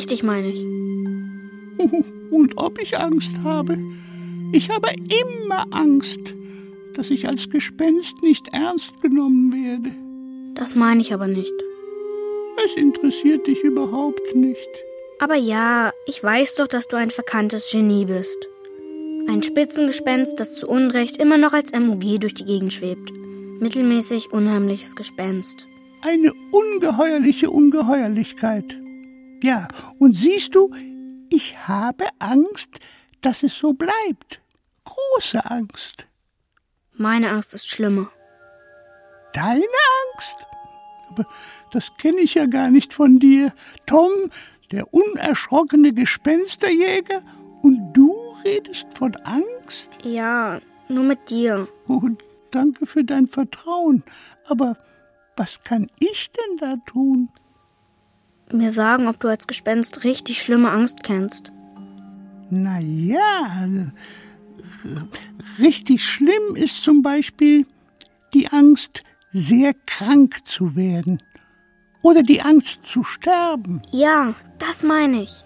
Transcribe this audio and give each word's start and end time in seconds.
richtig 0.00 0.22
meine 0.22 0.48
ich. 0.48 0.64
Und 2.30 2.56
ob 2.56 2.80
ich 2.80 2.98
Angst 2.98 3.32
habe? 3.44 3.76
Ich 4.52 4.70
habe 4.70 4.88
immer 4.90 5.66
Angst, 5.70 6.20
dass 6.94 7.10
ich 7.10 7.28
als 7.28 7.50
Gespenst 7.50 8.22
nicht 8.22 8.48
ernst 8.48 9.02
genommen 9.02 9.52
werde. 9.52 9.94
Das 10.54 10.74
meine 10.74 11.02
ich 11.02 11.12
aber 11.12 11.26
nicht. 11.26 11.52
Es 12.64 12.74
interessiert 12.76 13.46
dich 13.46 13.62
überhaupt 13.62 14.34
nicht. 14.34 14.68
Aber 15.18 15.36
ja, 15.36 15.92
ich 16.06 16.22
weiß 16.24 16.54
doch, 16.56 16.66
dass 16.66 16.88
du 16.88 16.96
ein 16.96 17.10
verkanntes 17.10 17.70
Genie 17.70 18.06
bist. 18.06 18.38
Ein 19.28 19.42
Spitzengespenst, 19.42 20.40
das 20.40 20.54
zu 20.54 20.66
Unrecht 20.66 21.18
immer 21.18 21.36
noch 21.36 21.52
als 21.52 21.72
MOG 21.78 22.20
durch 22.20 22.34
die 22.34 22.46
Gegend 22.46 22.72
schwebt. 22.72 23.12
Mittelmäßig 23.60 24.32
unheimliches 24.32 24.96
Gespenst. 24.96 25.66
Eine 26.02 26.32
ungeheuerliche 26.50 27.50
Ungeheuerlichkeit. 27.50 28.79
Ja, 29.42 29.68
und 29.98 30.16
siehst 30.16 30.54
du, 30.54 30.70
ich 31.30 31.68
habe 31.68 32.08
Angst, 32.18 32.78
dass 33.22 33.42
es 33.42 33.58
so 33.58 33.72
bleibt. 33.72 34.40
Große 34.84 35.44
Angst. 35.50 36.06
Meine 36.94 37.30
Angst 37.30 37.54
ist 37.54 37.68
schlimmer. 37.68 38.10
Deine 39.32 39.64
Angst? 40.12 40.36
Aber 41.08 41.26
das 41.72 41.90
kenne 41.98 42.20
ich 42.20 42.34
ja 42.34 42.46
gar 42.46 42.70
nicht 42.70 42.92
von 42.92 43.18
dir. 43.18 43.52
Tom, 43.86 44.10
der 44.70 44.92
unerschrockene 44.92 45.92
Gespensterjäger, 45.92 47.22
und 47.62 47.92
du 47.92 48.14
redest 48.44 48.86
von 48.96 49.14
Angst? 49.16 49.90
Ja, 50.02 50.60
nur 50.88 51.04
mit 51.04 51.30
dir. 51.30 51.68
Und 51.86 52.22
danke 52.50 52.86
für 52.86 53.04
dein 53.04 53.26
Vertrauen. 53.26 54.02
Aber 54.46 54.76
was 55.36 55.62
kann 55.62 55.90
ich 55.98 56.30
denn 56.32 56.56
da 56.58 56.76
tun? 56.86 57.28
Mir 58.52 58.70
sagen, 58.70 59.06
ob 59.06 59.20
du 59.20 59.28
als 59.28 59.46
Gespenst 59.46 60.04
richtig 60.04 60.42
schlimme 60.42 60.70
Angst 60.70 61.02
kennst. 61.02 61.52
Na 62.50 62.80
ja, 62.80 63.68
richtig 65.58 66.04
schlimm 66.04 66.56
ist 66.56 66.82
zum 66.82 67.02
Beispiel 67.02 67.66
die 68.34 68.48
Angst, 68.48 69.04
sehr 69.32 69.74
krank 69.86 70.46
zu 70.46 70.74
werden. 70.74 71.22
Oder 72.02 72.22
die 72.22 72.40
Angst 72.40 72.84
zu 72.84 73.04
sterben. 73.04 73.82
Ja, 73.92 74.34
das 74.58 74.82
meine 74.82 75.22
ich. 75.22 75.44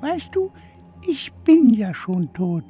Weißt 0.00 0.30
du, 0.34 0.52
ich 1.06 1.32
bin 1.44 1.70
ja 1.70 1.94
schon 1.94 2.32
tot. 2.32 2.64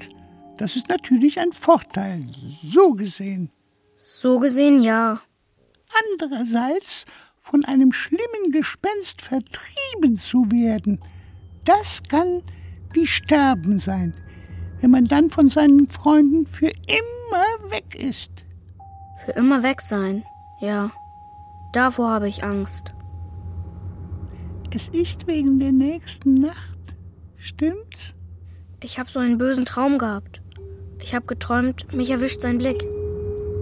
Das 0.58 0.76
ist 0.76 0.88
natürlich 0.88 1.40
ein 1.40 1.52
Vorteil, 1.52 2.26
so 2.62 2.92
gesehen. 2.92 3.50
So 3.98 4.38
gesehen 4.38 4.80
ja. 4.80 5.20
Andererseits 6.12 7.04
von 7.42 7.64
einem 7.64 7.92
schlimmen 7.92 8.52
Gespenst 8.52 9.20
vertrieben 9.20 10.16
zu 10.16 10.50
werden, 10.52 11.00
das 11.64 12.02
kann 12.08 12.42
wie 12.92 13.06
Sterben 13.06 13.80
sein, 13.80 14.14
wenn 14.80 14.92
man 14.92 15.04
dann 15.04 15.28
von 15.28 15.48
seinen 15.48 15.88
Freunden 15.88 16.46
für 16.46 16.70
immer 16.86 17.70
weg 17.70 17.96
ist. 17.96 18.30
Für 19.24 19.32
immer 19.32 19.62
weg 19.62 19.80
sein, 19.80 20.24
ja. 20.60 20.92
Davor 21.72 22.10
habe 22.10 22.28
ich 22.28 22.44
Angst. 22.44 22.94
Es 24.70 24.88
ist 24.88 25.26
wegen 25.26 25.58
der 25.58 25.72
nächsten 25.72 26.34
Nacht, 26.34 26.78
stimmt's? 27.36 28.14
Ich 28.82 28.98
habe 28.98 29.10
so 29.10 29.18
einen 29.18 29.38
bösen 29.38 29.64
Traum 29.64 29.98
gehabt. 29.98 30.40
Ich 31.00 31.14
habe 31.14 31.26
geträumt, 31.26 31.92
mich 31.92 32.10
erwischt 32.10 32.40
sein 32.40 32.58
Blick. 32.58 32.86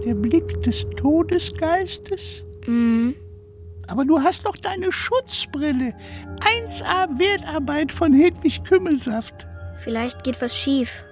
Der 0.05 0.13
Blick 0.13 0.61
des 0.63 0.87
Todesgeistes? 0.97 2.43
Mhm. 2.67 3.15
Aber 3.87 4.05
du 4.05 4.21
hast 4.21 4.45
doch 4.45 4.55
deine 4.55 4.91
Schutzbrille. 4.91 5.93
1A 6.39 7.19
Wertarbeit 7.19 7.91
von 7.91 8.13
Hedwig 8.13 8.63
Kümmelsaft. 8.63 9.45
Vielleicht 9.77 10.23
geht 10.23 10.41
was 10.41 10.55
schief. 10.55 11.05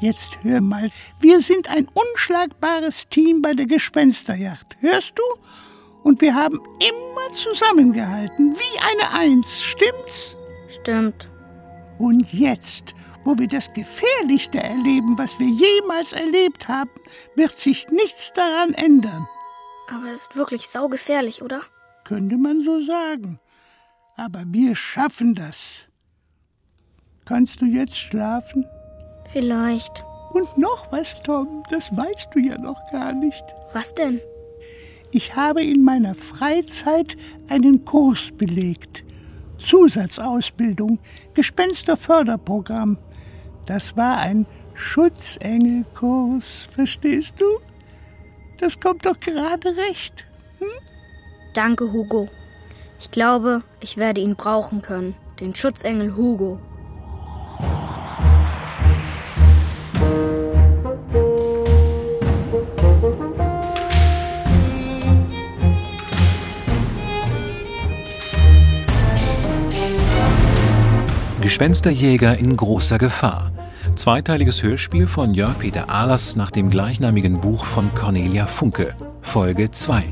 Jetzt 0.00 0.28
hör 0.42 0.60
mal, 0.60 0.90
wir 1.20 1.40
sind 1.40 1.68
ein 1.68 1.88
unschlagbares 1.88 3.08
Team 3.08 3.40
bei 3.40 3.54
der 3.54 3.66
Gespensterjacht. 3.66 4.76
Hörst 4.80 5.18
du? 5.18 5.22
Und 6.02 6.20
wir 6.20 6.34
haben 6.34 6.60
immer 6.78 7.32
zusammengehalten, 7.32 8.54
wie 8.56 8.78
eine 8.80 9.10
Eins, 9.18 9.62
stimmt's? 9.62 10.36
Stimmt. 10.68 11.28
Und 11.98 12.32
jetzt, 12.32 12.94
wo 13.24 13.38
wir 13.38 13.48
das 13.48 13.72
Gefährlichste 13.72 14.58
erleben, 14.58 15.16
was 15.18 15.38
wir 15.40 15.48
jemals 15.48 16.12
erlebt 16.12 16.68
haben, 16.68 16.90
wird 17.34 17.52
sich 17.52 17.88
nichts 17.88 18.32
daran 18.34 18.74
ändern. 18.74 19.26
Aber 19.88 20.06
es 20.10 20.22
ist 20.22 20.36
wirklich 20.36 20.68
saugefährlich, 20.68 21.42
oder? 21.42 21.62
Könnte 22.04 22.36
man 22.36 22.62
so 22.62 22.80
sagen. 22.80 23.40
Aber 24.16 24.44
wir 24.46 24.74
schaffen 24.74 25.34
das. 25.34 25.84
Kannst 27.24 27.60
du 27.60 27.66
jetzt 27.66 27.96
schlafen? 27.96 28.66
Vielleicht. 29.32 30.04
Und 30.32 30.56
noch 30.58 30.90
was, 30.92 31.20
Tom, 31.22 31.62
das 31.70 31.94
weißt 31.96 32.28
du 32.32 32.40
ja 32.40 32.58
noch 32.58 32.80
gar 32.90 33.12
nicht. 33.12 33.44
Was 33.72 33.94
denn? 33.94 34.20
Ich 35.10 35.34
habe 35.36 35.62
in 35.62 35.82
meiner 35.82 36.14
Freizeit 36.14 37.16
einen 37.48 37.84
Kurs 37.84 38.30
belegt. 38.36 39.04
Zusatzausbildung, 39.58 40.98
Gespensterförderprogramm. 41.34 42.98
Das 43.66 43.96
war 43.96 44.18
ein 44.18 44.46
Schutzengelkurs, 44.74 46.68
verstehst 46.72 47.34
du? 47.38 47.46
Das 48.58 48.80
kommt 48.80 49.04
doch 49.04 49.20
gerade 49.20 49.76
recht. 49.76 50.24
Hm? 50.58 50.68
Danke, 51.54 51.92
Hugo. 51.92 52.28
Ich 52.98 53.10
glaube, 53.10 53.62
ich 53.80 53.96
werde 53.96 54.20
ihn 54.20 54.36
brauchen 54.36 54.82
können. 54.82 55.14
Den 55.40 55.54
Schutzengel 55.54 56.16
Hugo. 56.16 56.58
Gespensterjäger 71.42 72.36
in 72.38 72.56
großer 72.56 72.98
Gefahr. 72.98 73.52
Zweiteiliges 73.96 74.62
Hörspiel 74.62 75.06
von 75.06 75.32
Jörg 75.32 75.58
Peter 75.58 75.88
Ahlers 75.88 76.36
nach 76.36 76.50
dem 76.50 76.68
gleichnamigen 76.68 77.40
Buch 77.40 77.64
von 77.64 77.92
Cornelia 77.94 78.46
Funke. 78.46 78.94
Folge 79.22 79.70
2. 79.70 80.04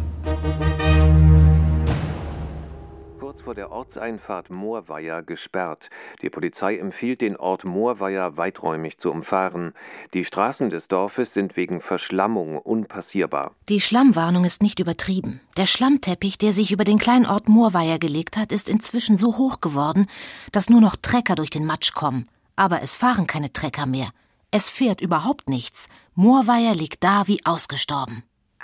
Kurz 3.21 3.43
vor 3.43 3.55
der 3.55 3.71
Ortseinfahrt 3.71 4.49
Moorweier 4.49 5.23
gesperrt. 5.23 5.91
Die 6.23 6.31
Polizei 6.31 6.79
empfiehlt, 6.79 7.21
den 7.21 7.37
Ort 7.37 7.65
Moorweier 7.65 8.39
weiträumig 8.39 8.97
zu 8.97 9.11
umfahren. 9.11 9.75
Die 10.15 10.25
Straßen 10.25 10.71
des 10.71 10.89
Dorfes 10.89 11.35
sind 11.35 11.59
wegen 11.59 11.83
Verschlammung 11.83 12.57
unpassierbar. 12.57 13.53
Die 13.69 13.83
Schlammwarnung 13.83 14.47
ist 14.47 14.63
nicht 14.63 14.81
übertrieben. 14.81 15.41
Der 15.59 15.67
Schlammteppich, 15.67 16.39
der 16.39 16.53
sich 16.53 16.73
über 16.73 16.85
den 16.85 16.99
kleinen 16.99 17.27
Ort 17.27 17.51
Moorweier 17.51 17.99
gelegt 17.99 18.39
hat, 18.39 18.51
ist 18.51 18.71
inzwischen 18.71 19.19
so 19.19 19.37
hoch 19.37 19.61
geworden, 19.61 20.07
dass 20.53 20.71
nur 20.71 20.81
noch 20.81 20.97
Trecker 20.97 21.35
durch 21.35 21.51
den 21.51 21.67
Matsch 21.67 21.93
kommen. 21.93 22.29
Aber 22.57 22.83
es 22.83 22.95
fahren 22.95 23.27
keine 23.27 23.53
Trecker 23.53 23.87
mehr. 23.87 24.11
Es 24.51 24.69
fährt 24.69 25.01
überhaupt 25.01 25.49
nichts. 25.49 25.89
Moorweier 26.15 26.75
liegt 26.75 27.03
da 27.03 27.27
wie 27.27 27.45
ausgestorben. 27.45 28.23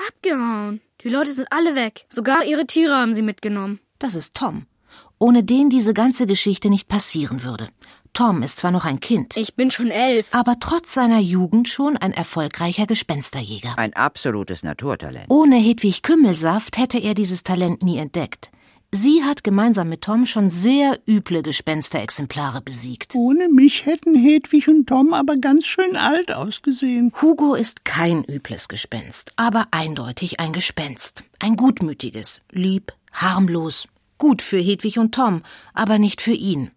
Abgehauen. 0.09 0.81
Die 1.03 1.09
Leute 1.09 1.33
sind 1.33 1.49
alle 1.51 1.75
weg. 1.75 2.06
Sogar 2.09 2.45
ihre 2.45 2.67
Tiere 2.67 2.97
haben 2.97 3.15
sie 3.15 3.23
mitgenommen. 3.23 3.81
Das 3.99 4.15
ist 4.15 4.34
Tom. 4.37 4.66
Ohne 5.19 5.42
den 5.45 5.69
diese 5.71 5.92
ganze 5.95 6.27
Geschichte 6.27 6.71
nicht 6.71 6.89
passieren 6.89 7.42
würde. 7.42 7.69
Tom 8.13 8.42
ist 8.42 8.59
zwar 8.59 8.71
noch 8.72 8.84
ein 8.84 8.98
Kind, 8.98 9.37
Ich 9.37 9.54
bin 9.54 9.71
schon 9.71 9.89
elf. 9.91 10.34
aber 10.34 10.57
trotz 10.59 10.95
seiner 10.95 11.21
Jugend 11.21 11.69
schon 11.69 11.97
ein 11.97 12.13
erfolgreicher 12.13 12.86
Gespensterjäger. 12.86 13.78
Ein 13.78 13.95
absolutes 13.95 14.65
Naturtalent. 14.65 15.27
Ohne 15.28 15.57
Hedwig 15.57 16.03
Kümmelsaft 16.03 16.77
hätte 16.77 16.98
er 16.98 17.15
dieses 17.15 17.45
Talent 17.45 17.83
nie 17.84 17.98
entdeckt. 17.98 18.51
Sie 18.92 19.22
hat 19.22 19.45
gemeinsam 19.45 19.89
mit 19.89 20.03
Tom 20.03 20.27
schon 20.27 20.51
sehr 20.51 20.98
üble 21.07 21.45
Gespensterexemplare 21.45 22.60
besiegt. 22.60 23.15
Ohne 23.15 23.48
mich 23.48 23.87
hätten 23.87 24.16
Hedwig 24.16 24.66
und 24.66 24.89
Tom 24.89 25.15
aber 25.15 25.37
ganz 25.37 25.66
schön 25.66 25.97
alt 25.97 26.33
ausgesehen. 26.33 27.13
Hugo 27.22 27.54
ist 27.54 27.84
kein 27.84 28.25
übles 28.25 28.66
Gespenst, 28.66 29.33
aber 29.37 29.69
eindeutig 29.71 30.41
ein 30.41 30.53
Gespenst. 30.53 31.22
Ein 31.39 31.54
gutmütiges, 31.54 32.41
lieb, 32.51 32.92
harmlos, 33.13 33.87
gut 34.19 34.42
für 34.42 34.59
Hedwig 34.59 34.98
und 34.98 35.15
Tom, 35.15 35.43
aber 35.72 36.01
nicht 36.01 36.21
für 36.21 36.34
ihn. 36.34 36.72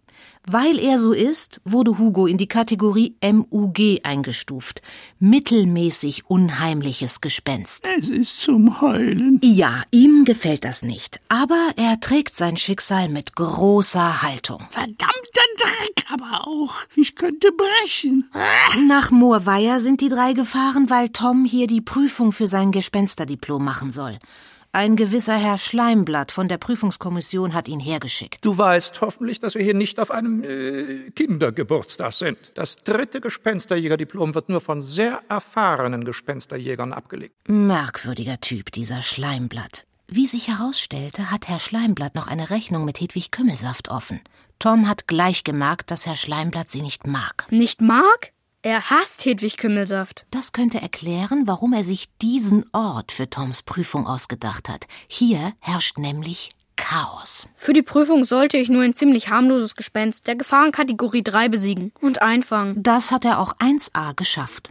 Weil 0.46 0.78
er 0.78 1.00
so 1.00 1.14
ist, 1.14 1.62
wurde 1.64 1.98
Hugo 1.98 2.28
in 2.28 2.38
die 2.38 2.48
Kategorie 2.48 3.16
MUG 3.24 4.02
eingestuft. 4.04 4.82
Mittelmäßig 5.20 6.30
unheimliches 6.30 7.22
Gespenst. 7.22 7.88
Es 7.98 8.10
ist 8.10 8.42
zum 8.42 8.82
Heulen. 8.82 9.40
Ja, 9.42 9.84
ihm 9.92 10.26
gefällt 10.26 10.66
das 10.66 10.84
nicht, 10.84 11.22
aber 11.30 11.72
er 11.78 12.00
trägt 12.02 12.36
sein 12.36 12.58
Schicksal 12.58 13.08
mit 13.08 13.36
großer 13.36 14.22
Haltung. 14.22 14.64
Verdammter 14.70 15.42
Dreck 15.58 16.06
aber 16.12 16.46
auch. 16.46 16.76
Ich 16.96 17.16
könnte 17.16 17.52
brechen. 17.52 18.30
Nach 18.88 19.12
Moorweier 19.12 19.80
sind 19.80 20.02
die 20.02 20.10
drei 20.10 20.34
gefahren, 20.34 20.90
weil 20.90 21.10
Tom 21.10 21.46
hier 21.46 21.68
die 21.68 21.82
Prüfung 21.82 22.32
für 22.32 22.48
sein 22.48 22.72
Gespensterdiplom 22.72 23.64
machen 23.64 23.92
soll. 23.92 24.20
Ein 24.76 24.96
gewisser 24.96 25.36
Herr 25.36 25.60
Schleimblatt 25.60 26.32
von 26.32 26.48
der 26.48 26.58
Prüfungskommission 26.58 27.54
hat 27.54 27.68
ihn 27.68 27.80
hergeschickt. 27.80 28.44
Du 28.44 28.58
weißt 28.58 29.02
hoffentlich, 29.02 29.40
dass 29.40 29.54
wir 29.54 29.62
hier 29.62 29.76
nicht 29.76 30.00
auf 30.00 30.10
einem 30.10 30.44
äh, 30.44 31.12
Kindergeburtstag 31.12 32.12
sind. 32.12 32.40
Das 32.56 32.78
dritte 32.78 33.22
Gespensterjägerdiplom 33.22 34.34
wird 34.34 34.50
nur 34.50 34.62
von 34.62 34.82
sehr 34.82 35.22
erfahrenen 35.30 36.06
Gespensterjägern 36.06 36.92
abgelegt. 36.92 37.36
Merkwürdiger 37.48 38.42
Typ, 38.42 38.72
dieser 38.72 39.04
Schleimblatt. 39.04 39.86
Wie 40.08 40.26
sich 40.26 40.48
herausstellte, 40.48 41.30
hat 41.30 41.48
Herr 41.48 41.60
Schleimblatt 41.60 42.16
noch 42.16 42.26
eine 42.26 42.50
Rechnung 42.50 42.84
mit 42.84 43.00
Hedwig 43.00 43.32
Kümmelsaft 43.32 43.90
offen. 43.90 44.22
Tom 44.58 44.90
hat 44.90 45.08
gleich 45.08 45.44
gemerkt, 45.44 45.92
dass 45.92 46.08
Herr 46.08 46.16
Schleimblatt 46.16 46.72
sie 46.72 46.82
nicht 46.82 47.06
mag. 47.06 47.46
Nicht 47.52 47.82
mag? 47.82 48.32
Er 48.66 48.90
hasst 48.90 49.26
Hedwig 49.26 49.58
Kümmelsaft. 49.58 50.26
Das 50.32 50.54
könnte 50.54 50.82
erklären, 50.82 51.48
warum 51.48 51.74
er 51.74 51.84
sich 51.84 52.08
diesen 52.22 52.64
Ort 52.72 53.12
für 53.12 53.30
Toms 53.30 53.62
Prüfung 53.62 54.08
ausgedacht 54.08 54.70
hat. 54.70 54.88
Hier 55.10 55.52
herrscht 55.60 55.98
nämlich 55.98 56.48
Chaos. 56.78 57.50
Für 57.56 57.74
die 57.74 57.82
Prüfung 57.82 58.24
sollte 58.24 58.58
ich 58.58 58.70
nur 58.70 58.84
ein 58.84 58.96
ziemlich 58.96 59.28
harmloses 59.28 59.76
Gespenst 59.76 60.28
der 60.28 60.38
Gefahrenkategorie 60.38 61.24
3 61.24 61.50
besiegen 61.50 61.92
und 62.00 62.22
einfangen. 62.22 62.82
Das 62.82 63.12
hat 63.12 63.26
er 63.26 63.40
auch 63.40 63.54
1a 63.58 64.16
geschafft. 64.16 64.70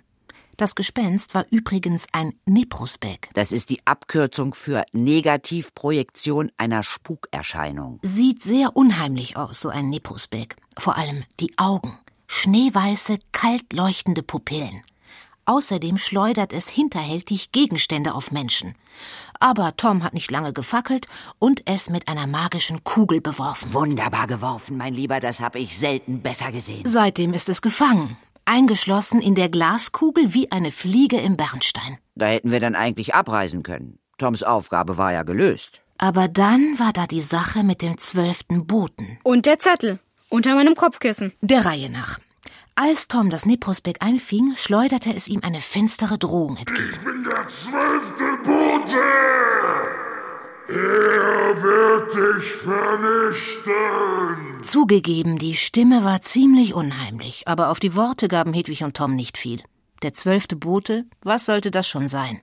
Das 0.56 0.74
Gespenst 0.74 1.34
war 1.34 1.44
übrigens 1.50 2.06
ein 2.12 2.32
Neprospek. 2.46 3.28
Das 3.34 3.52
ist 3.52 3.68
die 3.68 3.86
Abkürzung 3.86 4.54
für 4.54 4.84
Negativprojektion 4.92 6.50
einer 6.56 6.82
Spukerscheinung. 6.82 7.98
Sieht 8.00 8.42
sehr 8.42 8.74
unheimlich 8.74 9.36
aus, 9.36 9.60
so 9.60 9.68
ein 9.68 9.90
Neprospek. 9.90 10.56
Vor 10.78 10.96
allem 10.96 11.24
die 11.40 11.52
Augen. 11.58 11.98
Schneeweiße, 12.34 13.18
kalt 13.30 13.74
leuchtende 13.74 14.22
Pupillen. 14.22 14.82
Außerdem 15.44 15.98
schleudert 15.98 16.54
es 16.54 16.66
hinterhältig 16.66 17.52
Gegenstände 17.52 18.14
auf 18.14 18.32
Menschen. 18.32 18.74
Aber 19.38 19.76
Tom 19.76 20.02
hat 20.02 20.14
nicht 20.14 20.30
lange 20.30 20.54
gefackelt 20.54 21.06
und 21.38 21.62
es 21.66 21.90
mit 21.90 22.08
einer 22.08 22.26
magischen 22.26 22.82
Kugel 22.84 23.20
beworfen. 23.20 23.74
Wunderbar 23.74 24.26
geworfen, 24.26 24.78
mein 24.78 24.94
Lieber, 24.94 25.20
das 25.20 25.40
habe 25.40 25.58
ich 25.58 25.78
selten 25.78 26.22
besser 26.22 26.50
gesehen. 26.50 26.84
Seitdem 26.86 27.34
ist 27.34 27.50
es 27.50 27.60
gefangen, 27.60 28.16
eingeschlossen 28.46 29.20
in 29.20 29.34
der 29.34 29.50
Glaskugel 29.50 30.32
wie 30.32 30.50
eine 30.50 30.70
Fliege 30.70 31.18
im 31.18 31.36
Bernstein. 31.36 31.98
Da 32.14 32.26
hätten 32.26 32.50
wir 32.50 32.60
dann 32.60 32.74
eigentlich 32.74 33.14
abreisen 33.14 33.62
können. 33.62 33.98
Toms 34.16 34.42
Aufgabe 34.42 34.96
war 34.96 35.12
ja 35.12 35.22
gelöst. 35.22 35.82
Aber 35.98 36.28
dann 36.28 36.78
war 36.78 36.94
da 36.94 37.06
die 37.06 37.20
Sache 37.20 37.62
mit 37.62 37.82
dem 37.82 37.98
zwölften 37.98 38.66
Boten. 38.66 39.18
Und 39.22 39.44
der 39.44 39.58
Zettel 39.58 40.00
unter 40.32 40.54
meinem 40.54 40.74
Kopfkissen. 40.74 41.32
Der 41.42 41.64
Reihe 41.66 41.90
nach. 41.90 42.18
Als 42.74 43.06
Tom 43.06 43.28
das 43.28 43.44
Neprospekt 43.44 44.00
einfing, 44.00 44.54
schleuderte 44.56 45.14
es 45.14 45.28
ihm 45.28 45.40
eine 45.42 45.60
finstere 45.60 46.16
Drohung 46.16 46.56
entgegen. 46.56 46.88
Ich 46.90 46.98
bin 47.00 47.22
der 47.22 47.46
zwölfte 47.46 48.24
Bote! 48.42 48.98
Er 50.68 51.62
wird 51.62 52.14
dich 52.14 52.50
vernichten! 52.52 53.72
Zugegeben, 54.64 55.38
die 55.38 55.54
Stimme 55.54 56.02
war 56.02 56.22
ziemlich 56.22 56.72
unheimlich, 56.72 57.46
aber 57.46 57.68
auf 57.68 57.78
die 57.78 57.94
Worte 57.94 58.28
gaben 58.28 58.54
Hedwig 58.54 58.82
und 58.84 58.96
Tom 58.96 59.14
nicht 59.14 59.36
viel. 59.36 59.62
Der 60.02 60.14
zwölfte 60.14 60.56
Bote, 60.56 61.04
was 61.22 61.44
sollte 61.44 61.70
das 61.70 61.86
schon 61.86 62.08
sein? 62.08 62.40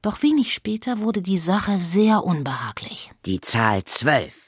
Doch 0.00 0.22
wenig 0.22 0.54
später 0.54 1.00
wurde 1.00 1.20
die 1.20 1.38
Sache 1.38 1.78
sehr 1.78 2.24
unbehaglich. 2.24 3.10
Die 3.26 3.40
Zahl 3.40 3.84
zwölf. 3.84 4.44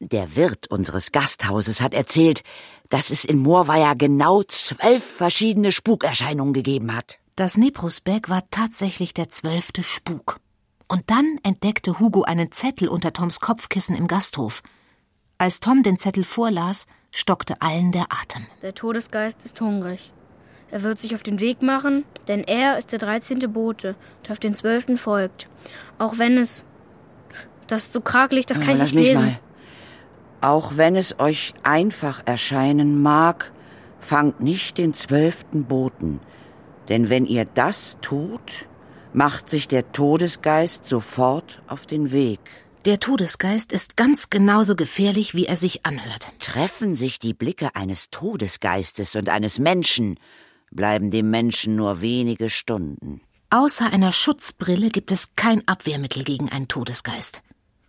Der 0.00 0.36
Wirt 0.36 0.66
unseres 0.70 1.12
Gasthauses 1.12 1.80
hat 1.80 1.94
erzählt, 1.94 2.42
dass 2.90 3.10
es 3.10 3.24
in 3.24 3.38
Moorweier 3.38 3.94
genau 3.94 4.42
zwölf 4.42 5.02
verschiedene 5.02 5.72
Spukerscheinungen 5.72 6.54
gegeben 6.54 6.94
hat. 6.94 7.18
Das 7.36 7.56
Neprosberg 7.56 8.28
war 8.28 8.42
tatsächlich 8.50 9.14
der 9.14 9.30
zwölfte 9.30 9.82
Spuk. 9.82 10.38
Und 10.86 11.02
dann 11.10 11.38
entdeckte 11.42 11.98
Hugo 11.98 12.22
einen 12.22 12.52
Zettel 12.52 12.88
unter 12.88 13.12
Toms 13.12 13.40
Kopfkissen 13.40 13.96
im 13.96 14.06
Gasthof. 14.06 14.62
Als 15.38 15.58
Tom 15.60 15.82
den 15.82 15.98
Zettel 15.98 16.22
vorlas, 16.24 16.86
stockte 17.10 17.60
allen 17.60 17.90
der 17.90 18.06
Atem. 18.10 18.46
Der 18.62 18.74
Todesgeist 18.74 19.44
ist 19.44 19.60
hungrig. 19.60 20.12
Er 20.70 20.82
wird 20.82 21.00
sich 21.00 21.14
auf 21.14 21.22
den 21.22 21.40
Weg 21.40 21.62
machen, 21.62 22.04
denn 22.28 22.44
er 22.44 22.78
ist 22.78 22.92
der 22.92 22.98
dreizehnte 22.98 23.48
Bote, 23.48 23.96
der 24.26 24.32
auf 24.32 24.38
den 24.38 24.54
zwölften 24.56 24.98
folgt. 24.98 25.48
Auch 25.98 26.18
wenn 26.18 26.36
es. 26.36 26.64
Das 27.66 27.84
ist 27.84 27.92
so 27.92 28.00
krakelig, 28.00 28.46
das 28.46 28.58
kann 28.58 28.68
Ja, 28.70 28.74
ich 28.74 28.78
lass 28.80 28.92
nicht 28.92 29.06
lesen. 29.06 29.24
mal. 29.24 29.40
Auch 30.44 30.76
wenn 30.76 30.94
es 30.94 31.18
euch 31.20 31.54
einfach 31.62 32.20
erscheinen 32.26 33.00
mag, 33.00 33.50
fangt 33.98 34.40
nicht 34.40 34.76
den 34.76 34.92
zwölften 34.92 35.64
Boten. 35.64 36.20
Denn 36.90 37.08
wenn 37.08 37.24
ihr 37.24 37.46
das 37.46 37.96
tut, 38.02 38.68
macht 39.14 39.48
sich 39.48 39.68
der 39.68 39.90
Todesgeist 39.92 40.86
sofort 40.86 41.62
auf 41.66 41.86
den 41.86 42.12
Weg. 42.12 42.40
Der 42.84 43.00
Todesgeist 43.00 43.72
ist 43.72 43.96
ganz 43.96 44.28
genauso 44.28 44.76
gefährlich, 44.76 45.34
wie 45.34 45.46
er 45.46 45.56
sich 45.56 45.86
anhört. 45.86 46.30
Treffen 46.40 46.94
sich 46.94 47.18
die 47.18 47.32
Blicke 47.32 47.74
eines 47.74 48.10
Todesgeistes 48.10 49.16
und 49.16 49.30
eines 49.30 49.58
Menschen, 49.58 50.20
bleiben 50.70 51.10
dem 51.10 51.30
Menschen 51.30 51.74
nur 51.74 52.02
wenige 52.02 52.50
Stunden. 52.50 53.22
Außer 53.48 53.90
einer 53.90 54.12
Schutzbrille 54.12 54.90
gibt 54.90 55.10
es 55.10 55.36
kein 55.36 55.66
Abwehrmittel 55.66 56.22
gegen 56.22 56.50
einen 56.50 56.68
Todesgeist. 56.68 57.42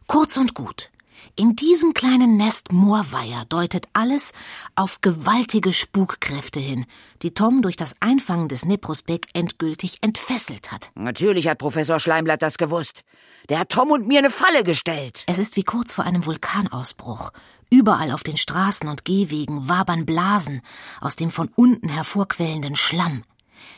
Kurz 0.08 0.38
und 0.38 0.54
gut. 0.54 0.90
In 1.36 1.56
diesem 1.56 1.94
kleinen 1.94 2.38
Nest 2.38 2.72
Moorweiher 2.72 3.46
deutet 3.50 3.88
alles 3.94 4.32
auf 4.76 5.02
gewaltige 5.02 5.74
Spukkräfte 5.74 6.60
hin, 6.60 6.86
die 7.22 7.34
Tom 7.34 7.62
durch 7.62 7.76
das 7.76 7.96
Einfangen 8.00 8.48
des 8.48 8.66
Neprospek 8.66 9.28
endgültig 9.34 9.98
entfesselt 10.02 10.72
hat. 10.72 10.92
Natürlich 10.96 11.48
hat 11.48 11.58
Professor 11.58 12.00
Schleimblatt 12.00 12.42
das 12.42 12.58
gewusst. 12.58 13.04
Der 13.50 13.60
hat 13.60 13.70
Tom 13.70 13.92
und 13.92 14.08
mir 14.08 14.20
eine 14.20 14.30
Falle 14.30 14.64
gestellt. 14.64 15.24
Es 15.28 15.40
ist 15.40 15.56
wie 15.56 15.64
kurz 15.64 15.94
vor 15.94 16.06
einem 16.06 16.26
Vulkanausbruch. 16.26 17.32
Überall 17.70 18.12
auf 18.12 18.24
den 18.24 18.38
Straßen 18.38 18.88
und 18.88 19.06
Gehwegen 19.06 19.68
wabern 19.68 20.06
Blasen 20.06 20.62
aus 21.02 21.16
dem 21.16 21.32
von 21.32 21.50
unten 21.56 21.90
hervorquellenden 21.90 22.76
Schlamm. 22.76 23.22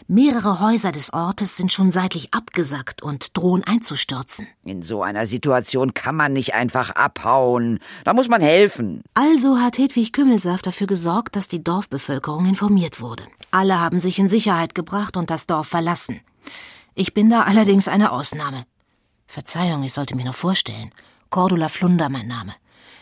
Mehrere 0.07 0.59
Häuser 0.59 0.91
des 0.91 1.11
Ortes 1.13 1.57
sind 1.57 1.71
schon 1.71 1.91
seitlich 1.91 2.33
abgesackt 2.33 3.01
und 3.01 3.35
drohen 3.35 3.63
einzustürzen. 3.63 4.47
In 4.63 4.81
so 4.81 5.03
einer 5.03 5.27
Situation 5.27 5.93
kann 5.93 6.15
man 6.15 6.33
nicht 6.33 6.53
einfach 6.53 6.91
abhauen. 6.91 7.79
Da 8.05 8.13
muss 8.13 8.29
man 8.29 8.41
helfen. 8.41 9.03
Also 9.13 9.59
hat 9.59 9.77
Hedwig 9.77 10.13
Kümmelsaft 10.13 10.65
dafür 10.67 10.87
gesorgt, 10.87 11.35
dass 11.35 11.47
die 11.47 11.63
Dorfbevölkerung 11.63 12.45
informiert 12.45 13.01
wurde. 13.01 13.23
Alle 13.51 13.79
haben 13.79 13.99
sich 13.99 14.19
in 14.19 14.29
Sicherheit 14.29 14.75
gebracht 14.75 15.17
und 15.17 15.29
das 15.29 15.47
Dorf 15.47 15.67
verlassen. 15.67 16.21
Ich 16.95 17.13
bin 17.13 17.29
da 17.29 17.43
allerdings 17.43 17.87
eine 17.87 18.11
Ausnahme. 18.11 18.65
Verzeihung, 19.27 19.83
ich 19.83 19.93
sollte 19.93 20.15
mich 20.15 20.25
noch 20.25 20.35
vorstellen. 20.35 20.91
Cordula 21.29 21.67
Flunder 21.67 22.09
mein 22.09 22.27
Name. 22.27 22.53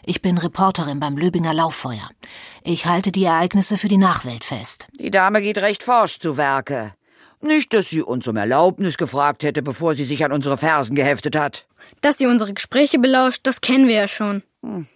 Ich 0.07 0.21
bin 0.21 0.37
Reporterin 0.37 0.99
beim 0.99 1.17
Löbinger 1.17 1.51
Lauffeuer. 1.53 2.09
Ich 2.63 2.85
halte 2.85 3.11
die 3.11 3.23
Ereignisse 3.23 3.75
für 3.77 3.87
die 3.87 3.97
Nachwelt 3.97 4.43
fest. 4.43 4.87
Die 4.99 5.09
Dame 5.09 5.41
geht 5.41 5.57
recht 5.57 5.81
forsch 5.81 6.19
zu 6.19 6.37
Werke. 6.37 6.93
Nicht, 7.41 7.73
dass 7.73 7.89
sie 7.89 8.03
uns 8.03 8.27
um 8.27 8.37
Erlaubnis 8.37 8.97
gefragt 8.97 9.41
hätte, 9.41 9.63
bevor 9.63 9.95
sie 9.95 10.05
sich 10.05 10.23
an 10.23 10.31
unsere 10.31 10.57
Fersen 10.57 10.95
geheftet 10.95 11.35
hat. 11.35 11.65
Dass 12.01 12.19
sie 12.19 12.27
unsere 12.27 12.53
Gespräche 12.53 12.99
belauscht, 12.99 13.41
das 13.43 13.61
kennen 13.61 13.87
wir 13.87 13.95
ja 13.95 14.07
schon. 14.07 14.43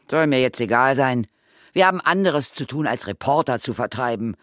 Soll 0.09 0.27
mir 0.27 0.41
jetzt 0.41 0.61
egal 0.61 0.95
sein. 0.95 1.25
Wir 1.73 1.87
haben 1.87 2.01
anderes 2.01 2.53
zu 2.53 2.65
tun, 2.65 2.85
als 2.85 3.07
Reporter 3.07 3.59
zu 3.59 3.73
vertreiben. 3.73 4.35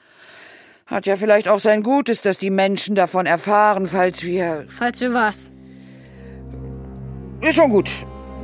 Hat 0.86 1.06
ja 1.06 1.16
vielleicht 1.16 1.46
auch 1.46 1.60
sein 1.60 1.84
Gutes, 1.84 2.22
dass 2.22 2.38
die 2.38 2.50
Menschen 2.50 2.96
davon 2.96 3.26
erfahren, 3.26 3.86
falls 3.86 4.22
wir. 4.24 4.66
Falls 4.68 5.00
wir 5.00 5.12
was. 5.12 5.52
Ist 7.40 7.56
schon 7.56 7.70
gut. 7.70 7.90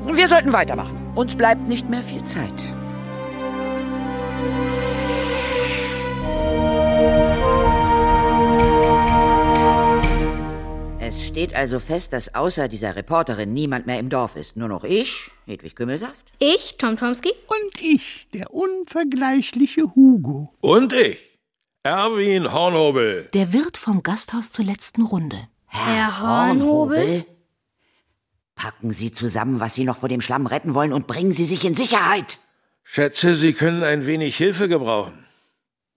Wir 0.07 0.29
sollten 0.29 0.53
weitermachen. 0.53 0.97
Uns 1.15 1.35
bleibt 1.37 1.69
nicht 1.69 1.89
mehr 1.89 2.03
viel 2.03 2.23
Zeit. 2.25 2.53
Es 10.99 11.25
steht 11.25 11.55
also 11.55 11.79
fest, 11.79 12.13
dass 12.13 12.35
außer 12.35 12.69
dieser 12.69 12.97
Reporterin 12.97 13.53
niemand 13.53 13.87
mehr 13.87 13.99
im 13.99 14.11
Dorf 14.11 14.37
ist. 14.37 14.57
Nur 14.57 14.69
noch 14.69 14.85
ich, 14.85 15.31
Hedwig 15.47 15.77
Kümmelsaft. 15.77 16.33
Ich, 16.39 16.77
Tom 16.79 16.97
Tomski? 16.97 17.31
Und 17.47 17.83
ich, 17.83 18.29
der 18.33 18.53
unvergleichliche 18.53 19.95
Hugo. 19.95 20.53
Und 20.61 20.93
ich, 20.93 21.39
Erwin 21.85 22.53
Hornhobel. 22.53 23.29
Der 23.35 23.53
Wirt 23.53 23.77
vom 23.77 24.03
Gasthaus 24.03 24.53
zur 24.53 24.65
letzten 24.65 25.03
Runde. 25.03 25.49
Herr 25.67 26.21
Hornhobel? 26.21 27.25
Packen 28.63 28.93
Sie 28.93 29.11
zusammen, 29.11 29.59
was 29.59 29.75
Sie 29.75 29.83
noch 29.83 29.97
vor 29.97 30.09
dem 30.09 30.21
Schlamm 30.21 30.47
retten 30.47 30.73
wollen 30.73 30.93
und 30.93 31.09
bringen 31.09 31.33
Sie 31.33 31.47
sich 31.47 31.65
in 31.65 31.75
Sicherheit. 31.75 32.39
Schätze, 32.85 33.35
Sie 33.35 33.55
können 33.55 33.83
ein 33.83 34.07
wenig 34.07 34.37
Hilfe 34.37 34.69
gebrauchen. 34.69 35.27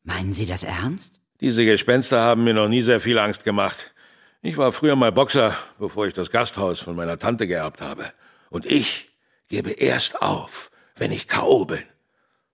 Meinen 0.01 0.33
Sie 0.33 0.47
das 0.47 0.63
ernst? 0.63 1.21
Diese 1.41 1.63
Gespenster 1.63 2.19
haben 2.19 2.43
mir 2.43 2.55
noch 2.55 2.67
nie 2.67 2.81
sehr 2.81 3.01
viel 3.01 3.19
Angst 3.19 3.43
gemacht. 3.43 3.93
Ich 4.41 4.57
war 4.57 4.71
früher 4.71 4.95
mal 4.95 5.11
Boxer, 5.11 5.55
bevor 5.77 6.07
ich 6.07 6.15
das 6.15 6.31
Gasthaus 6.31 6.79
von 6.79 6.95
meiner 6.95 7.19
Tante 7.19 7.45
geerbt 7.45 7.81
habe. 7.81 8.11
Und 8.49 8.65
ich 8.65 9.11
gebe 9.47 9.69
erst 9.69 10.23
auf, 10.23 10.71
wenn 10.95 11.11
ich 11.11 11.27
K.O. 11.27 11.65
bin. 11.65 11.83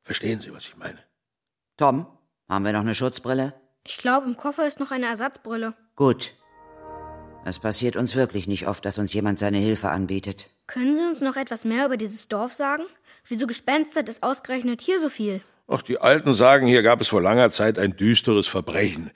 Verstehen 0.03 0.41
Sie, 0.41 0.53
was 0.53 0.65
ich 0.65 0.75
meine? 0.75 0.99
Tom, 1.77 2.05
haben 2.49 2.65
wir 2.65 2.73
noch 2.73 2.81
eine 2.81 2.95
Schutzbrille? 2.95 3.53
Ich 3.87 3.95
glaube, 3.95 4.27
im 4.27 4.35
Koffer 4.35 4.67
ist 4.67 4.81
noch 4.81 4.91
eine 4.91 5.05
Ersatzbrille. 5.05 5.73
Gut. 5.95 6.33
Es 7.43 7.57
passiert 7.57 7.95
uns 7.95 8.15
wirklich 8.15 8.47
nicht 8.47 8.67
oft, 8.67 8.85
dass 8.85 8.99
uns 8.99 9.13
jemand 9.13 9.39
seine 9.39 9.57
Hilfe 9.57 9.89
anbietet. 9.89 10.49
Können 10.67 10.95
Sie 10.95 11.03
uns 11.03 11.21
noch 11.21 11.35
etwas 11.35 11.65
mehr 11.65 11.87
über 11.87 11.97
dieses 11.97 12.27
Dorf 12.27 12.53
sagen? 12.53 12.83
Wieso 13.27 13.47
gespenstert 13.47 14.09
es 14.09 14.21
ausgerechnet 14.21 14.81
hier 14.81 14.99
so 14.99 15.09
viel? 15.09 15.41
Ach, 15.67 15.81
die 15.81 15.99
Alten 15.99 16.33
sagen, 16.33 16.67
hier 16.67 16.83
gab 16.83 17.01
es 17.01 17.07
vor 17.07 17.21
langer 17.21 17.49
Zeit 17.49 17.79
ein 17.79 17.95
düsteres 17.95 18.47
Verbrechen. 18.47 19.09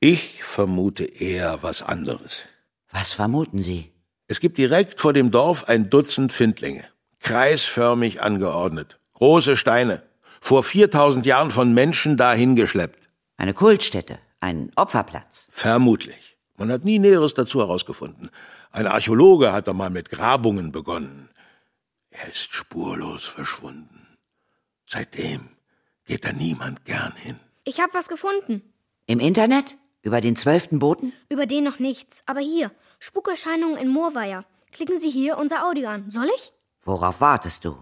Ich 0.00 0.42
vermute 0.44 1.04
eher 1.04 1.58
was 1.62 1.82
anderes. 1.82 2.46
Was 2.90 3.12
vermuten 3.12 3.62
Sie? 3.62 3.92
Es 4.28 4.40
gibt 4.40 4.56
direkt 4.58 4.98
vor 5.00 5.12
dem 5.12 5.30
Dorf 5.30 5.68
ein 5.68 5.90
Dutzend 5.90 6.32
Findlinge, 6.32 6.84
kreisförmig 7.20 8.22
angeordnet, 8.22 8.98
große 9.14 9.56
Steine, 9.56 10.02
vor 10.40 10.62
4000 10.62 11.26
Jahren 11.26 11.50
von 11.50 11.74
Menschen 11.74 12.16
dahin 12.16 12.56
geschleppt. 12.56 13.08
Eine 13.36 13.54
Kultstätte, 13.54 14.18
ein 14.40 14.70
Opferplatz. 14.76 15.48
Vermutlich. 15.52 16.27
Man 16.58 16.72
hat 16.72 16.84
nie 16.84 16.98
Näheres 16.98 17.34
dazu 17.34 17.60
herausgefunden. 17.60 18.30
Ein 18.72 18.86
Archäologe 18.86 19.52
hat 19.52 19.68
da 19.68 19.72
mal 19.72 19.90
mit 19.90 20.10
Grabungen 20.10 20.72
begonnen. 20.72 21.30
Er 22.10 22.28
ist 22.28 22.52
spurlos 22.52 23.26
verschwunden. 23.26 24.06
Seitdem 24.84 25.48
geht 26.04 26.24
da 26.24 26.32
niemand 26.32 26.84
gern 26.84 27.12
hin. 27.16 27.36
Ich 27.64 27.80
habe 27.80 27.94
was 27.94 28.08
gefunden. 28.08 28.62
Im 29.06 29.20
Internet? 29.20 29.76
Über 30.02 30.20
den 30.20 30.36
zwölften 30.36 30.80
Boten? 30.80 31.12
Über 31.28 31.46
den 31.46 31.64
noch 31.64 31.78
nichts. 31.78 32.22
Aber 32.26 32.40
hier, 32.40 32.72
Spukerscheinungen 32.98 33.76
in 33.76 33.88
Moorweier. 33.88 34.44
Klicken 34.72 34.98
Sie 34.98 35.10
hier 35.10 35.38
unser 35.38 35.64
Audio 35.66 35.88
an. 35.88 36.10
Soll 36.10 36.28
ich? 36.36 36.52
Worauf 36.82 37.20
wartest 37.20 37.64
du? 37.64 37.76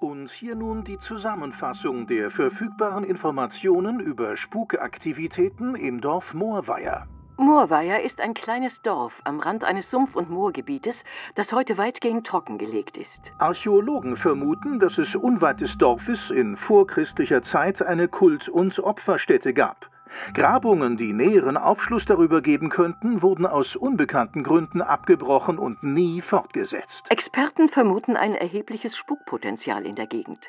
Und 0.00 0.30
hier 0.30 0.54
nun 0.54 0.84
die 0.84 0.98
Zusammenfassung 0.98 2.06
der 2.06 2.30
verfügbaren 2.30 3.04
Informationen 3.04 4.00
über 4.00 4.36
Spukaktivitäten 4.36 5.74
im 5.74 6.00
Dorf 6.00 6.32
Moorweier. 6.34 7.06
Moorweier 7.40 8.02
ist 8.02 8.20
ein 8.20 8.34
kleines 8.34 8.82
Dorf 8.82 9.18
am 9.24 9.40
Rand 9.40 9.64
eines 9.64 9.90
Sumpf- 9.90 10.14
und 10.14 10.28
Moorgebietes, 10.28 11.04
das 11.36 11.54
heute 11.54 11.78
weitgehend 11.78 12.26
trockengelegt 12.26 12.98
ist. 12.98 13.32
Archäologen 13.38 14.18
vermuten, 14.18 14.78
dass 14.78 14.98
es 14.98 15.14
unweit 15.14 15.62
des 15.62 15.78
Dorfes 15.78 16.30
in 16.30 16.58
vorchristlicher 16.58 17.42
Zeit 17.42 17.80
eine 17.80 18.08
Kult- 18.08 18.50
und 18.50 18.78
Opferstätte 18.78 19.54
gab. 19.54 19.88
Grabungen, 20.34 20.98
die 20.98 21.14
näheren 21.14 21.56
Aufschluss 21.56 22.04
darüber 22.04 22.42
geben 22.42 22.68
könnten, 22.68 23.22
wurden 23.22 23.46
aus 23.46 23.74
unbekannten 23.74 24.42
Gründen 24.42 24.82
abgebrochen 24.82 25.58
und 25.58 25.82
nie 25.82 26.20
fortgesetzt. 26.20 27.06
Experten 27.08 27.70
vermuten 27.70 28.16
ein 28.16 28.34
erhebliches 28.34 28.96
Spukpotenzial 28.98 29.86
in 29.86 29.94
der 29.94 30.06
Gegend. 30.06 30.46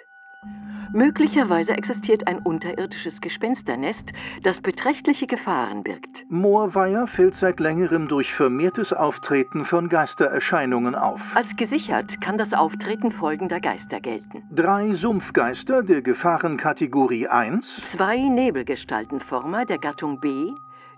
Möglicherweise 0.94 1.72
existiert 1.72 2.28
ein 2.28 2.40
unterirdisches 2.40 3.22
Gespensternest, 3.22 4.12
das 4.44 4.60
beträchtliche 4.60 5.26
Gefahren 5.26 5.84
birgt. 5.84 6.26
Moorweier 6.30 7.08
fällt 7.08 7.36
seit 7.36 7.62
längerem 7.62 8.10
durch 8.10 8.34
vermehrtes 8.34 8.92
Auftreten 8.92 9.64
von 9.64 9.88
Geistererscheinungen 9.88 10.96
auf. 10.96 11.22
Als 11.34 11.56
gesichert 11.56 12.20
kann 12.20 12.38
das 12.38 12.54
Auftreten 12.54 13.12
folgender 13.14 13.62
Geister 13.62 14.02
gelten. 14.02 14.44
Drei 14.54 14.94
Sumpfgeister 14.94 15.82
der 15.82 16.02
Gefahrenkategorie 16.02 17.28
1, 17.28 17.84
Zwei 17.84 18.18
Nebelgestaltenformer 18.18 19.66
der 19.66 19.78
Gattung 19.78 20.20
B, 20.20 20.52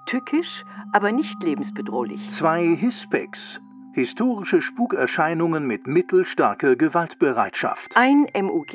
tückisch, 0.07 0.63
aber 0.91 1.11
nicht 1.11 1.41
lebensbedrohlich. 1.43 2.29
zwei 2.31 2.75
Hispex, 2.75 3.61
historische 3.93 4.63
Spukerscheinungen 4.63 5.67
mit 5.67 5.85
mittelstarker 5.85 6.75
Gewaltbereitschaft. 6.75 7.95
Ein 7.95 8.25
MUG, 8.33 8.73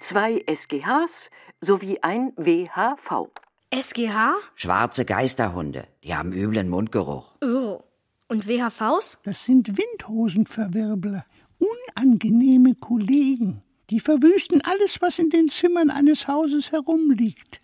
zwei 0.00 0.44
SGHs 0.46 1.30
sowie 1.60 1.98
ein 2.02 2.32
WHV. 2.36 3.28
SGH? 3.72 4.34
Schwarze 4.56 5.04
Geisterhunde. 5.04 5.86
Die 6.02 6.14
haben 6.14 6.32
üblen 6.32 6.68
Mundgeruch. 6.68 7.36
Oh. 7.42 7.82
Und 8.28 8.48
WHVs? 8.48 9.18
Das 9.24 9.44
sind 9.44 9.76
Windhosenverwirbler. 9.76 11.24
Unangenehme 11.58 12.74
Kollegen. 12.74 13.62
Die 13.90 14.00
verwüsten 14.00 14.60
alles, 14.62 15.00
was 15.02 15.18
in 15.18 15.30
den 15.30 15.48
Zimmern 15.48 15.90
eines 15.90 16.26
Hauses 16.28 16.72
herumliegt. 16.72 17.60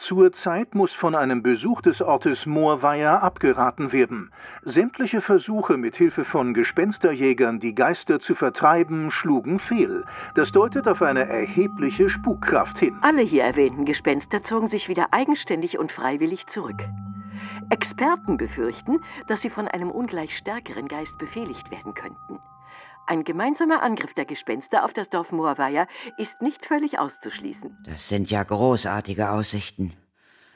Zurzeit 0.00 0.74
muss 0.74 0.94
von 0.94 1.14
einem 1.14 1.42
Besuch 1.42 1.82
des 1.82 2.00
Ortes 2.00 2.46
Moorweier 2.46 3.22
abgeraten 3.22 3.92
werden. 3.92 4.32
Sämtliche 4.62 5.20
Versuche 5.20 5.76
mit 5.76 5.94
Hilfe 5.94 6.24
von 6.24 6.54
Gespensterjägern, 6.54 7.60
die 7.60 7.74
Geister 7.74 8.18
zu 8.18 8.34
vertreiben, 8.34 9.10
schlugen 9.10 9.58
fehl. 9.58 10.04
Das 10.34 10.52
deutet 10.52 10.88
auf 10.88 11.02
eine 11.02 11.28
erhebliche 11.28 12.08
Spukkraft 12.08 12.78
hin. 12.78 12.96
Alle 13.02 13.20
hier 13.20 13.44
erwähnten 13.44 13.84
Gespenster 13.84 14.42
zogen 14.42 14.68
sich 14.68 14.88
wieder 14.88 15.08
eigenständig 15.10 15.78
und 15.78 15.92
freiwillig 15.92 16.46
zurück. 16.46 16.82
Experten 17.68 18.38
befürchten, 18.38 19.02
dass 19.28 19.42
sie 19.42 19.50
von 19.50 19.68
einem 19.68 19.90
ungleich 19.90 20.34
stärkeren 20.34 20.88
Geist 20.88 21.18
befehligt 21.18 21.70
werden 21.70 21.92
könnten. 21.92 22.40
Ein 23.10 23.24
gemeinsamer 23.24 23.82
Angriff 23.82 24.14
der 24.14 24.24
Gespenster 24.24 24.84
auf 24.84 24.92
das 24.92 25.10
Dorf 25.10 25.32
Moorweier 25.32 25.88
ist 26.16 26.40
nicht 26.40 26.64
völlig 26.64 27.00
auszuschließen. 27.00 27.76
Das 27.84 28.08
sind 28.08 28.30
ja 28.30 28.40
großartige 28.44 29.30
Aussichten. 29.32 29.94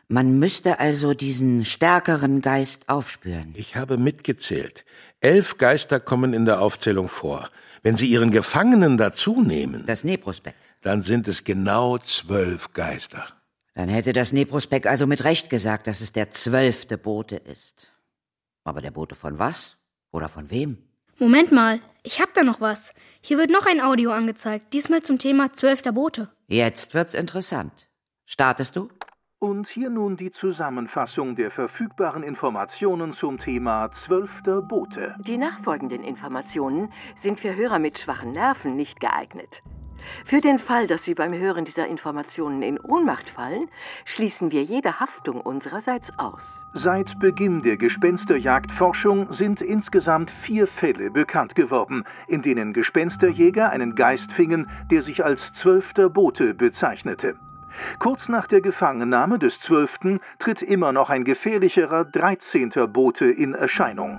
Man 0.06 0.38
müsste 0.38 0.78
also 0.78 1.14
diesen 1.14 1.64
stärkeren 1.64 2.42
Geist 2.42 2.88
aufspüren. 2.88 3.54
Ich 3.56 3.74
habe 3.74 3.98
mitgezählt. 3.98 4.84
Elf 5.18 5.58
Geister 5.58 5.98
kommen 5.98 6.32
in 6.32 6.44
der 6.44 6.60
Aufzählung 6.60 7.08
vor. 7.08 7.50
Wenn 7.82 7.96
Sie 7.96 8.06
Ihren 8.06 8.30
Gefangenen 8.30 8.98
dazu 8.98 9.42
nehmen, 9.42 9.84
Das 9.86 10.04
Neprospekt. 10.04 10.56
dann 10.82 11.02
sind 11.02 11.26
es 11.26 11.42
genau 11.42 11.98
zwölf 11.98 12.72
Geister. 12.72 13.26
Dann 13.74 13.88
hätte 13.88 14.12
das 14.12 14.32
Neprospekt 14.32 14.86
also 14.86 15.08
mit 15.08 15.24
Recht 15.24 15.50
gesagt, 15.50 15.88
dass 15.88 16.00
es 16.00 16.12
der 16.12 16.30
zwölfte 16.30 16.98
Bote 16.98 17.34
ist. 17.34 17.90
Aber 18.62 18.80
der 18.80 18.92
Bote 18.92 19.16
von 19.16 19.40
was? 19.40 19.76
Oder 20.12 20.28
von 20.28 20.50
wem? 20.50 20.78
Moment 21.18 21.52
mal, 21.52 21.80
ich 22.02 22.20
hab 22.20 22.34
da 22.34 22.42
noch 22.42 22.60
was. 22.60 22.92
Hier 23.20 23.38
wird 23.38 23.50
noch 23.50 23.66
ein 23.66 23.80
Audio 23.80 24.10
angezeigt, 24.10 24.72
diesmal 24.72 25.00
zum 25.02 25.16
Thema 25.18 25.52
zwölfter 25.52 25.92
Bote. 25.92 26.28
Jetzt 26.48 26.92
wird's 26.92 27.14
interessant. 27.14 27.88
Startest 28.26 28.74
du? 28.74 28.88
Und 29.38 29.68
hier 29.68 29.90
nun 29.90 30.16
die 30.16 30.32
Zusammenfassung 30.32 31.36
der 31.36 31.52
verfügbaren 31.52 32.24
Informationen 32.24 33.12
zum 33.12 33.38
Thema 33.38 33.92
zwölfter 33.92 34.60
Bote. 34.62 35.14
Die 35.26 35.36
nachfolgenden 35.36 36.02
Informationen 36.02 36.92
sind 37.20 37.38
für 37.38 37.54
Hörer 37.54 37.78
mit 37.78 37.98
schwachen 37.98 38.32
Nerven 38.32 38.74
nicht 38.74 38.98
geeignet. 38.98 39.62
Für 40.24 40.40
den 40.40 40.58
Fall, 40.58 40.86
dass 40.86 41.04
Sie 41.04 41.14
beim 41.14 41.32
Hören 41.32 41.64
dieser 41.64 41.86
Informationen 41.86 42.62
in 42.62 42.78
Ohnmacht 42.80 43.30
fallen, 43.30 43.68
schließen 44.04 44.50
wir 44.50 44.62
jede 44.62 45.00
Haftung 45.00 45.40
unsererseits 45.40 46.10
aus. 46.18 46.62
Seit 46.72 47.18
Beginn 47.18 47.62
der 47.62 47.76
Gespensterjagdforschung 47.76 49.32
sind 49.32 49.60
insgesamt 49.60 50.30
vier 50.30 50.66
Fälle 50.66 51.10
bekannt 51.10 51.54
geworden, 51.54 52.04
in 52.26 52.42
denen 52.42 52.72
Gespensterjäger 52.72 53.70
einen 53.70 53.94
Geist 53.94 54.32
fingen, 54.32 54.68
der 54.90 55.02
sich 55.02 55.24
als 55.24 55.52
zwölfter 55.52 56.08
Bote 56.08 56.54
bezeichnete. 56.54 57.36
Kurz 57.98 58.28
nach 58.28 58.46
der 58.46 58.60
Gefangennahme 58.60 59.38
des 59.38 59.60
Zwölften 59.60 60.20
tritt 60.38 60.62
immer 60.62 60.92
noch 60.92 61.10
ein 61.10 61.24
gefährlicherer 61.24 62.04
dreizehnter 62.04 62.86
Bote 62.86 63.26
in 63.26 63.54
Erscheinung. 63.54 64.18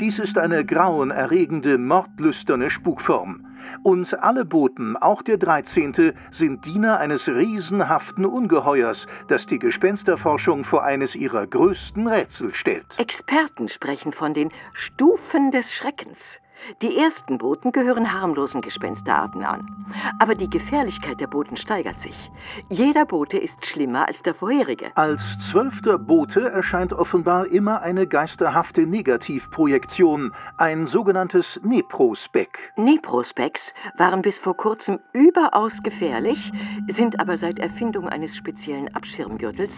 Dies 0.00 0.18
ist 0.18 0.38
eine 0.38 0.64
grauenerregende, 0.64 1.78
mordlüsterne 1.78 2.70
Spukform. 2.70 3.46
Und 3.82 4.22
alle 4.22 4.44
Boten, 4.44 4.96
auch 4.96 5.22
der 5.22 5.38
dreizehnte, 5.38 6.14
sind 6.30 6.64
Diener 6.64 6.98
eines 6.98 7.26
riesenhaften 7.28 8.24
Ungeheuers, 8.24 9.06
das 9.28 9.46
die 9.46 9.58
Gespensterforschung 9.58 10.64
vor 10.64 10.84
eines 10.84 11.16
ihrer 11.16 11.46
größten 11.46 12.06
Rätsel 12.06 12.54
stellt. 12.54 12.86
Experten 12.98 13.68
sprechen 13.68 14.12
von 14.12 14.34
den 14.34 14.50
Stufen 14.72 15.50
des 15.50 15.72
Schreckens. 15.72 16.38
Die 16.80 16.96
ersten 16.96 17.38
Boten 17.38 17.72
gehören 17.72 18.12
harmlosen 18.12 18.60
Gespensterarten 18.60 19.44
an. 19.44 19.86
Aber 20.18 20.34
die 20.34 20.48
Gefährlichkeit 20.48 21.20
der 21.20 21.26
Boten 21.26 21.56
steigert 21.56 22.00
sich. 22.00 22.30
Jeder 22.68 23.04
Bote 23.04 23.38
ist 23.38 23.64
schlimmer 23.66 24.06
als 24.08 24.22
der 24.22 24.34
vorherige. 24.34 24.90
Als 24.94 25.22
zwölfter 25.50 25.98
Bote 25.98 26.50
erscheint 26.50 26.92
offenbar 26.92 27.46
immer 27.46 27.82
eine 27.82 28.06
geisterhafte 28.06 28.82
Negativprojektion, 28.86 30.32
ein 30.56 30.86
sogenanntes 30.86 31.60
Neprospek. 31.62 32.72
Neprospects 32.76 33.72
waren 33.98 34.22
bis 34.22 34.38
vor 34.38 34.56
kurzem 34.56 34.98
überaus 35.12 35.82
gefährlich, 35.82 36.52
sind 36.88 37.20
aber 37.20 37.36
seit 37.36 37.58
Erfindung 37.58 38.08
eines 38.08 38.36
speziellen 38.36 38.94
Abschirmgürtels 38.94 39.74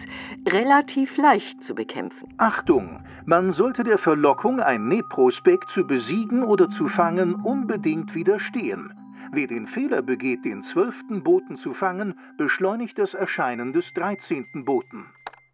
relativ 0.47 1.17
leicht 1.17 1.63
zu 1.63 1.75
bekämpfen. 1.75 2.33
Achtung! 2.37 3.03
Man 3.27 3.51
sollte 3.53 3.83
der 3.83 3.97
Verlockung, 3.97 4.59
ein 4.59 4.87
Neprospek 4.87 5.67
zu 5.69 5.87
besiegen 5.87 6.43
oder 6.43 6.69
zu 6.75 6.87
fangen, 6.87 7.35
unbedingt 7.35 8.13
widerstehen. 8.13 8.93
Wer 9.31 9.47
den 9.47 9.67
Fehler 9.67 10.01
begeht, 10.01 10.45
den 10.45 10.63
zwölften 10.63 11.23
Boten 11.23 11.57
zu 11.57 11.73
fangen, 11.73 12.19
beschleunigt 12.37 12.97
das 12.97 13.13
Erscheinen 13.13 13.73
des 13.73 13.93
dreizehnten 13.93 14.65
Boten. 14.65 15.05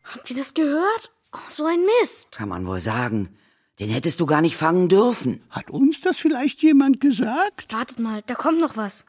Habt 0.04 0.30
ihr 0.30 0.38
das 0.38 0.54
gehört? 0.54 1.14
Oh, 1.34 1.50
so 1.50 1.66
ein 1.66 1.80
Mist. 2.00 2.34
Kann 2.34 2.50
man 2.50 2.66
wohl 2.68 2.80
sagen. 2.80 3.30
Den 3.80 3.90
hättest 3.90 4.20
du 4.20 4.26
gar 4.26 4.42
nicht 4.42 4.58
fangen 4.58 4.90
dürfen. 4.90 5.44
Hat 5.50 5.72
uns 5.72 6.02
das 6.02 6.18
vielleicht 6.18 6.62
jemand 6.62 7.00
gesagt? 7.00 7.74
Wartet 7.74 8.00
mal, 8.00 8.22
da 8.28 8.36
kommt 8.36 8.60
noch 8.60 8.78
was. 8.78 9.06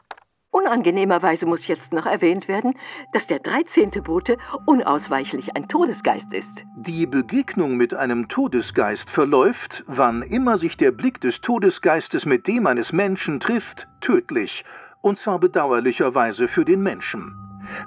Unangenehmerweise 0.53 1.47
muss 1.47 1.65
jetzt 1.65 1.93
noch 1.93 2.05
erwähnt 2.05 2.47
werden, 2.47 2.75
dass 3.11 3.25
der 3.25 3.39
13. 3.39 3.89
Bote 4.03 4.37
unausweichlich 4.67 5.55
ein 5.55 5.67
Todesgeist 5.67 6.31
ist. 6.31 6.63
Die 6.75 7.07
Begegnung 7.07 7.75
mit 7.75 7.95
einem 7.95 8.27
Todesgeist 8.27 9.09
verläuft, 9.09 9.83
wann 9.87 10.21
immer 10.21 10.59
sich 10.59 10.77
der 10.77 10.91
Blick 10.91 11.19
des 11.21 11.41
Todesgeistes 11.41 12.27
mit 12.27 12.45
dem 12.45 12.67
eines 12.67 12.93
Menschen 12.93 13.39
trifft, 13.39 13.87
tödlich, 13.99 14.63
und 15.01 15.17
zwar 15.17 15.39
bedauerlicherweise 15.39 16.47
für 16.47 16.65
den 16.65 16.83
Menschen. 16.83 17.35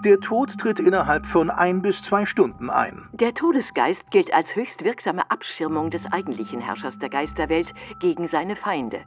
Der 0.04 0.18
Tod 0.18 0.58
tritt 0.58 0.80
innerhalb 0.80 1.24
von 1.26 1.50
ein 1.50 1.82
bis 1.82 2.02
zwei 2.02 2.26
Stunden 2.26 2.68
ein. 2.68 3.08
Der 3.12 3.32
Todesgeist 3.32 4.10
gilt 4.10 4.34
als 4.34 4.56
höchst 4.56 4.82
wirksame 4.82 5.30
Abschirmung 5.30 5.90
des 5.90 6.04
eigentlichen 6.10 6.60
Herrschers 6.60 6.98
der 6.98 7.10
Geisterwelt 7.10 7.72
gegen 8.00 8.26
seine 8.26 8.56
Feinde. 8.56 9.04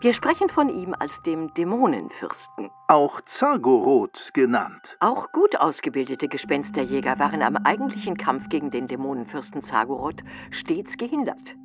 Wir 0.00 0.14
sprechen 0.14 0.48
von 0.48 0.68
ihm 0.68 0.94
als 0.98 1.20
dem 1.22 1.52
Dämonenfürsten. 1.54 2.70
Auch 2.88 3.20
Zargoroth 3.22 4.30
genannt. 4.34 4.96
Auch 5.00 5.32
gut 5.32 5.56
ausgebildete 5.56 6.28
Gespensterjäger 6.28 7.18
waren 7.18 7.42
am 7.42 7.56
eigentlichen 7.56 8.16
Kampf 8.16 8.48
gegen 8.48 8.70
den 8.70 8.88
Dämonenfürsten 8.88 9.62
Zargoroth 9.62 10.22
stets 10.50 10.96
gehindert. 10.96 11.56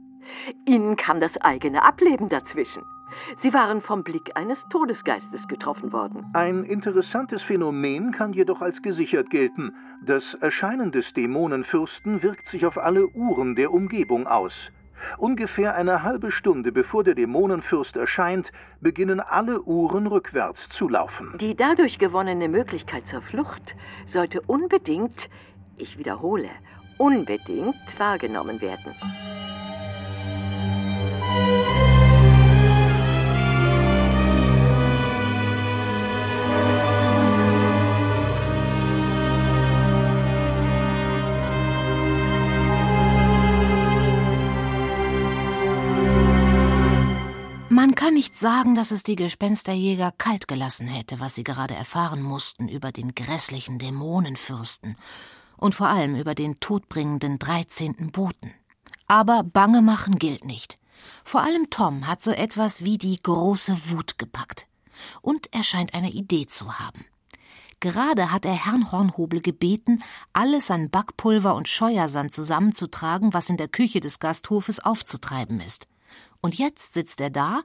Ihnen 0.65 0.95
kam 0.95 1.19
das 1.19 1.37
eigene 1.37 1.83
Ableben 1.83 2.29
dazwischen. 2.29 2.83
Sie 3.37 3.53
waren 3.53 3.81
vom 3.81 4.03
Blick 4.03 4.31
eines 4.35 4.65
Todesgeistes 4.69 5.47
getroffen 5.47 5.93
worden. 5.93 6.25
Ein 6.33 6.63
interessantes 6.63 7.43
Phänomen 7.43 8.11
kann 8.11 8.33
jedoch 8.33 8.61
als 8.61 8.81
gesichert 8.81 9.29
gelten. 9.29 9.75
Das 10.03 10.33
Erscheinen 10.35 10.91
des 10.91 11.13
Dämonenfürsten 11.13 12.23
wirkt 12.23 12.47
sich 12.47 12.65
auf 12.65 12.77
alle 12.77 13.07
Uhren 13.09 13.55
der 13.55 13.71
Umgebung 13.71 14.27
aus. 14.27 14.71
Ungefähr 15.17 15.75
eine 15.75 16.03
halbe 16.03 16.31
Stunde 16.31 16.71
bevor 16.71 17.03
der 17.03 17.15
Dämonenfürst 17.15 17.95
erscheint, 17.95 18.51
beginnen 18.81 19.19
alle 19.19 19.61
Uhren 19.61 20.07
rückwärts 20.07 20.69
zu 20.69 20.89
laufen. 20.89 21.37
Die 21.39 21.55
dadurch 21.55 21.99
gewonnene 21.99 22.49
Möglichkeit 22.49 23.07
zur 23.07 23.21
Flucht 23.21 23.75
sollte 24.07 24.41
unbedingt, 24.41 25.29
ich 25.77 25.97
wiederhole, 25.97 26.49
unbedingt 26.97 27.75
wahrgenommen 27.97 28.61
werden. 28.61 28.93
Kann 47.95 48.15
nicht 48.15 48.37
sagen, 48.37 48.75
dass 48.75 48.91
es 48.91 49.03
die 49.03 49.15
Gespensterjäger 49.15 50.11
kalt 50.11 50.49
gelassen 50.49 50.87
hätte, 50.87 51.21
was 51.21 51.35
sie 51.35 51.43
gerade 51.45 51.73
erfahren 51.73 52.21
mussten 52.21 52.67
über 52.67 52.91
den 52.91 53.15
grässlichen 53.15 53.79
Dämonenfürsten 53.79 54.97
und 55.55 55.73
vor 55.73 55.87
allem 55.87 56.15
über 56.15 56.35
den 56.35 56.59
todbringenden 56.59 57.39
dreizehnten 57.39 58.11
Boten. 58.11 58.53
Aber 59.07 59.41
Bange 59.41 59.81
machen 59.81 60.19
gilt 60.19 60.43
nicht. 60.43 60.79
Vor 61.23 61.43
allem 61.43 61.69
Tom 61.69 62.05
hat 62.05 62.21
so 62.21 62.31
etwas 62.31 62.83
wie 62.83 62.97
die 62.97 63.21
große 63.23 63.91
Wut 63.91 64.17
gepackt. 64.17 64.67
Und 65.21 65.47
er 65.53 65.63
scheint 65.63 65.93
eine 65.93 66.11
Idee 66.11 66.45
zu 66.45 66.79
haben. 66.79 67.05
Gerade 67.79 68.31
hat 68.31 68.43
er 68.43 68.65
Herrn 68.65 68.91
Hornhobel 68.91 69.39
gebeten, 69.39 70.03
alles 70.33 70.69
an 70.69 70.89
Backpulver 70.89 71.55
und 71.55 71.69
Scheuersand 71.69 72.33
zusammenzutragen, 72.33 73.33
was 73.33 73.49
in 73.49 73.57
der 73.57 73.69
Küche 73.69 74.01
des 74.01 74.19
Gasthofes 74.19 74.81
aufzutreiben 74.81 75.61
ist. 75.61 75.87
Und 76.41 76.55
jetzt 76.55 76.93
sitzt 76.93 77.21
er 77.21 77.29
da 77.29 77.61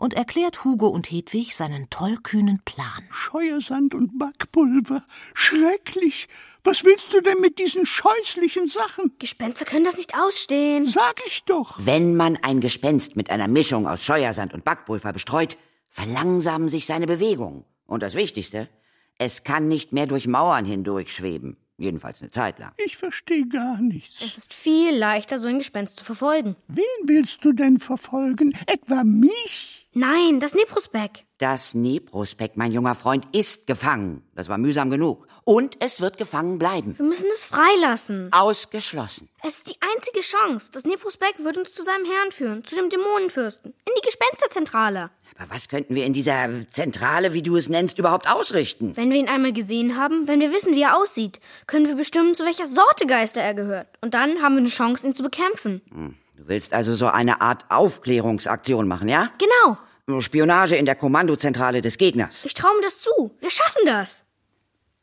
und 0.00 0.14
erklärt 0.14 0.64
Hugo 0.64 0.88
und 0.88 1.10
Hedwig 1.10 1.54
seinen 1.54 1.90
tollkühnen 1.90 2.62
Plan. 2.64 3.04
Scheuersand 3.10 3.94
und 3.94 4.18
Backpulver. 4.18 5.04
Schrecklich. 5.34 6.26
Was 6.64 6.84
willst 6.84 7.12
du 7.12 7.20
denn 7.20 7.40
mit 7.40 7.58
diesen 7.58 7.84
scheußlichen 7.84 8.66
Sachen? 8.66 9.12
Gespenster 9.18 9.66
können 9.66 9.84
das 9.84 9.98
nicht 9.98 10.14
ausstehen. 10.16 10.86
Sag 10.86 11.20
ich 11.26 11.44
doch. 11.44 11.78
Wenn 11.84 12.16
man 12.16 12.38
ein 12.40 12.60
Gespenst 12.60 13.14
mit 13.14 13.28
einer 13.28 13.46
Mischung 13.46 13.86
aus 13.86 14.02
Scheuersand 14.02 14.54
und 14.54 14.64
Backpulver 14.64 15.12
bestreut, 15.12 15.58
verlangsamen 15.90 16.70
sich 16.70 16.86
seine 16.86 17.06
Bewegungen. 17.06 17.64
Und 17.86 18.02
das 18.02 18.14
Wichtigste, 18.14 18.70
es 19.18 19.44
kann 19.44 19.68
nicht 19.68 19.92
mehr 19.92 20.06
durch 20.06 20.26
Mauern 20.26 20.64
hindurch 20.64 21.12
schweben. 21.12 21.58
Jedenfalls 21.80 22.20
eine 22.20 22.30
Zeit 22.30 22.58
lang. 22.58 22.72
Ich 22.76 22.98
verstehe 22.98 23.48
gar 23.48 23.80
nichts. 23.80 24.20
Es 24.20 24.36
ist 24.36 24.52
viel 24.52 24.94
leichter, 24.94 25.38
so 25.38 25.48
ein 25.48 25.56
Gespenst 25.56 25.96
zu 25.96 26.04
verfolgen. 26.04 26.54
Wen 26.68 26.84
willst 27.04 27.42
du 27.42 27.54
denn 27.54 27.78
verfolgen? 27.78 28.52
Etwa 28.66 29.02
mich? 29.02 29.88
Nein, 29.92 30.40
das 30.40 30.54
Neprospeck. 30.54 31.24
Das 31.38 31.74
Neprospeck, 31.74 32.52
mein 32.56 32.70
junger 32.70 32.94
Freund, 32.94 33.26
ist 33.34 33.66
gefangen. 33.66 34.22
Das 34.34 34.50
war 34.50 34.58
mühsam 34.58 34.90
genug. 34.90 35.26
Und 35.44 35.76
es 35.80 36.02
wird 36.02 36.18
gefangen 36.18 36.58
bleiben. 36.58 36.98
Wir 36.98 37.06
müssen 37.06 37.30
es 37.32 37.46
freilassen. 37.46 38.30
Ausgeschlossen. 38.30 39.30
Es 39.42 39.56
ist 39.56 39.70
die 39.70 39.78
einzige 39.80 40.20
Chance. 40.20 40.70
Das 40.72 40.84
Neprospeck 40.84 41.36
wird 41.38 41.56
uns 41.56 41.72
zu 41.72 41.82
seinem 41.82 42.04
Herrn 42.04 42.30
führen, 42.30 42.64
zu 42.64 42.76
dem 42.76 42.90
Dämonenfürsten, 42.90 43.72
in 43.72 43.92
die 43.96 44.06
Gespensterzentrale. 44.06 45.10
Aber 45.40 45.54
was 45.54 45.68
könnten 45.68 45.94
wir 45.94 46.04
in 46.04 46.12
dieser 46.12 46.48
Zentrale, 46.70 47.32
wie 47.32 47.40
du 47.40 47.56
es 47.56 47.70
nennst, 47.70 47.98
überhaupt 47.98 48.28
ausrichten? 48.28 48.94
Wenn 48.96 49.10
wir 49.10 49.16
ihn 49.16 49.28
einmal 49.28 49.54
gesehen 49.54 49.96
haben, 49.96 50.28
wenn 50.28 50.38
wir 50.38 50.52
wissen, 50.52 50.74
wie 50.74 50.82
er 50.82 50.98
aussieht, 50.98 51.40
können 51.66 51.86
wir 51.86 51.94
bestimmen, 51.94 52.34
zu 52.34 52.44
welcher 52.44 52.66
Sorte 52.66 53.06
Geister 53.06 53.40
er 53.40 53.54
gehört. 53.54 53.86
Und 54.02 54.12
dann 54.12 54.42
haben 54.42 54.54
wir 54.54 54.60
eine 54.60 54.68
Chance, 54.68 55.06
ihn 55.06 55.14
zu 55.14 55.22
bekämpfen. 55.22 55.80
Hm. 55.90 56.14
Du 56.36 56.48
willst 56.48 56.74
also 56.74 56.94
so 56.94 57.06
eine 57.06 57.40
Art 57.40 57.64
Aufklärungsaktion 57.70 58.86
machen, 58.86 59.08
ja? 59.08 59.30
Genau. 59.38 60.20
Spionage 60.20 60.76
in 60.76 60.84
der 60.84 60.96
Kommandozentrale 60.96 61.80
des 61.80 61.96
Gegners. 61.96 62.44
Ich 62.44 62.52
traue 62.52 62.74
mir 62.76 62.82
das 62.82 63.00
zu. 63.00 63.34
Wir 63.38 63.50
schaffen 63.50 63.82
das. 63.86 64.26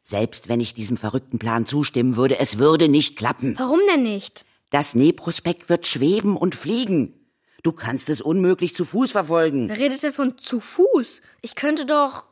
Selbst 0.03 0.49
wenn 0.49 0.59
ich 0.59 0.75
diesem 0.75 0.97
verrückten 0.97 1.39
Plan 1.39 1.65
zustimmen 1.65 2.15
würde, 2.15 2.37
es 2.37 2.59
würde 2.59 2.89
nicht 2.89 3.17
klappen. 3.17 3.55
Warum 3.57 3.79
denn 3.91 4.03
nicht? 4.03 4.45
Das 4.69 4.93
Neprospekt 4.93 5.69
wird 5.69 5.87
schweben 5.87 6.37
und 6.37 6.53
fliegen. 6.53 7.16
Du 7.63 7.71
kannst 7.71 8.09
es 8.09 8.21
unmöglich 8.21 8.75
zu 8.75 8.85
Fuß 8.85 9.11
verfolgen. 9.11 9.69
Wer 9.69 9.79
redet 9.79 10.03
denn 10.03 10.13
von 10.13 10.37
zu 10.37 10.59
Fuß? 10.59 11.21
Ich 11.41 11.55
könnte 11.55 11.85
doch. 11.85 12.25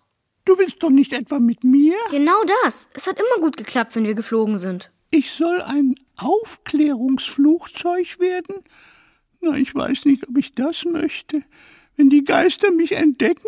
Du 0.46 0.58
willst 0.58 0.84
doch 0.84 0.92
nicht 0.92 1.14
etwa 1.14 1.40
mit 1.40 1.64
mir? 1.64 1.96
Genau 2.12 2.44
das. 2.64 2.90
Es 2.94 3.08
hat 3.08 3.20
immer 3.20 3.42
gut 3.42 3.58
geklappt, 3.58 3.96
wenn 3.96 4.06
wir 4.06 4.14
geflogen 4.14 4.60
sind. 4.60 4.92
Ich 5.10 5.32
soll 5.32 5.62
ein 5.62 5.96
Aufklärungsflugzeug 6.18 8.20
werden? 8.20 8.58
Na, 9.42 9.58
ich 9.58 9.74
weiß 9.74 10.06
nicht, 10.06 10.28
ob 10.28 10.38
ich 10.38 10.54
das 10.54 10.86
möchte. 10.86 11.42
Wenn 11.96 12.10
die 12.10 12.24
Geister 12.24 12.72
mich 12.72 12.92
entdecken, 12.92 13.48